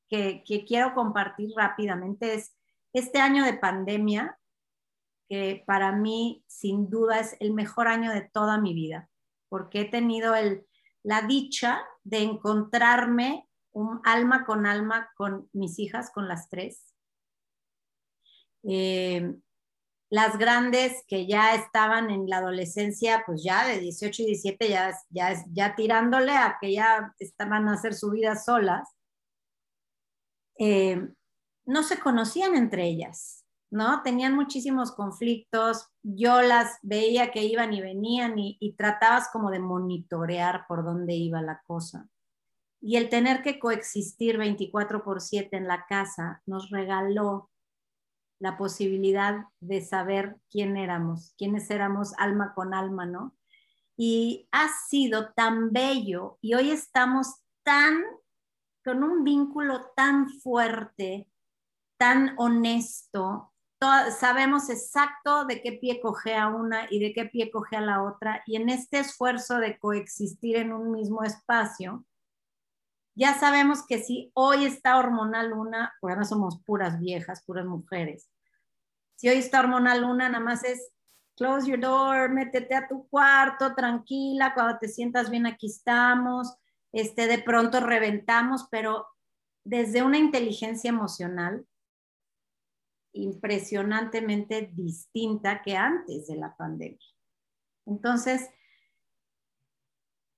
que, 0.09 0.43
que 0.45 0.63
quiero 0.63 0.93
compartir 0.93 1.49
rápidamente 1.57 2.35
es 2.35 2.55
este 2.93 3.19
año 3.19 3.43
de 3.43 3.53
pandemia, 3.53 4.39
que 5.27 5.63
para 5.67 5.91
mí 5.91 6.45
sin 6.47 6.89
duda 6.89 7.19
es 7.19 7.35
el 7.41 7.53
mejor 7.53 7.89
año 7.89 8.13
de 8.13 8.21
toda 8.21 8.59
mi 8.59 8.73
vida, 8.73 9.09
porque 9.49 9.81
he 9.81 9.85
tenido 9.85 10.35
el, 10.35 10.65
la 11.07 11.21
dicha 11.21 11.85
de 12.03 12.17
encontrarme 12.17 13.47
un 13.71 14.01
alma 14.03 14.45
con 14.45 14.65
alma 14.65 15.09
con 15.15 15.49
mis 15.53 15.79
hijas, 15.79 16.11
con 16.11 16.27
las 16.27 16.49
tres, 16.49 16.93
eh, 18.63 19.33
las 20.09 20.37
grandes 20.37 21.05
que 21.07 21.25
ya 21.25 21.55
estaban 21.55 22.09
en 22.09 22.27
la 22.27 22.39
adolescencia, 22.39 23.23
pues 23.25 23.41
ya 23.41 23.65
de 23.65 23.79
18 23.79 24.21
y 24.23 24.25
17, 24.25 24.67
ya, 24.67 24.93
ya, 25.09 25.33
ya 25.53 25.75
tirándole 25.75 26.33
a 26.33 26.57
que 26.59 26.73
ya 26.73 27.13
estaban 27.19 27.69
a 27.69 27.75
hacer 27.75 27.93
su 27.93 28.11
vida 28.11 28.35
solas, 28.35 28.89
eh, 30.59 31.07
no 31.65 31.83
se 31.83 32.01
conocían 32.01 32.53
entre 32.53 32.85
ellas, 32.85 33.45
¿no? 33.69 34.01
Tenían 34.03 34.35
muchísimos 34.35 34.91
conflictos, 34.91 35.87
yo 36.03 36.41
las 36.41 36.77
veía 36.81 37.31
que 37.31 37.43
iban 37.43 37.73
y 37.73 37.81
venían 37.81 38.39
y, 38.39 38.57
y 38.59 38.73
tratabas 38.73 39.29
como 39.31 39.51
de 39.51 39.59
monitorear 39.59 40.65
por 40.67 40.83
dónde 40.83 41.13
iba 41.13 41.41
la 41.41 41.61
cosa. 41.65 42.07
Y 42.81 42.95
el 42.97 43.09
tener 43.09 43.41
que 43.41 43.59
coexistir 43.59 44.37
24 44.37 45.03
por 45.03 45.21
7 45.21 45.57
en 45.57 45.67
la 45.67 45.85
casa 45.87 46.41
nos 46.45 46.69
regaló 46.69 47.49
la 48.39 48.57
posibilidad 48.57 49.45
de 49.59 49.81
saber 49.81 50.37
quién 50.49 50.77
éramos, 50.77 51.33
quiénes 51.37 51.69
éramos 51.71 52.13
alma 52.17 52.53
con 52.53 52.73
alma, 52.73 53.05
¿no? 53.05 53.35
Y 53.97 54.47
ha 54.51 54.67
sido 54.89 55.33
tan 55.33 55.71
bello 55.71 56.37
y 56.39 56.53
hoy 56.53 56.69
estamos 56.69 57.41
tan, 57.63 58.03
con 58.85 59.03
un 59.03 59.23
vínculo 59.23 59.91
tan 59.95 60.29
fuerte, 60.29 61.27
tan 61.97 62.35
honesto, 62.37 63.53
sabemos 63.79 64.69
exacto 64.69 65.45
de 65.45 65.61
qué 65.61 65.73
pie 65.73 66.01
coge 66.01 66.35
a 66.35 66.47
una 66.47 66.87
y 66.89 66.99
de 66.99 67.13
qué 67.13 67.25
pie 67.25 67.51
coge 67.51 67.75
a 67.75 67.81
la 67.81 68.03
otra, 68.03 68.43
y 68.45 68.55
en 68.55 68.69
este 68.69 68.99
esfuerzo 68.99 69.59
de 69.59 69.77
coexistir 69.77 70.57
en 70.57 70.73
un 70.73 70.91
mismo 70.91 71.23
espacio, 71.23 72.05
ya 73.15 73.33
sabemos 73.33 73.85
que 73.85 73.99
si 73.99 74.31
hoy 74.35 74.65
está 74.65 74.97
hormonal 74.97 75.53
una, 75.53 75.93
pues 76.01 76.15
no 76.15 76.23
somos 76.23 76.61
puras 76.63 76.99
viejas, 76.99 77.43
puras 77.43 77.65
mujeres. 77.65 78.29
Si 79.15 79.27
hoy 79.27 79.37
está 79.37 79.59
hormonal 79.59 80.03
una, 80.03 80.29
nada 80.29 80.43
más 80.43 80.63
es 80.63 80.91
close 81.35 81.67
your 81.67 81.79
door, 81.79 82.29
métete 82.29 82.75
a 82.75 82.87
tu 82.87 83.07
cuarto, 83.09 83.73
tranquila, 83.73 84.53
cuando 84.53 84.77
te 84.77 84.87
sientas 84.87 85.29
bien 85.29 85.47
aquí 85.47 85.67
estamos, 85.67 86.55
este, 86.91 87.27
de 87.27 87.39
pronto 87.39 87.79
reventamos, 87.79 88.67
pero 88.69 89.07
desde 89.63 90.03
una 90.03 90.17
inteligencia 90.17 90.89
emocional 90.89 91.65
impresionantemente 93.17 94.71
distinta 94.73 95.61
que 95.61 95.75
antes 95.75 96.27
de 96.27 96.35
la 96.37 96.55
pandemia. 96.55 96.99
Entonces, 97.85 98.49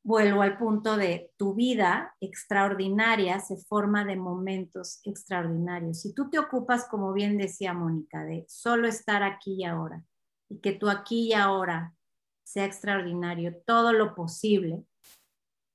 vuelvo 0.03 0.41
al 0.41 0.57
punto 0.57 0.97
de 0.97 1.31
tu 1.37 1.53
vida 1.53 2.15
extraordinaria 2.19 3.39
se 3.39 3.57
forma 3.57 4.05
de 4.05 4.15
momentos 4.15 5.01
extraordinarios. 5.03 6.01
Si 6.01 6.13
tú 6.13 6.29
te 6.29 6.39
ocupas, 6.39 6.87
como 6.89 7.13
bien 7.13 7.37
decía 7.37 7.73
Mónica, 7.73 8.23
de 8.23 8.45
solo 8.47 8.87
estar 8.87 9.23
aquí 9.23 9.55
y 9.55 9.65
ahora, 9.65 10.03
y 10.49 10.59
que 10.59 10.71
tu 10.71 10.89
aquí 10.89 11.27
y 11.27 11.33
ahora 11.33 11.95
sea 12.43 12.65
extraordinario, 12.65 13.61
todo 13.65 13.93
lo 13.93 14.15
posible, 14.15 14.83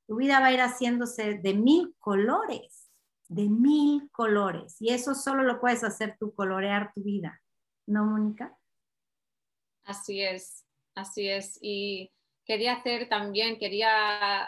tu 0.06 0.16
vida 0.16 0.40
va 0.40 0.46
a 0.46 0.52
ir 0.52 0.60
haciéndose 0.60 1.34
de 1.34 1.54
mil 1.54 1.94
colores, 1.98 2.83
de 3.28 3.48
mil 3.48 4.10
colores. 4.10 4.76
Y 4.80 4.92
eso 4.92 5.14
solo 5.14 5.42
lo 5.42 5.60
puedes 5.60 5.84
hacer 5.84 6.16
tú, 6.18 6.34
colorear 6.34 6.92
tu 6.94 7.02
vida. 7.02 7.40
¿No, 7.86 8.04
Mónica? 8.04 8.56
Así 9.84 10.22
es, 10.22 10.64
así 10.94 11.28
es. 11.28 11.58
Y 11.60 12.12
quería 12.44 12.74
hacer 12.74 13.08
también, 13.08 13.58
quería, 13.58 14.44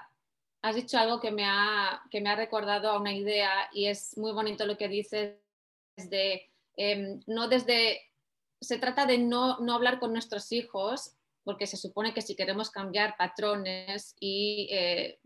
has 0.63 0.75
dicho 0.75 0.99
algo 0.99 1.21
que 1.21 1.31
me 1.31 1.45
ha, 1.45 2.03
que 2.11 2.21
me 2.21 2.31
ha 2.31 2.37
recordado 2.37 2.91
a 2.91 3.01
una 3.01 3.13
idea 3.13 3.69
y 3.73 3.87
es 3.87 4.17
muy 4.17 4.33
bonito 4.33 4.67
lo 4.67 4.77
que 4.77 4.89
dices 4.89 5.39
de, 5.97 6.51
em, 6.77 7.21
no 7.27 7.49
desde, 7.49 8.01
se 8.61 8.79
trata 8.79 9.07
de 9.07 9.19
no, 9.19 9.59
no 9.61 9.75
hablar 9.75 9.99
con 9.99 10.13
nuestros 10.13 10.53
hijos 10.53 11.17
porque 11.45 11.67
se 11.67 11.77
supone 11.77 12.13
que 12.13 12.23
si 12.23 12.35
queremos 12.35 12.71
cambiar 12.71 13.17
patrones 13.17 14.17
y 14.19 14.69
eh, 14.73 15.21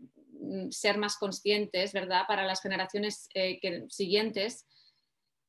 ser 0.69 0.97
más 0.97 1.17
conscientes, 1.17 1.93
¿verdad? 1.93 2.23
Para 2.27 2.45
las 2.45 2.61
generaciones 2.61 3.29
eh, 3.33 3.59
siguientes. 3.89 4.65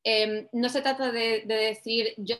Em, 0.03 0.47
no 0.51 0.69
se 0.69 0.81
trata 0.81 1.11
de, 1.11 1.43
decir 1.45 2.13
yo, 2.17 2.35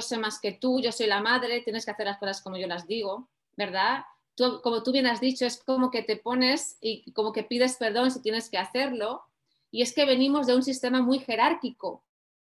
sé 0.00 0.18
más 0.18 0.40
que 0.40 0.52
tú, 0.52 0.80
yo 0.80 0.90
soy 0.90 1.06
la 1.06 1.20
madre, 1.20 1.60
tienes 1.62 1.84
que 1.84 1.92
hacer 1.92 2.06
las 2.06 2.18
cosas 2.18 2.42
como 2.42 2.56
yo 2.56 2.66
las 2.66 2.86
digo, 2.86 3.30
¿verdad? 3.56 4.04
como 4.36 4.82
tú 4.82 4.90
bien 4.90 5.06
has 5.06 5.20
dicho, 5.20 5.46
es 5.46 5.62
como 5.62 5.92
que 5.92 6.02
te 6.02 6.16
pones 6.16 6.76
y 6.80 7.12
como 7.12 7.30
que 7.30 7.44
pides 7.44 7.76
perdón 7.76 8.10
si 8.10 8.20
tienes 8.20 8.50
que 8.50 8.58
hacerlo. 8.58 9.22
Y 9.70 9.82
es 9.82 9.92
que 9.92 10.06
venimos 10.06 10.48
de 10.48 10.56
un 10.56 10.64
sistema 10.64 11.00
muy 11.00 11.20
jerárquico. 11.20 12.04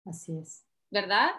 Así 0.06 0.32
es. 0.38 0.64
¿Verdad? 0.90 1.32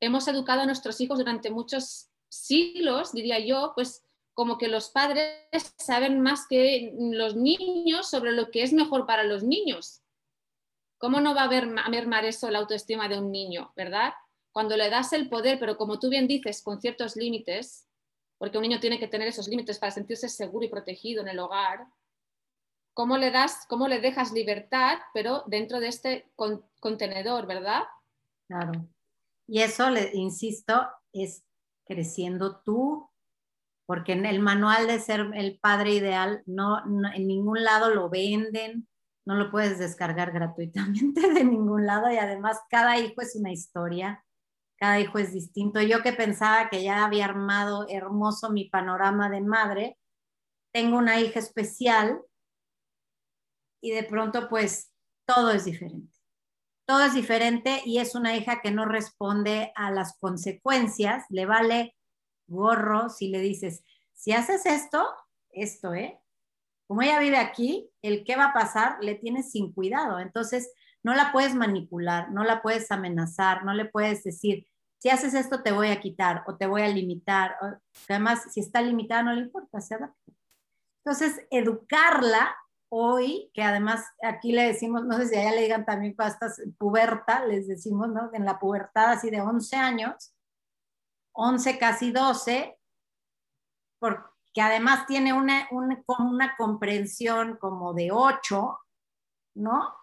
Hemos 0.00 0.26
educado 0.28 0.62
a 0.62 0.66
nuestros 0.66 0.98
hijos 1.02 1.18
durante 1.18 1.50
muchos 1.50 2.08
siglos, 2.30 3.12
diría 3.12 3.38
yo, 3.38 3.72
pues 3.74 4.02
como 4.34 4.58
que 4.58 4.68
los 4.68 4.90
padres 4.90 5.74
saben 5.76 6.20
más 6.20 6.46
que 6.48 6.94
los 6.98 7.36
niños 7.36 8.08
sobre 8.08 8.32
lo 8.32 8.50
que 8.50 8.62
es 8.62 8.72
mejor 8.72 9.06
para 9.06 9.24
los 9.24 9.42
niños. 9.42 10.02
¿Cómo 10.98 11.20
no 11.20 11.34
va 11.34 11.42
a, 11.42 11.44
haber, 11.44 11.64
a 11.64 11.88
mermar 11.88 12.24
eso 12.24 12.50
la 12.50 12.60
autoestima 12.60 13.08
de 13.08 13.18
un 13.18 13.30
niño, 13.30 13.72
verdad? 13.76 14.12
Cuando 14.52 14.76
le 14.76 14.88
das 14.88 15.12
el 15.12 15.28
poder, 15.28 15.58
pero 15.58 15.76
como 15.76 15.98
tú 15.98 16.08
bien 16.08 16.28
dices, 16.28 16.62
con 16.62 16.80
ciertos 16.80 17.16
límites, 17.16 17.88
porque 18.38 18.58
un 18.58 18.62
niño 18.62 18.80
tiene 18.80 18.98
que 18.98 19.08
tener 19.08 19.28
esos 19.28 19.48
límites 19.48 19.78
para 19.78 19.92
sentirse 19.92 20.28
seguro 20.28 20.64
y 20.64 20.70
protegido 20.70 21.22
en 21.22 21.28
el 21.28 21.38
hogar, 21.38 21.86
¿cómo 22.94 23.18
le 23.18 23.30
das, 23.30 23.66
cómo 23.68 23.88
le 23.88 24.00
dejas 24.00 24.32
libertad, 24.32 24.98
pero 25.12 25.44
dentro 25.46 25.80
de 25.80 25.88
este 25.88 26.30
contenedor, 26.80 27.46
verdad? 27.46 27.82
Claro. 28.48 28.88
Y 29.46 29.60
eso, 29.60 29.90
le 29.90 30.10
insisto, 30.14 30.88
es 31.12 31.44
creciendo 31.84 32.60
tú 32.64 33.11
porque 33.92 34.12
en 34.12 34.24
el 34.24 34.40
manual 34.40 34.86
de 34.86 34.98
ser 35.00 35.32
el 35.34 35.58
padre 35.58 35.90
ideal 35.90 36.42
no, 36.46 36.82
en 37.14 37.26
ningún 37.26 37.62
lado 37.62 37.94
lo 37.94 38.08
venden, 38.08 38.88
no 39.26 39.34
lo 39.34 39.50
puedes 39.50 39.78
descargar 39.78 40.32
gratuitamente 40.32 41.20
de 41.34 41.44
ningún 41.44 41.84
lado 41.84 42.10
y 42.10 42.16
además 42.16 42.58
cada 42.70 42.98
hijo 42.98 43.20
es 43.20 43.36
una 43.36 43.52
historia, 43.52 44.24
cada 44.78 44.98
hijo 44.98 45.18
es 45.18 45.34
distinto. 45.34 45.82
Yo 45.82 46.02
que 46.02 46.14
pensaba 46.14 46.70
que 46.70 46.82
ya 46.82 47.04
había 47.04 47.26
armado 47.26 47.84
hermoso 47.90 48.48
mi 48.48 48.70
panorama 48.70 49.28
de 49.28 49.42
madre, 49.42 49.98
tengo 50.72 50.96
una 50.96 51.20
hija 51.20 51.38
especial 51.38 52.18
y 53.82 53.90
de 53.90 54.04
pronto 54.04 54.48
pues 54.48 54.90
todo 55.26 55.50
es 55.50 55.66
diferente. 55.66 56.16
Todo 56.86 57.04
es 57.04 57.12
diferente 57.12 57.82
y 57.84 57.98
es 57.98 58.14
una 58.14 58.34
hija 58.38 58.62
que 58.62 58.70
no 58.70 58.86
responde 58.86 59.70
a 59.74 59.90
las 59.90 60.16
consecuencias, 60.18 61.26
le 61.28 61.44
vale 61.44 61.94
gorro 62.52 63.08
si 63.08 63.28
le 63.28 63.40
dices, 63.40 63.82
si 64.12 64.32
haces 64.32 64.66
esto, 64.66 65.04
esto, 65.50 65.94
¿eh? 65.94 66.20
Como 66.86 67.02
ella 67.02 67.18
vive 67.18 67.38
aquí, 67.38 67.90
el 68.02 68.22
qué 68.22 68.36
va 68.36 68.46
a 68.46 68.52
pasar 68.52 68.98
le 69.00 69.16
tienes 69.16 69.50
sin 69.50 69.72
cuidado. 69.72 70.20
Entonces, 70.20 70.72
no 71.02 71.14
la 71.14 71.32
puedes 71.32 71.54
manipular, 71.54 72.30
no 72.30 72.44
la 72.44 72.62
puedes 72.62 72.90
amenazar, 72.92 73.64
no 73.64 73.74
le 73.74 73.86
puedes 73.86 74.22
decir, 74.22 74.68
si 74.98 75.10
haces 75.10 75.34
esto 75.34 75.64
te 75.64 75.72
voy 75.72 75.88
a 75.88 76.00
quitar 76.00 76.44
o 76.46 76.56
te 76.56 76.66
voy 76.66 76.82
a 76.82 76.88
limitar. 76.88 77.56
además, 78.08 78.44
si 78.52 78.60
está 78.60 78.80
limitada 78.80 79.24
no 79.24 79.32
le 79.32 79.40
importa, 79.40 79.80
se. 79.80 79.96
Entonces, 81.04 81.44
educarla 81.50 82.54
hoy, 82.88 83.50
que 83.52 83.62
además 83.62 84.04
aquí 84.22 84.52
le 84.52 84.64
decimos, 84.64 85.04
no 85.04 85.16
sé 85.16 85.26
si 85.26 85.36
allá 85.36 85.52
le 85.52 85.62
digan 85.62 85.84
también 85.84 86.14
para 86.14 86.30
estas 86.30 86.62
puberta, 86.78 87.44
les 87.46 87.66
decimos, 87.66 88.10
¿no? 88.10 88.30
En 88.32 88.44
la 88.44 88.60
pubertad 88.60 89.12
así 89.12 89.30
de 89.30 89.40
11 89.40 89.76
años, 89.76 90.34
11, 91.32 91.78
casi 91.78 92.12
12, 92.12 92.78
porque 93.98 94.60
además 94.60 95.06
tiene 95.06 95.32
una, 95.32 95.68
una, 95.70 96.56
comprensión 96.56 97.56
como 97.56 97.94
de 97.94 98.10
8, 98.12 98.78
¿no? 99.54 99.94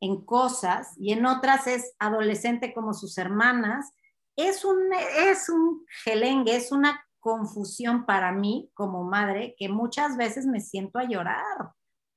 En 0.00 0.24
cosas, 0.24 0.94
y 0.98 1.12
en 1.12 1.26
otras 1.26 1.66
es 1.66 1.94
adolescente 1.98 2.74
como 2.74 2.94
sus 2.94 3.18
hermanas. 3.18 3.92
Es 4.36 4.64
un, 4.64 4.92
es 4.92 5.48
un 5.48 5.84
gelengue, 6.04 6.56
es 6.56 6.72
una 6.72 7.04
confusión 7.20 8.04
para 8.04 8.32
mí 8.32 8.70
como 8.74 9.04
madre 9.04 9.54
que 9.56 9.68
muchas 9.68 10.16
veces 10.16 10.44
me 10.44 10.60
siento 10.60 10.98
a 10.98 11.04
llorar. 11.04 11.72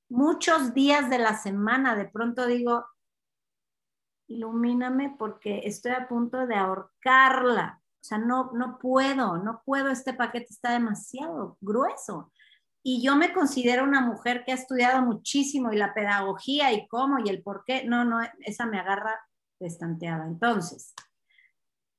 Muchos 0.09 0.73
días 0.73 1.09
de 1.09 1.19
la 1.19 1.37
semana 1.37 1.95
de 1.95 2.05
pronto 2.05 2.47
digo, 2.47 2.85
ilumíname 4.27 5.15
porque 5.17 5.61
estoy 5.65 5.91
a 5.91 6.07
punto 6.07 6.47
de 6.47 6.55
ahorcarla. 6.55 7.81
O 8.05 8.07
sea, 8.07 8.19
no, 8.19 8.51
no 8.53 8.77
puedo, 8.77 9.39
no 9.39 9.63
puedo, 9.65 9.89
este 9.89 10.13
paquete 10.13 10.45
está 10.51 10.73
demasiado 10.73 11.57
grueso. 11.59 12.31
Y 12.83 13.01
yo 13.03 13.15
me 13.15 13.33
considero 13.33 13.83
una 13.83 13.99
mujer 13.99 14.43
que 14.45 14.51
ha 14.51 14.55
estudiado 14.55 15.01
muchísimo 15.01 15.73
y 15.73 15.77
la 15.77 15.95
pedagogía 15.95 16.71
y 16.71 16.87
cómo 16.87 17.17
y 17.17 17.29
el 17.29 17.41
por 17.41 17.63
qué. 17.65 17.83
No, 17.83 18.05
no, 18.05 18.19
esa 18.41 18.67
me 18.67 18.77
agarra 18.77 19.19
destanteada. 19.59 20.27
Entonces, 20.27 20.93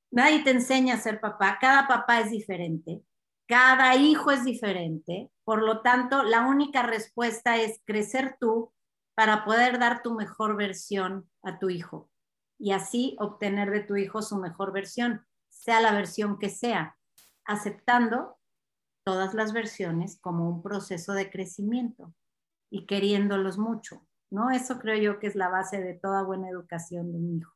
nadie 0.09 0.45
te 0.45 0.51
enseña 0.51 0.93
a 0.95 0.99
ser 1.01 1.19
papá. 1.19 1.57
Cada 1.59 1.89
papá 1.89 2.21
es 2.21 2.31
diferente. 2.31 3.03
Cada 3.45 3.97
hijo 3.97 4.31
es 4.31 4.45
diferente. 4.45 5.29
Por 5.43 5.61
lo 5.61 5.81
tanto, 5.81 6.23
la 6.23 6.47
única 6.47 6.83
respuesta 6.83 7.57
es 7.57 7.81
crecer 7.83 8.37
tú 8.39 8.71
para 9.13 9.43
poder 9.43 9.77
dar 9.77 10.01
tu 10.03 10.13
mejor 10.13 10.55
versión 10.55 11.29
a 11.43 11.59
tu 11.59 11.69
hijo 11.69 12.09
y 12.57 12.71
así 12.71 13.17
obtener 13.19 13.71
de 13.71 13.81
tu 13.81 13.97
hijo 13.97 14.21
su 14.21 14.37
mejor 14.37 14.71
versión 14.71 15.26
sea 15.57 15.81
la 15.81 15.91
versión 15.91 16.39
que 16.39 16.49
sea, 16.49 16.97
aceptando 17.45 18.37
todas 19.03 19.33
las 19.33 19.53
versiones 19.53 20.19
como 20.19 20.49
un 20.49 20.61
proceso 20.61 21.13
de 21.13 21.29
crecimiento 21.29 22.13
y 22.69 22.85
queriéndolos 22.85 23.57
mucho, 23.57 24.05
¿no? 24.29 24.51
Eso 24.51 24.79
creo 24.79 24.97
yo 24.97 25.19
que 25.19 25.27
es 25.27 25.35
la 25.35 25.49
base 25.49 25.81
de 25.81 25.93
toda 25.93 26.23
buena 26.23 26.49
educación 26.49 27.11
de 27.11 27.17
un 27.17 27.37
hijo. 27.37 27.53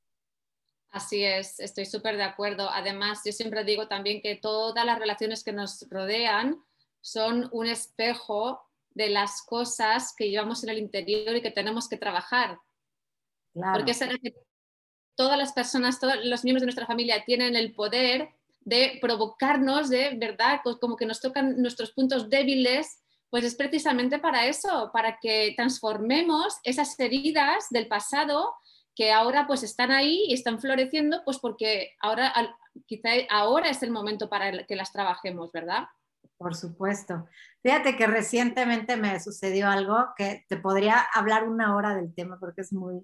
Así 0.92 1.24
es, 1.24 1.60
estoy 1.60 1.86
súper 1.86 2.18
de 2.18 2.24
acuerdo. 2.24 2.70
Además, 2.70 3.22
yo 3.26 3.32
siempre 3.32 3.64
digo 3.64 3.88
también 3.88 4.22
que 4.22 4.36
todas 4.36 4.86
las 4.86 5.00
relaciones 5.00 5.44
que 5.44 5.54
nos 5.54 5.88
rodean 5.90 6.62
son 7.00 7.50
un 7.52 7.66
espejo 7.66 8.62
de 8.90 9.10
las 9.10 9.42
cosas 9.42 10.14
que 10.16 10.30
llevamos 10.30 10.64
en 10.64 10.70
el 10.70 10.80
interior 10.80 11.36
y 11.36 11.42
que 11.42 11.52
tenemos 11.52 11.88
que 11.88 11.98
trabajar. 11.98 12.60
Claro. 13.54 13.74
Porque 13.74 13.94
que 14.22 14.36
todas 15.16 15.38
las 15.38 15.54
personas, 15.54 16.00
todos 16.00 16.16
los 16.24 16.44
miembros 16.44 16.62
de 16.62 16.68
nuestra 16.68 16.88
familia 16.88 17.24
tienen 17.26 17.56
el 17.56 17.74
poder 17.74 18.30
de 18.62 19.00
provocarnos, 19.02 19.90
de 19.90 20.16
verdad, 20.18 20.62
como 20.80 20.96
que 20.96 21.06
nos 21.06 21.20
tocan 21.20 21.62
nuestros 21.62 21.92
puntos 21.92 22.30
débiles, 22.30 23.02
pues 23.30 23.44
es 23.46 23.56
precisamente 23.56 24.20
para 24.20 24.46
eso, 24.46 24.92
para 24.94 25.18
que 25.20 25.54
transformemos 25.56 26.58
esas 26.64 27.00
heridas 27.00 27.68
del 27.70 27.88
pasado 27.88 28.54
que 28.96 29.12
ahora 29.12 29.48
pues 29.48 29.64
están 29.64 29.92
ahí 29.92 30.26
y 30.28 30.34
están 30.34 30.60
floreciendo, 30.60 31.24
pues 31.24 31.40
porque 31.40 31.94
ahora 32.02 32.34
quizá 32.86 33.10
ahora 33.30 33.70
es 33.70 33.82
el 33.84 33.92
momento 33.92 34.30
para 34.30 34.66
que 34.66 34.76
las 34.76 34.92
trabajemos, 34.92 35.52
¿verdad? 35.52 35.86
Por 36.38 36.56
supuesto. 36.56 37.28
Fíjate 37.64 37.96
que 37.96 38.08
recientemente 38.08 38.98
me 38.98 39.20
sucedió 39.20 39.70
algo 39.70 40.08
que 40.18 40.46
te 40.50 40.58
podría 40.58 41.00
hablar 41.14 41.48
una 41.48 41.76
hora 41.76 41.96
del 41.96 42.14
tema 42.14 42.38
porque 42.40 42.62
es 42.62 42.74
muy, 42.74 43.02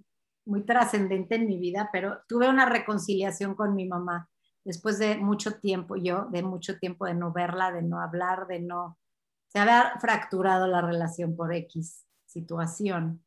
muy 0.47 0.65
trascendente 0.65 1.35
en 1.35 1.45
mi 1.45 1.59
vida, 1.59 1.89
pero 1.91 2.21
tuve 2.27 2.49
una 2.49 2.65
reconciliación 2.65 3.55
con 3.55 3.75
mi 3.75 3.85
mamá. 3.87 4.29
después 4.63 4.99
de 4.99 5.17
mucho 5.17 5.59
tiempo, 5.59 5.95
yo, 5.95 6.27
de 6.29 6.43
mucho 6.43 6.77
tiempo 6.77 7.05
de 7.05 7.13
no 7.13 7.31
verla, 7.31 7.71
de 7.71 7.81
no 7.83 8.01
hablar, 8.01 8.47
de 8.47 8.59
no, 8.59 8.97
se 9.47 9.59
había 9.59 9.93
fracturado 10.01 10.67
la 10.67 10.81
relación 10.81 11.37
por 11.37 11.53
X 11.53 12.05
situación. 12.25 13.23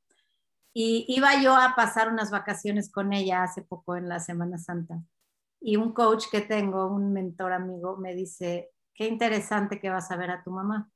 Y 0.73 1.07
iba 1.09 1.43
yo 1.43 1.57
a 1.57 1.75
pasar 1.75 2.13
unas 2.13 2.31
vacaciones 2.31 2.93
con 2.93 3.13
ella 3.13 3.43
hace 3.43 3.63
poco 3.63 3.97
en 3.97 4.09
la 4.09 4.21
Semana 4.21 4.59
Santa. 4.59 5.03
Y 5.61 5.77
un 5.77 5.93
coach 5.93 6.27
que 6.31 6.43
tengo, 6.43 6.87
un 6.87 7.13
mentor 7.13 7.53
amigo, 7.53 7.97
me 7.97 8.15
dice, 8.15 8.71
qué 8.95 9.07
interesante 9.09 9.81
que 9.81 9.91
vas 9.91 10.11
a 10.11 10.17
ver 10.17 10.31
a 10.31 10.43
tu 10.43 10.51
mamá. 10.51 10.91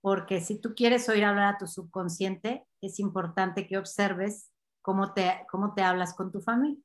Porque 0.00 0.40
si 0.40 0.60
tú 0.60 0.74
quieres 0.74 1.08
oír 1.08 1.24
hablar 1.24 1.54
a 1.54 1.58
tu 1.58 1.66
subconsciente, 1.66 2.66
es 2.80 3.00
importante 3.00 3.66
que 3.66 3.78
observes 3.78 4.50
cómo 4.88 5.12
te, 5.12 5.44
cómo 5.50 5.74
te 5.74 5.82
hablas 5.82 6.14
con 6.14 6.32
tu 6.32 6.40
familia, 6.40 6.82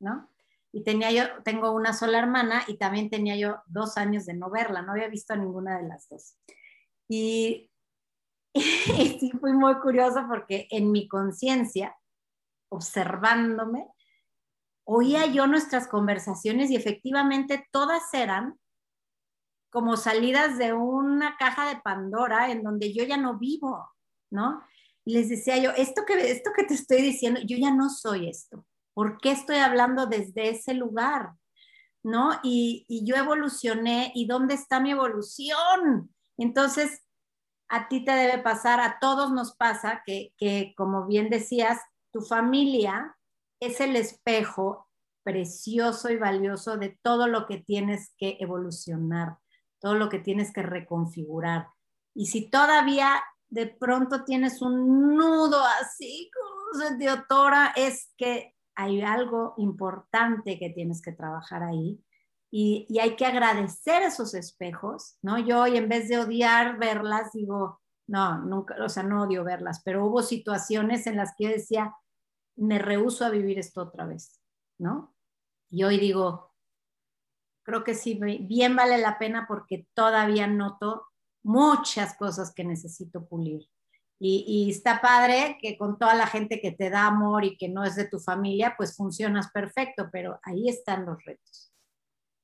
¿no? 0.00 0.28
Y 0.70 0.82
tenía 0.82 1.10
yo, 1.10 1.42
tengo 1.44 1.72
una 1.72 1.94
sola 1.94 2.18
hermana 2.18 2.62
y 2.68 2.76
también 2.76 3.08
tenía 3.08 3.36
yo 3.36 3.62
dos 3.68 3.96
años 3.96 4.26
de 4.26 4.34
no 4.34 4.50
verla, 4.50 4.82
no 4.82 4.92
había 4.92 5.08
visto 5.08 5.32
a 5.32 5.36
ninguna 5.36 5.78
de 5.78 5.88
las 5.88 6.06
dos. 6.10 6.36
Y, 7.08 7.70
y 8.54 9.18
sí 9.18 9.30
fui 9.40 9.54
muy 9.54 9.80
curiosa 9.80 10.26
porque 10.28 10.68
en 10.70 10.92
mi 10.92 11.08
conciencia, 11.08 11.96
observándome, 12.68 13.88
oía 14.84 15.24
yo 15.24 15.46
nuestras 15.46 15.88
conversaciones 15.88 16.70
y 16.70 16.76
efectivamente 16.76 17.66
todas 17.72 18.12
eran 18.12 18.60
como 19.70 19.96
salidas 19.96 20.58
de 20.58 20.74
una 20.74 21.38
caja 21.38 21.66
de 21.66 21.80
Pandora 21.80 22.50
en 22.50 22.62
donde 22.62 22.92
yo 22.92 23.04
ya 23.04 23.16
no 23.16 23.38
vivo, 23.38 23.90
¿no? 24.28 24.62
Les 25.08 25.30
decía 25.30 25.56
yo, 25.56 25.70
esto 25.70 26.04
que, 26.06 26.30
esto 26.30 26.50
que 26.54 26.64
te 26.64 26.74
estoy 26.74 27.00
diciendo, 27.00 27.40
yo 27.46 27.56
ya 27.56 27.72
no 27.72 27.88
soy 27.88 28.28
esto. 28.28 28.66
¿Por 28.92 29.18
qué 29.18 29.30
estoy 29.30 29.56
hablando 29.56 30.06
desde 30.06 30.50
ese 30.50 30.74
lugar? 30.74 31.32
¿No? 32.02 32.38
Y, 32.42 32.84
y 32.88 33.06
yo 33.06 33.16
evolucioné 33.16 34.12
y 34.14 34.26
¿dónde 34.26 34.52
está 34.52 34.80
mi 34.80 34.90
evolución? 34.90 36.14
Entonces, 36.36 37.06
a 37.70 37.88
ti 37.88 38.04
te 38.04 38.12
debe 38.12 38.42
pasar, 38.42 38.80
a 38.80 38.98
todos 39.00 39.32
nos 39.32 39.56
pasa 39.56 40.02
que, 40.04 40.34
que, 40.36 40.74
como 40.76 41.06
bien 41.06 41.30
decías, 41.30 41.80
tu 42.12 42.20
familia 42.20 43.16
es 43.60 43.80
el 43.80 43.96
espejo 43.96 44.90
precioso 45.22 46.10
y 46.10 46.16
valioso 46.16 46.76
de 46.76 46.98
todo 47.02 47.28
lo 47.28 47.46
que 47.46 47.56
tienes 47.56 48.12
que 48.18 48.36
evolucionar, 48.40 49.38
todo 49.80 49.94
lo 49.94 50.10
que 50.10 50.18
tienes 50.18 50.52
que 50.52 50.62
reconfigurar. 50.62 51.68
Y 52.14 52.26
si 52.26 52.50
todavía 52.50 53.22
de 53.50 53.66
pronto 53.66 54.24
tienes 54.24 54.60
un 54.62 55.16
nudo 55.16 55.60
así 55.80 56.30
de 56.98 57.10
otora, 57.10 57.72
es 57.76 58.12
que 58.16 58.54
hay 58.74 59.00
algo 59.00 59.54
importante 59.56 60.58
que 60.58 60.70
tienes 60.70 61.02
que 61.02 61.12
trabajar 61.12 61.62
ahí 61.62 62.02
y, 62.50 62.86
y, 62.88 62.98
hay 63.00 63.16
que 63.16 63.26
agradecer 63.26 64.02
esos 64.02 64.34
espejos, 64.34 65.18
¿no? 65.20 65.38
Yo 65.38 65.62
hoy 65.62 65.76
en 65.76 65.88
vez 65.88 66.08
de 66.08 66.18
odiar 66.18 66.78
verlas, 66.78 67.32
digo, 67.32 67.80
no, 68.06 68.38
nunca, 68.38 68.76
o 68.82 68.88
sea, 68.88 69.02
no 69.02 69.24
odio 69.24 69.44
verlas, 69.44 69.82
pero 69.84 70.06
hubo 70.06 70.22
situaciones 70.22 71.06
en 71.06 71.16
las 71.16 71.34
que 71.36 71.44
yo 71.44 71.50
decía, 71.50 71.94
me 72.56 72.78
rehuso 72.78 73.24
a 73.24 73.30
vivir 73.30 73.58
esto 73.58 73.82
otra 73.82 74.06
vez, 74.06 74.40
¿no? 74.78 75.14
Y 75.70 75.84
hoy 75.84 75.98
digo, 75.98 76.54
creo 77.62 77.84
que 77.84 77.94
sí, 77.94 78.18
bien 78.40 78.74
vale 78.76 78.96
la 78.98 79.18
pena 79.18 79.44
porque 79.46 79.86
todavía 79.92 80.46
noto 80.46 81.07
muchas 81.48 82.14
cosas 82.16 82.52
que 82.54 82.62
necesito 82.62 83.26
pulir. 83.26 83.66
Y, 84.20 84.44
y, 84.46 84.70
está 84.70 85.00
padre 85.00 85.58
que 85.62 85.78
con 85.78 85.98
toda 85.98 86.14
la 86.14 86.26
gente 86.26 86.60
que 86.60 86.72
te 86.72 86.90
da 86.90 87.06
amor 87.06 87.44
y 87.44 87.56
que 87.56 87.68
no 87.68 87.84
es 87.84 87.94
de 87.96 88.06
tu 88.06 88.18
familia, 88.18 88.74
pues 88.76 88.96
funcionas 88.96 89.50
perfecto, 89.52 90.08
pero 90.12 90.40
ahí 90.42 90.68
están 90.68 91.06
los 91.06 91.24
retos. 91.24 91.72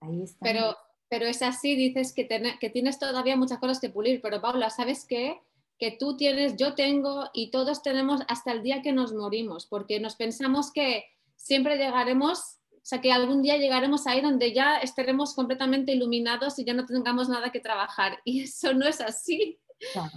Ahí 0.00 0.22
están. 0.22 0.38
Pero, 0.40 0.76
pero 1.08 1.26
es 1.26 1.42
así, 1.42 1.74
dices 1.74 2.12
que, 2.14 2.24
ten, 2.24 2.58
que 2.60 2.70
tienes 2.70 2.98
todavía 2.98 3.36
muchas 3.36 3.58
cosas 3.58 3.80
que 3.80 3.90
pulir, 3.90 4.22
pero 4.22 4.40
Paula, 4.40 4.70
¿sabes 4.70 5.04
qué? 5.04 5.40
Que 5.78 5.90
tú 5.90 6.16
tienes, 6.16 6.56
yo 6.56 6.74
tengo 6.74 7.28
y 7.34 7.50
todos 7.50 7.82
tenemos 7.82 8.22
hasta 8.28 8.52
el 8.52 8.62
día 8.62 8.82
que 8.82 8.92
nos 8.92 9.12
morimos, 9.12 9.66
porque 9.66 10.00
nos 10.00 10.14
pensamos 10.14 10.72
que 10.72 11.04
siempre 11.36 11.76
llegaremos 11.76 12.60
o 12.84 12.86
sea, 12.86 13.00
que 13.00 13.10
algún 13.10 13.40
día 13.40 13.56
llegaremos 13.56 14.06
ahí 14.06 14.20
donde 14.20 14.52
ya 14.52 14.76
estaremos 14.76 15.34
completamente 15.34 15.92
iluminados 15.92 16.58
y 16.58 16.66
ya 16.66 16.74
no 16.74 16.84
tengamos 16.84 17.30
nada 17.30 17.50
que 17.50 17.58
trabajar. 17.58 18.20
Y 18.26 18.42
eso 18.42 18.74
no 18.74 18.86
es 18.86 19.00
así. 19.00 19.58
Claro. 19.94 20.10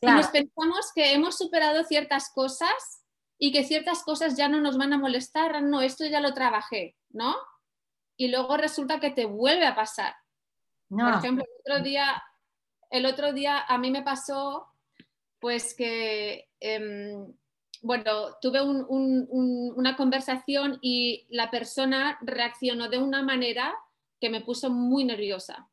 Claro. 0.00 0.16
Nos 0.16 0.26
pensamos 0.28 0.90
que 0.92 1.12
hemos 1.12 1.38
superado 1.38 1.84
ciertas 1.84 2.30
cosas 2.34 3.04
y 3.38 3.52
que 3.52 3.62
ciertas 3.62 4.02
cosas 4.02 4.36
ya 4.36 4.48
no 4.48 4.60
nos 4.60 4.76
van 4.76 4.92
a 4.92 4.98
molestar. 4.98 5.62
No, 5.62 5.82
esto 5.82 6.04
ya 6.04 6.20
lo 6.20 6.34
trabajé, 6.34 6.96
¿no? 7.10 7.36
Y 8.16 8.26
luego 8.26 8.56
resulta 8.56 8.98
que 8.98 9.10
te 9.10 9.26
vuelve 9.26 9.66
a 9.66 9.76
pasar. 9.76 10.16
No. 10.88 11.04
Por 11.04 11.18
ejemplo, 11.18 11.44
el 11.44 11.72
otro 11.72 11.84
día, 11.84 12.20
el 12.90 13.06
otro 13.06 13.32
día 13.32 13.60
a 13.60 13.78
mí 13.78 13.92
me 13.92 14.02
pasó 14.02 14.66
pues 15.38 15.74
que 15.74 16.48
eh, 16.58 17.16
bueno, 17.80 18.36
tuve 18.40 18.60
un, 18.60 18.84
un, 18.88 19.26
un, 19.30 19.72
una 19.76 19.96
conversación 19.96 20.78
y 20.82 21.26
la 21.30 21.50
persona 21.50 22.18
reaccionó 22.20 22.88
de 22.88 22.98
una 22.98 23.22
manera 23.22 23.74
que 24.20 24.30
me 24.30 24.42
puso 24.42 24.70
muy 24.70 25.04
nerviosa. 25.04 25.68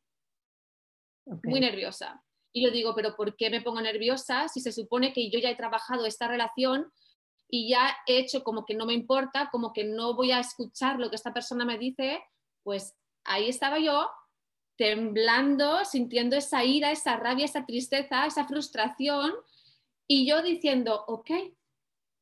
Okay. 1.25 1.51
Muy 1.51 1.59
nerviosa. 1.59 2.23
Y 2.53 2.63
yo 2.63 2.71
digo, 2.71 2.95
pero 2.95 3.15
¿por 3.15 3.35
qué 3.35 3.49
me 3.49 3.61
pongo 3.61 3.81
nerviosa 3.81 4.47
si 4.47 4.61
se 4.61 4.71
supone 4.71 5.11
que 5.11 5.29
yo 5.29 5.39
ya 5.39 5.49
he 5.49 5.55
trabajado 5.55 6.05
esta 6.05 6.27
relación 6.27 6.91
y 7.49 7.69
ya 7.69 7.95
he 8.07 8.19
hecho 8.19 8.43
como 8.43 8.65
que 8.65 8.75
no 8.75 8.85
me 8.85 8.93
importa, 8.93 9.49
como 9.51 9.73
que 9.73 9.83
no 9.83 10.15
voy 10.15 10.31
a 10.31 10.39
escuchar 10.39 10.99
lo 10.99 11.09
que 11.09 11.17
esta 11.17 11.33
persona 11.33 11.65
me 11.65 11.77
dice? 11.77 12.23
Pues 12.63 12.95
ahí 13.25 13.49
estaba 13.49 13.79
yo 13.79 14.09
temblando, 14.77 15.83
sintiendo 15.83 16.37
esa 16.37 16.63
ira, 16.63 16.91
esa 16.91 17.17
rabia, 17.17 17.45
esa 17.45 17.65
tristeza, 17.65 18.25
esa 18.25 18.45
frustración 18.45 19.33
y 20.07 20.25
yo 20.25 20.41
diciendo, 20.41 21.03
ok, 21.07 21.31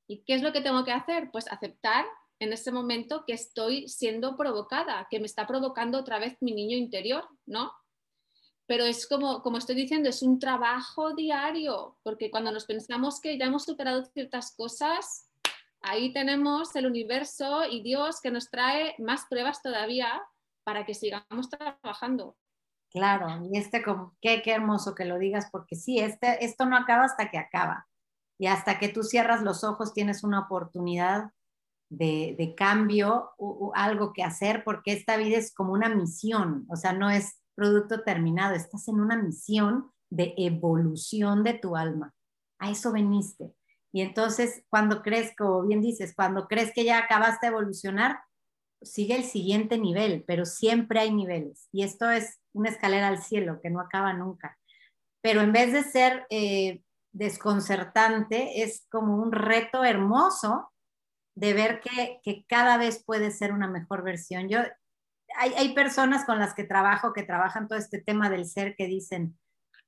¿Y 0.08 0.24
qué 0.24 0.36
es 0.36 0.42
lo 0.42 0.54
que 0.54 0.62
tengo 0.62 0.84
que 0.84 0.92
hacer? 0.92 1.30
Pues 1.32 1.52
aceptar 1.52 2.06
en 2.40 2.54
ese 2.54 2.72
momento 2.72 3.24
que 3.26 3.34
estoy 3.34 3.88
siendo 3.88 4.36
provocada, 4.36 5.08
que 5.10 5.20
me 5.20 5.26
está 5.26 5.48
provocando 5.48 6.00
otra 6.00 6.20
vez 6.20 6.38
mi 6.42 6.54
niño 6.54 6.78
interior, 6.78 7.28
¿no? 7.46 7.72
Pero 8.68 8.84
es 8.86 9.08
como, 9.08 9.42
como 9.42 9.58
estoy 9.58 9.76
diciendo, 9.76 10.10
es 10.10 10.22
un 10.22 10.40
trabajo 10.40 11.14
diario, 11.14 11.98
porque 12.04 12.32
cuando 12.32 12.52
nos 12.52 12.66
pensamos 12.66 13.22
que 13.22 13.38
ya 13.38 13.46
hemos 13.46 13.64
superado 13.64 14.06
ciertas 14.06 14.56
cosas, 14.56 15.30
ahí 15.82 16.12
tenemos 16.14 16.76
el 16.76 16.88
universo 16.88 17.64
y 17.70 17.82
Dios 17.84 18.22
que 18.22 18.32
nos 18.32 18.50
trae 18.50 18.96
más 18.98 19.26
pruebas 19.30 19.62
todavía 19.62 20.22
para 20.64 20.86
que 20.86 20.96
sigamos 20.96 21.50
trabajando. 21.50 22.36
Claro, 22.90 23.28
y 23.52 23.58
este 23.58 23.84
como, 23.84 24.16
qué, 24.22 24.42
qué 24.42 24.52
hermoso 24.52 24.96
que 24.96 25.06
lo 25.06 25.20
digas, 25.20 25.50
porque 25.52 25.76
sí, 25.76 26.00
este, 26.00 26.44
esto 26.44 26.66
no 26.66 26.76
acaba 26.76 27.06
hasta 27.06 27.30
que 27.30 27.38
acaba 27.38 27.88
y 28.38 28.48
hasta 28.48 28.80
que 28.80 28.90
tú 28.90 29.04
cierras 29.04 29.44
los 29.44 29.64
ojos 29.64 29.94
tienes 29.94 30.24
una 30.24 30.42
oportunidad 30.42 31.32
de, 31.90 32.36
de 32.38 32.56
cambio 32.56 33.32
o, 33.38 33.72
algo 33.76 34.14
que 34.14 34.24
hacer, 34.24 34.64
porque 34.64 34.92
esta 34.94 35.18
vida 35.18 35.38
es 35.38 35.54
como 35.54 35.74
una 35.74 35.90
misión, 35.90 36.66
o 36.70 36.76
sea, 36.76 36.94
no 36.94 37.10
es 37.10 37.42
producto 37.56 38.04
terminado, 38.04 38.56
estás 38.56 38.88
en 38.88 39.00
una 39.00 39.16
misión 39.16 39.92
de 40.10 40.34
evolución 40.38 41.44
de 41.44 41.54
tu 41.54 41.76
alma. 41.76 42.14
A 42.60 42.72
eso 42.72 42.92
veniste. 42.92 43.54
Y 43.94 44.02
entonces, 44.02 44.64
cuando 44.70 45.02
crees, 45.02 45.34
como 45.38 45.64
bien 45.64 45.82
dices, 45.82 46.14
cuando 46.16 46.48
crees 46.48 46.74
que 46.74 46.84
ya 46.84 46.98
acabaste 47.00 47.48
de 47.48 47.54
evolucionar, 47.54 48.20
sigue 48.82 49.16
el 49.16 49.24
siguiente 49.24 49.78
nivel, 49.78 50.24
pero 50.28 50.46
siempre 50.46 51.00
hay 51.00 51.14
niveles. 51.14 51.70
Y 51.72 51.84
esto 51.84 52.10
es 52.10 52.40
una 52.54 52.70
escalera 52.70 53.08
al 53.08 53.22
cielo 53.22 53.60
que 53.62 53.70
no 53.70 53.80
acaba 53.80 54.14
nunca. 54.14 54.58
Pero 55.22 55.42
en 55.42 55.54
vez 55.54 55.72
de 55.74 55.84
ser 55.84 56.26
eh, 56.30 56.84
desconcertante, 57.16 58.62
es 58.62 58.86
como 58.92 59.16
un 59.16 59.32
reto 59.32 59.86
hermoso 59.86 60.72
de 61.36 61.54
ver 61.54 61.80
que, 61.80 62.20
que 62.24 62.46
cada 62.48 62.78
vez 62.78 63.04
puede 63.04 63.32
ser 63.32 63.54
una 63.54 63.68
mejor 63.68 64.04
versión. 64.04 64.50
Yo, 64.50 64.60
hay, 65.38 65.54
hay, 65.54 65.74
personas 65.74 66.26
con 66.26 66.40
las 66.40 66.54
que 66.54 66.66
trabajo 66.66 67.14
que 67.14 67.24
trabajan 67.24 67.68
todo 67.68 67.80
este 67.80 68.02
tema 68.02 68.30
del 68.30 68.46
ser 68.46 68.76
que 68.76 68.88
dicen, 68.88 69.40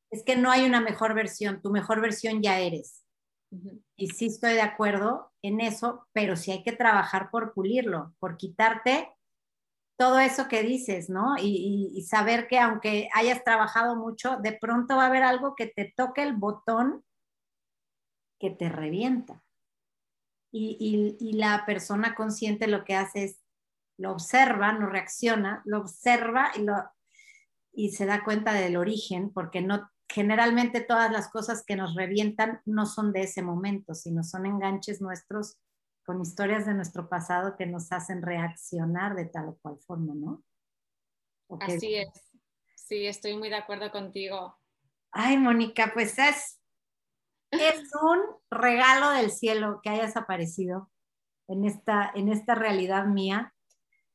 es 0.09 0.23
que 0.23 0.38
no 0.38 0.51
hay 0.51 0.65
una 0.65 0.80
mejor 0.80 1.13
versión, 1.13 1.61
tu 1.61 1.69
mejor 1.69 2.01
versión 2.01 2.41
ya 2.41 2.59
eres. 2.59 3.03
Y 3.97 4.07
sí 4.07 4.28
estoy 4.28 4.53
de 4.53 4.61
acuerdo 4.61 5.34
en 5.41 5.59
eso, 5.59 6.07
pero 6.13 6.38
sí 6.38 6.51
hay 6.51 6.63
que 6.63 6.73
trabajar 6.73 7.30
por 7.30 7.53
pulirlo, 7.53 8.13
por 8.19 8.38
quitarte 8.38 9.09
todo 9.97 10.19
eso 10.19 10.47
que 10.47 10.63
dices, 10.63 11.09
¿no? 11.09 11.38
Y, 11.38 11.91
y, 11.93 11.97
y, 11.97 12.03
saber 12.03 12.47
que 12.47 12.59
aunque 12.59 13.09
hayas 13.13 13.43
trabajado 13.43 13.95
mucho, 13.95 14.38
de 14.38 14.53
pronto 14.53 14.95
va 14.95 15.03
a 15.03 15.07
haber 15.07 15.23
algo 15.23 15.55
que 15.55 15.65
te 15.65 15.91
toque 15.95 16.21
el 16.21 16.34
botón 16.34 17.03
que 18.40 18.50
te 18.50 18.70
revienta. 18.70 19.44
Y, 20.52 20.78
y, 20.80 21.18
y, 21.20 21.34
la 21.34 21.66
persona 21.66 22.16
consciente 22.16 22.68
lo 22.68 22.86
que 22.86 22.96
hace 22.96 23.26
es, 23.26 23.44
lo 23.98 24.12
observa, 24.12 24.72
no 24.72 24.88
reacciona, 24.88 25.62
lo 25.66 25.80
observa 25.80 26.52
y, 26.56 26.62
lo, 26.62 26.76
y 27.74 27.92
se 27.92 28.06
da 28.06 28.24
cuenta 28.24 28.54
del 28.54 28.78
origen, 28.78 29.32
porque 29.32 29.62
no, 29.62 29.90
generalmente 30.10 30.82
todas 30.82 31.12
las 31.12 31.30
cosas 31.30 31.64
que 31.66 31.76
nos 31.76 31.96
revientan 31.96 32.62
no 32.66 32.86
son 32.86 33.12
de 33.12 33.22
ese 33.22 33.42
momento, 33.42 33.94
sino 33.94 34.24
son 34.24 34.46
enganches 34.46 35.02
nuestros 35.02 35.60
con 36.06 36.22
historias 36.22 36.66
de 36.66 36.74
nuestro 36.74 37.10
pasado 37.10 37.58
que 37.58 37.66
nos 37.66 37.92
hacen 37.92 38.22
reaccionar 38.22 39.14
de 39.14 39.26
tal 39.26 39.50
o 39.50 39.58
cual 39.58 39.78
forma, 39.86 40.16
¿no? 40.16 40.42
Así 41.60 41.96
es. 41.96 42.08
Sí, 42.76 43.06
estoy 43.06 43.36
muy 43.36 43.50
de 43.50 43.58
acuerdo 43.58 43.92
contigo. 43.92 44.58
Ay, 45.12 45.38
Mónica, 45.38 45.92
pues 45.94 46.18
es, 46.18 46.62
es 47.52 47.89
un 48.02 48.20
regalo 48.52 49.10
del 49.12 49.32
cielo 49.32 49.80
que 49.82 49.89
hayas 49.89 50.18
aparecido 50.18 50.89
en 51.48 51.66
esta, 51.66 52.12
en 52.14 52.30
esta 52.30 52.56
realidad 52.56 53.06
mía. 53.06 53.54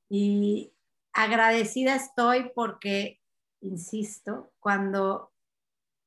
Y 0.09 0.75
agradecida 1.13 1.95
estoy 1.97 2.51
porque, 2.55 3.21
insisto, 3.61 4.53
cuando 4.61 5.33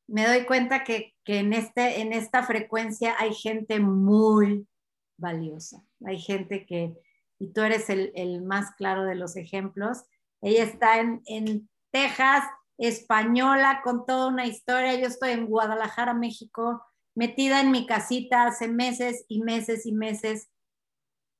me 0.07 0.27
doy 0.27 0.45
cuenta 0.45 0.83
que, 0.83 1.15
en, 1.25 1.53
este, 1.53 2.01
en 2.01 2.13
esta 2.13 2.43
frecuencia 2.43 3.15
hay 3.17 3.33
gente 3.33 3.79
muy 3.79 4.67
valiosa, 5.17 5.83
hay 6.05 6.19
gente 6.19 6.65
que, 6.65 6.93
y 7.39 7.51
tú 7.51 7.61
eres 7.61 7.89
el, 7.89 8.43
más 8.43 8.75
claro 8.75 9.03
de 9.05 9.15
los 9.15 9.35
ejemplos, 9.35 10.03
ella 10.41 10.63
está 10.63 10.99
en, 10.99 11.23
en 11.25 11.69
Texas, 11.91 12.43
española, 12.77 13.81
con 13.83 14.05
toda 14.05 14.27
una 14.27 14.45
historia, 14.45 14.93
yo 14.95 15.07
estoy 15.07 15.31
en 15.31 15.47
Guadalajara, 15.47 16.13
México, 16.13 16.83
metida 17.15 17.61
en 17.61 17.71
mi 17.71 17.87
casita 17.87 18.45
hace 18.45 18.67
meses 18.67 19.25
y 19.27 19.41
meses 19.41 19.85
y 19.85 19.93
meses, 19.93 20.51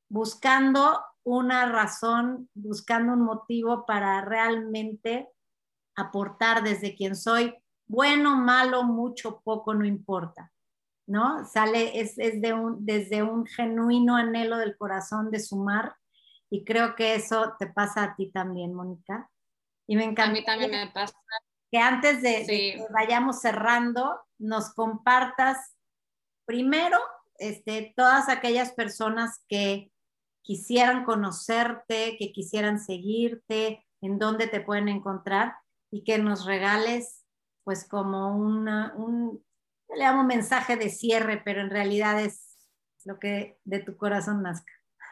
buscando 0.10 1.02
una 1.24 1.66
razón, 1.66 2.50
buscando 2.54 3.14
un 3.14 3.22
motivo 3.22 3.86
para 3.86 4.22
realmente 4.22 5.30
aportar 5.96 6.64
desde 6.64 6.96
quien 6.96 7.16
soy, 7.16 7.56
bueno, 7.88 8.38
malo, 8.38 8.84
mucho, 8.84 9.42
poco, 9.44 9.74
no 9.74 9.86
importa, 9.86 10.52
¿no? 11.08 11.46
Sale, 11.46 12.00
es, 12.00 12.16
de 12.16 12.54
un, 12.54 12.86
desde 12.86 13.24
un 13.24 13.46
genuino 13.46 14.16
anhelo 14.16 14.58
del 14.58 14.78
corazón 14.78 15.30
de 15.32 15.40
sumar 15.40 15.96
y 16.50 16.64
creo 16.64 16.96
que 16.96 17.16
eso 17.16 17.54
te 17.60 17.68
pasa 17.68 18.04
a 18.04 18.16
ti 18.16 18.32
también, 18.32 18.74
Mónica. 18.74 19.30
Y 19.88 19.96
me 19.96 20.04
encanta. 20.04 20.32
A 20.32 20.34
mí 20.34 20.46
también 20.46 20.72
me 20.72 20.92
pasa. 20.92 21.16
Que 21.72 21.80
antes 21.80 22.22
de, 22.22 22.30
de 22.30 22.46
que 22.46 22.88
vayamos 22.92 23.42
cerrando, 23.42 24.20
nos 24.38 24.74
compartas 24.74 25.76
primero 26.46 26.98
este, 27.38 27.94
todas 27.96 28.30
aquellas 28.30 28.72
personas 28.72 29.44
que 29.48 29.92
quisieran 30.42 31.06
conocerte, 31.06 32.16
que 32.18 32.32
quisieran 32.32 32.80
seguirte, 32.80 33.86
en 34.02 34.20
dónde 34.20 34.48
te 34.48 34.62
pueden 34.62 34.88
encontrar 34.88 35.56
y 35.92 36.04
que 36.04 36.18
nos 36.18 36.46
regales 36.46 37.26
pues 37.64 37.88
como 37.88 38.38
una, 38.38 38.94
un, 38.96 39.44
le 39.90 40.04
llamo 40.04 40.24
mensaje 40.24 40.76
de 40.78 40.90
cierre, 40.90 41.42
pero 41.44 41.62
en 41.62 41.72
realidad 41.72 42.22
es 42.22 42.56
lo 43.06 43.20
que 43.20 43.60
de 43.64 43.80
tu 43.80 43.98
corazón 43.98 44.44
nazca. 44.44 44.72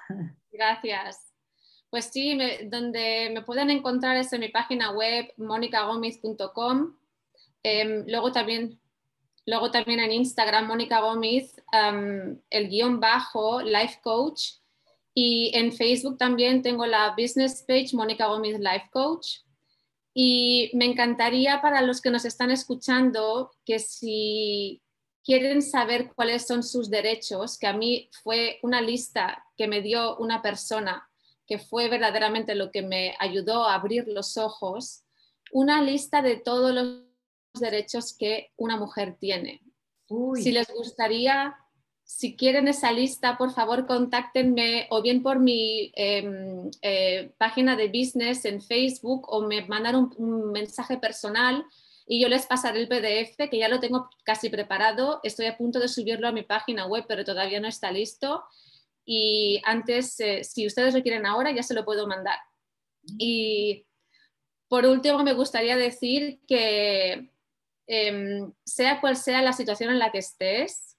Gracias. 0.52 1.34
Pues 1.90 2.06
sí, 2.06 2.40
donde 2.66 3.32
me 3.34 3.44
pueden 3.44 3.70
encontrar 3.70 4.18
es 4.18 4.34
en 4.34 4.42
mi 4.42 4.50
página 4.50 4.92
web 4.92 5.32
monicagomiz.com. 5.38 6.96
Em, 7.64 8.04
luego 8.08 8.32
también 8.32 8.80
Luego 9.46 9.72
también 9.72 10.00
en 10.00 10.12
Instagram, 10.12 10.68
Mónica 10.68 11.02
Gómez, 11.02 11.62
el 12.50 12.70
guion 12.70 13.00
bajo, 13.00 13.62
Life 13.62 14.00
Coach. 14.02 14.54
Y 15.14 15.52
en 15.54 15.72
Facebook 15.72 16.18
también 16.18 16.62
tengo 16.62 16.86
la 16.86 17.14
business 17.18 17.64
page, 17.68 17.90
Mónica 17.94 18.28
Gómez 18.28 18.60
Life 18.60 18.90
Coach. 18.92 19.40
Y 20.14 20.72
me 20.74 20.86
encantaría 20.86 21.62
para 21.62 21.82
los 21.82 22.02
que 22.02 22.12
nos 22.12 22.26
están 22.26 22.52
escuchando 22.52 23.52
que 23.66 23.80
si 23.80 24.82
quieren 25.24 25.62
saber 25.62 26.14
cuáles 26.14 26.46
son 26.46 26.64
sus 26.64 26.90
derechos, 26.90 27.58
que 27.58 27.68
a 27.68 27.74
mí 27.74 28.10
fue 28.24 28.60
una 28.62 28.82
lista 28.82 29.44
que 29.58 29.68
me 29.68 29.82
dio 29.82 30.18
una 30.18 30.42
persona 30.42 31.10
que 31.48 31.60
fue 31.60 31.90
verdaderamente 31.90 32.56
lo 32.56 32.72
que 32.72 32.82
me 32.82 33.16
ayudó 33.20 33.66
a 33.66 33.76
abrir 33.76 34.08
los 34.08 34.38
ojos, 34.38 35.04
una 35.52 35.82
lista 35.82 36.22
de 36.22 36.38
todos 36.38 36.74
los 36.74 37.13
derechos 37.60 38.16
que 38.18 38.52
una 38.58 38.78
mujer 38.78 39.16
tiene. 39.20 39.62
Si 40.36 40.52
les 40.52 40.68
gustaría, 40.72 41.56
si 42.04 42.36
quieren 42.36 42.68
esa 42.68 42.92
lista, 42.92 43.38
por 43.38 43.52
favor 43.52 43.88
contáctenme 43.88 44.88
o 44.92 45.02
bien 45.02 45.24
por 45.24 45.40
mi 45.40 45.92
em, 45.96 46.70
eh, 46.82 47.32
página 47.38 47.76
de 47.76 47.88
business 47.88 48.46
en 48.46 48.62
Facebook 48.62 49.26
o 49.28 49.42
me 49.42 49.66
mandan 49.66 49.96
un, 49.96 50.52
mensaje 50.52 50.98
personal 50.98 51.66
y 52.06 52.22
yo 52.22 52.28
les 52.28 52.46
pasaré 52.46 52.82
el 52.82 52.88
PDF 52.88 53.50
que 53.50 53.58
ya 53.58 53.70
lo 53.70 53.80
tengo 53.80 54.10
casi 54.24 54.50
preparado. 54.50 55.20
Estoy 55.24 55.48
a 55.48 55.58
punto 55.58 55.80
de 55.80 55.88
subirlo 55.88 56.28
a 56.28 56.34
mi 56.34 56.44
página 56.44 56.86
web, 56.86 57.06
pero 57.08 57.24
todavía 57.24 57.60
no 57.60 57.68
está 57.68 57.92
listo. 57.92 58.44
Y 59.06 59.62
antes, 59.66 60.20
eh, 60.20 60.44
si 60.44 60.68
ustedes 60.68 60.94
lo 60.94 61.02
quieren 61.02 61.26
ahora, 61.26 61.52
ya 61.52 61.64
se 61.64 61.74
lo 61.74 61.86
puedo 61.86 62.08
mandar. 62.08 62.38
Y 63.18 63.86
por 64.68 64.86
último, 64.86 65.24
me 65.24 65.34
gustaría 65.34 65.78
decir 65.78 66.40
que 66.48 67.33
Em, 67.88 68.54
sea 68.66 69.02
cual 69.02 69.18
sea 69.18 69.42
la 69.42 69.54
situación 69.54 69.90
en 69.92 70.00
la 70.00 70.12
que 70.12 70.20
estés, 70.20 70.98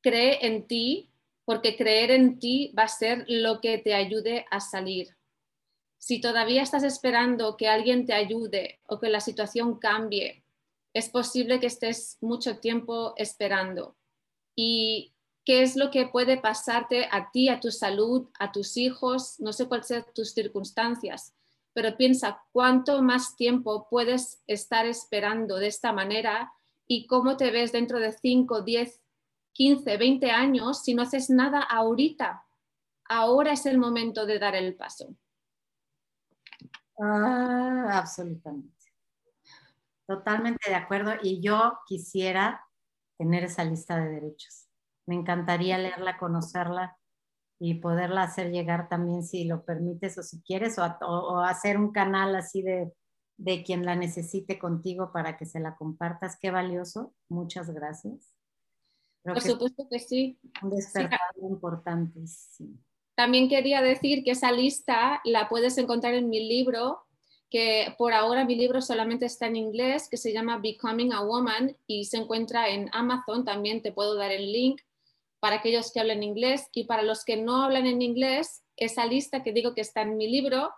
cree 0.00 0.46
en 0.46 0.66
ti, 0.66 1.10
porque 1.44 1.76
creer 1.76 2.10
en 2.10 2.38
ti 2.38 2.72
va 2.76 2.84
a 2.84 2.88
ser 2.88 3.24
lo 3.28 3.60
que 3.60 3.78
te 3.78 3.94
ayude 3.94 4.46
a 4.50 4.60
salir. 4.60 5.16
Si 5.98 6.20
todavía 6.20 6.62
estás 6.62 6.82
esperando 6.82 7.56
que 7.56 7.68
alguien 7.68 8.06
te 8.06 8.12
ayude 8.12 8.80
o 8.86 8.98
que 8.98 9.08
la 9.08 9.20
situación 9.20 9.78
cambie, 9.78 10.42
es 10.94 11.08
posible 11.08 11.60
que 11.60 11.68
estés 11.68 12.18
mucho 12.20 12.58
tiempo 12.58 13.14
esperando. 13.16 13.96
¿Y 14.56 15.14
qué 15.44 15.62
es 15.62 15.76
lo 15.76 15.90
que 15.90 16.06
puede 16.06 16.36
pasarte 16.36 17.08
a 17.10 17.30
ti, 17.30 17.48
a 17.48 17.60
tu 17.60 17.70
salud, 17.70 18.28
a 18.38 18.52
tus 18.52 18.76
hijos? 18.76 19.38
No 19.40 19.52
sé 19.52 19.68
cuáles 19.68 19.86
sean 19.86 20.04
tus 20.14 20.32
circunstancias, 20.32 21.34
pero 21.72 21.96
piensa 21.96 22.42
cuánto 22.52 23.02
más 23.02 23.36
tiempo 23.36 23.88
puedes 23.88 24.42
estar 24.46 24.86
esperando 24.86 25.56
de 25.56 25.68
esta 25.68 25.92
manera 25.92 26.52
y 26.86 27.06
cómo 27.06 27.36
te 27.36 27.50
ves 27.50 27.72
dentro 27.72 27.98
de 27.98 28.12
5, 28.12 28.62
10, 28.62 29.00
15, 29.52 29.96
20 29.96 30.30
años 30.30 30.82
si 30.82 30.94
no 30.94 31.02
haces 31.02 31.30
nada 31.30 31.62
ahorita. 31.62 32.44
Ahora 33.08 33.52
es 33.52 33.66
el 33.66 33.78
momento 33.78 34.26
de 34.26 34.38
dar 34.38 34.54
el 34.54 34.74
paso. 34.74 35.14
Ah, 36.98 37.98
absolutamente. 37.98 38.72
Totalmente 40.06 40.70
de 40.70 40.76
acuerdo. 40.76 41.12
Y 41.22 41.40
yo 41.40 41.78
quisiera 41.86 42.64
tener 43.16 43.44
esa 43.44 43.64
lista 43.64 43.98
de 43.98 44.10
derechos. 44.10 44.68
Me 45.06 45.14
encantaría 45.14 45.78
leerla, 45.78 46.18
conocerla 46.18 46.96
y 47.64 47.74
poderla 47.74 48.24
hacer 48.24 48.50
llegar 48.50 48.88
también 48.88 49.22
si 49.22 49.44
lo 49.44 49.64
permites 49.64 50.18
o 50.18 50.24
si 50.24 50.42
quieres, 50.42 50.78
o, 50.78 51.38
hacer 51.38 51.78
un 51.78 51.92
canal 51.92 52.34
así 52.34 52.60
de, 52.60 52.92
de, 53.36 53.62
quien 53.62 53.84
la 53.84 53.94
necesite 53.94 54.58
contigo 54.58 55.12
para 55.12 55.36
que 55.36 55.46
se 55.46 55.60
la 55.60 55.76
compartas. 55.76 56.36
Qué 56.40 56.50
valioso. 56.50 57.14
Muchas 57.28 57.70
gracias. 57.70 58.34
Por 59.22 59.40
supuesto 59.40 59.86
que 59.88 60.00
sí. 60.00 60.40
Un 60.60 60.70
despertar 60.70 61.20
importante. 61.40 62.18
También 63.14 63.48
quería 63.48 63.80
decir 63.80 64.24
que 64.24 64.32
esa 64.32 64.50
lista 64.50 65.20
la 65.24 65.48
puedes 65.48 65.78
encontrar 65.78 66.14
en 66.14 66.28
mi 66.28 66.48
libro, 66.48 67.02
que 67.48 67.94
por 67.96 68.12
ahora 68.12 68.44
mi 68.44 68.56
libro 68.56 68.82
solamente 68.82 69.26
está 69.26 69.46
en 69.46 69.54
inglés, 69.54 70.08
que 70.10 70.16
se 70.16 70.32
llama 70.32 70.58
Becoming 70.58 71.12
a 71.12 71.22
Woman 71.22 71.76
y 71.86 72.06
se 72.06 72.16
encuentra 72.16 72.70
en 72.70 72.90
Amazon. 72.92 73.44
También 73.44 73.82
te 73.82 73.92
puedo 73.92 74.16
dar 74.16 74.32
el 74.32 74.50
link 74.50 74.80
para 75.42 75.56
aquellos 75.56 75.92
que 75.92 75.98
hablan 75.98 76.22
inglés 76.22 76.68
y 76.72 76.84
para 76.84 77.02
los 77.02 77.24
que 77.24 77.36
no 77.36 77.64
hablan 77.64 77.86
en 77.86 78.00
inglés, 78.00 78.62
esa 78.76 79.06
lista 79.06 79.42
que 79.42 79.52
digo 79.52 79.74
que 79.74 79.80
está 79.80 80.02
en 80.02 80.16
mi 80.16 80.30
libro 80.30 80.72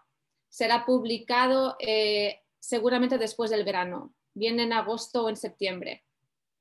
será 0.49 0.87
publicado 0.87 1.77
eh, 1.81 2.41
seguramente 2.59 3.19
después 3.19 3.51
del 3.51 3.67
verano, 3.67 4.15
viene 4.33 4.62
en 4.62 4.73
agosto 4.73 5.25
o 5.25 5.29
en 5.29 5.37
septiembre. 5.37 6.03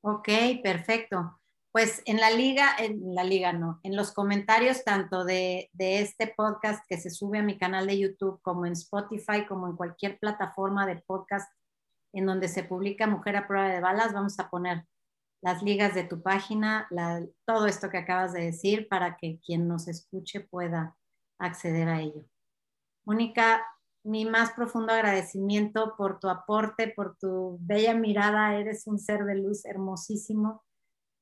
Ok, 0.02 0.28
perfecto. 0.62 1.40
Pues 1.72 2.02
en 2.04 2.20
la 2.20 2.30
liga, 2.30 2.76
en 2.78 3.14
la 3.14 3.24
liga 3.24 3.54
no, 3.54 3.80
en 3.82 3.96
los 3.96 4.12
comentarios 4.12 4.84
tanto 4.84 5.24
de 5.24 5.70
este 5.78 6.26
podcast 6.26 6.84
que 6.86 6.98
se 6.98 7.08
sube 7.08 7.38
a 7.38 7.42
mi 7.42 7.56
canal 7.56 7.86
de 7.86 7.98
YouTube 7.98 8.38
como 8.42 8.66
en 8.66 8.74
Spotify, 8.74 9.46
como 9.48 9.66
en 9.66 9.76
cualquier 9.76 10.18
plataforma 10.18 10.86
de 10.86 10.96
podcast 10.96 11.50
en 12.12 12.26
donde 12.26 12.48
se 12.48 12.64
publica 12.64 13.06
Mujer 13.06 13.36
a 13.36 13.48
prueba 13.48 13.70
de 13.70 13.80
balas, 13.80 14.12
vamos 14.12 14.38
a 14.38 14.50
poner 14.50 14.84
las 15.44 15.62
ligas 15.62 15.94
de 15.94 16.04
tu 16.04 16.22
página, 16.22 16.88
todo 17.44 17.66
esto 17.66 17.90
que 17.90 17.98
acabas 17.98 18.32
de 18.32 18.46
decir 18.46 18.88
para 18.88 19.18
que 19.18 19.40
quien 19.44 19.68
nos 19.68 19.88
escuche 19.88 20.40
pueda 20.40 20.96
acceder 21.38 21.86
a 21.90 22.00
ello. 22.00 22.24
Mónica, 23.04 23.62
mi 24.04 24.24
más 24.24 24.52
profundo 24.52 24.94
agradecimiento 24.94 25.96
por 25.98 26.18
tu 26.18 26.30
aporte, 26.30 26.88
por 26.88 27.18
tu 27.18 27.58
bella 27.60 27.92
mirada, 27.92 28.54
eres 28.54 28.86
un 28.86 28.98
ser 28.98 29.26
de 29.26 29.34
luz 29.34 29.66
hermosísimo. 29.66 30.64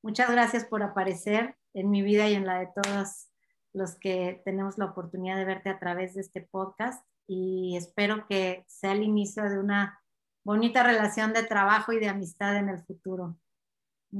Muchas 0.01 0.31
gracias 0.31 0.63
por 0.63 0.83
aparecer 0.83 1.57
en 1.73 1.89
mi 1.89 2.01
vida 2.01 2.29
y 2.29 2.35
en 2.35 2.45
la 2.45 2.59
de 2.59 2.69
todos 2.73 3.27
los 3.73 3.95
que 3.95 4.41
tenemos 4.45 4.77
la 4.77 4.85
oportunidad 4.85 5.35
de 5.35 5.43
verte 5.43 5.69
a 5.69 5.79
través 5.79 6.13
de 6.13 6.21
este 6.21 6.39
podcast 6.49 7.05
y 7.27 7.75
espero 7.75 8.25
que 8.29 8.63
sea 8.69 8.93
el 8.93 9.03
inicio 9.03 9.49
de 9.49 9.59
una 9.59 9.99
bonita 10.45 10.81
relación 10.81 11.33
de 11.33 11.43
trabajo 11.43 11.91
y 11.91 11.99
de 11.99 12.07
amistad 12.07 12.55
en 12.55 12.69
el 12.69 12.81
futuro. 12.85 13.35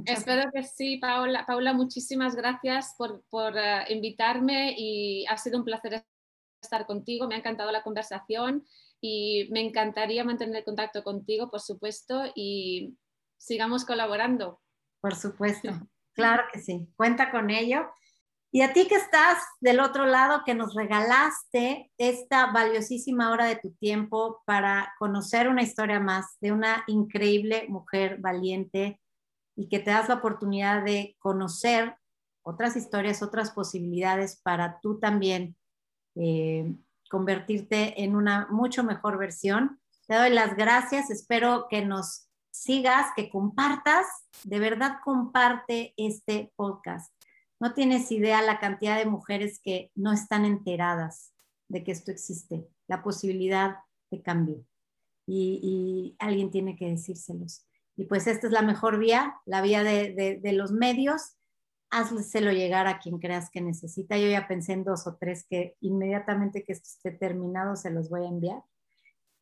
Espero 0.05 0.51
que 0.51 0.63
sí, 0.63 0.97
Paula. 0.97 1.45
Paula, 1.45 1.73
muchísimas 1.73 2.35
gracias 2.35 2.95
por, 2.97 3.23
por 3.29 3.57
eh, 3.57 3.85
invitarme 3.89 4.73
y 4.77 5.25
ha 5.27 5.37
sido 5.37 5.59
un 5.59 5.65
placer 5.65 6.03
estar 6.61 6.85
contigo, 6.85 7.27
me 7.27 7.35
ha 7.35 7.39
encantado 7.39 7.71
la 7.71 7.83
conversación 7.83 8.65
y 9.01 9.49
me 9.51 9.61
encantaría 9.61 10.23
mantener 10.23 10.63
contacto 10.63 11.03
contigo, 11.03 11.51
por 11.51 11.59
supuesto, 11.59 12.23
y 12.35 12.97
sigamos 13.37 13.85
colaborando. 13.85 14.61
Por 15.01 15.15
supuesto, 15.15 15.69
claro 16.13 16.43
que 16.51 16.59
sí, 16.59 16.87
cuenta 16.95 17.29
con 17.29 17.49
ello. 17.49 17.85
Y 18.55 18.61
a 18.61 18.71
ti 18.71 18.87
que 18.87 18.95
estás 18.95 19.39
del 19.61 19.79
otro 19.79 20.05
lado, 20.05 20.43
que 20.45 20.53
nos 20.53 20.75
regalaste 20.75 21.91
esta 21.97 22.51
valiosísima 22.51 23.31
hora 23.31 23.45
de 23.45 23.55
tu 23.55 23.71
tiempo 23.73 24.41
para 24.45 24.93
conocer 24.99 25.49
una 25.49 25.63
historia 25.63 25.99
más 25.99 26.37
de 26.39 26.51
una 26.51 26.83
increíble 26.87 27.65
mujer 27.67 28.19
valiente 28.19 29.01
y 29.55 29.69
que 29.69 29.79
te 29.79 29.91
das 29.91 30.09
la 30.09 30.15
oportunidad 30.15 30.83
de 30.83 31.15
conocer 31.19 31.95
otras 32.43 32.75
historias, 32.75 33.21
otras 33.21 33.51
posibilidades 33.51 34.41
para 34.41 34.79
tú 34.81 34.99
también 34.99 35.55
eh, 36.15 36.73
convertirte 37.09 38.03
en 38.03 38.15
una 38.15 38.47
mucho 38.49 38.83
mejor 38.83 39.17
versión. 39.17 39.79
Te 40.07 40.15
doy 40.15 40.29
las 40.29 40.55
gracias, 40.55 41.09
espero 41.09 41.67
que 41.69 41.85
nos 41.85 42.27
sigas, 42.51 43.07
que 43.15 43.29
compartas, 43.29 44.05
de 44.43 44.59
verdad 44.59 44.97
comparte 45.03 45.93
este 45.97 46.51
podcast 46.55 47.13
no 47.63 47.73
tienes 47.73 48.11
idea 48.11 48.41
la 48.41 48.59
cantidad 48.59 48.97
de 48.97 49.05
mujeres 49.05 49.61
que 49.63 49.89
no 49.95 50.11
están 50.11 50.43
enteradas 50.43 51.33
de 51.69 51.81
que 51.85 51.93
esto 51.93 52.11
existe, 52.11 52.67
la 52.87 53.01
posibilidad 53.01 53.77
de 54.11 54.21
cambio. 54.21 54.65
Y, 55.25 56.13
alguien 56.19 56.51
tiene 56.51 56.75
que 56.75 56.89
decírselos. 56.89 57.65
Y 57.95 58.05
pues 58.05 58.27
esta 58.27 58.47
es 58.47 58.53
la 58.53 58.61
mejor 58.61 58.97
vía, 58.97 59.35
la 59.45 59.61
vía 59.61 59.83
de, 59.83 60.53
los 60.53 60.71
medios. 60.71 61.37
Hazselo 61.91 62.51
llegar 62.51 62.87
a 62.87 62.99
quien 62.99 63.19
creas 63.19 63.51
que 63.51 63.61
necesita. 63.61 64.17
Yo 64.17 64.27
ya 64.27 64.47
pensé 64.47 64.73
en 64.73 64.83
dos 64.83 65.05
o 65.05 65.15
tres 65.15 65.45
que 65.47 65.75
inmediatamente 65.79 66.63
que 66.63 66.73
esto 66.73 66.87
esté 66.87 67.11
terminado 67.11 67.75
se 67.75 67.91
los 67.91 68.09
voy 68.09 68.25
a 68.25 68.29
enviar. 68.29 68.63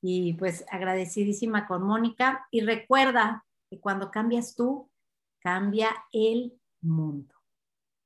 Y 0.01 0.33
pues 0.33 0.65
agradecidísima 0.69 1.67
con 1.67 1.83
Mónica. 1.83 2.47
Y 2.51 2.61
recuerda 2.61 3.45
que 3.69 3.79
cuando 3.79 4.11
cambias 4.11 4.55
tú, 4.55 4.89
cambia 5.39 5.89
el 6.11 6.59
mundo. 6.81 7.33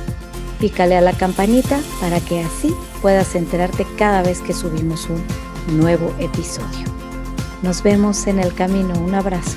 pícale 0.59 0.97
a 0.97 1.01
la 1.01 1.13
campanita 1.13 1.81
para 2.01 2.21
que 2.21 2.43
así 2.43 2.75
puedas 3.01 3.35
enterarte 3.35 3.87
cada 3.97 4.23
vez 4.23 4.41
que 4.41 4.53
subimos 4.53 5.09
un 5.09 5.79
nuevo 5.79 6.15
episodio. 6.19 6.87
Nos 7.63 7.83
vemos 7.83 8.27
en 8.27 8.39
el 8.39 8.55
camino. 8.55 8.95
Un 9.01 9.15
abrazo. 9.15 9.57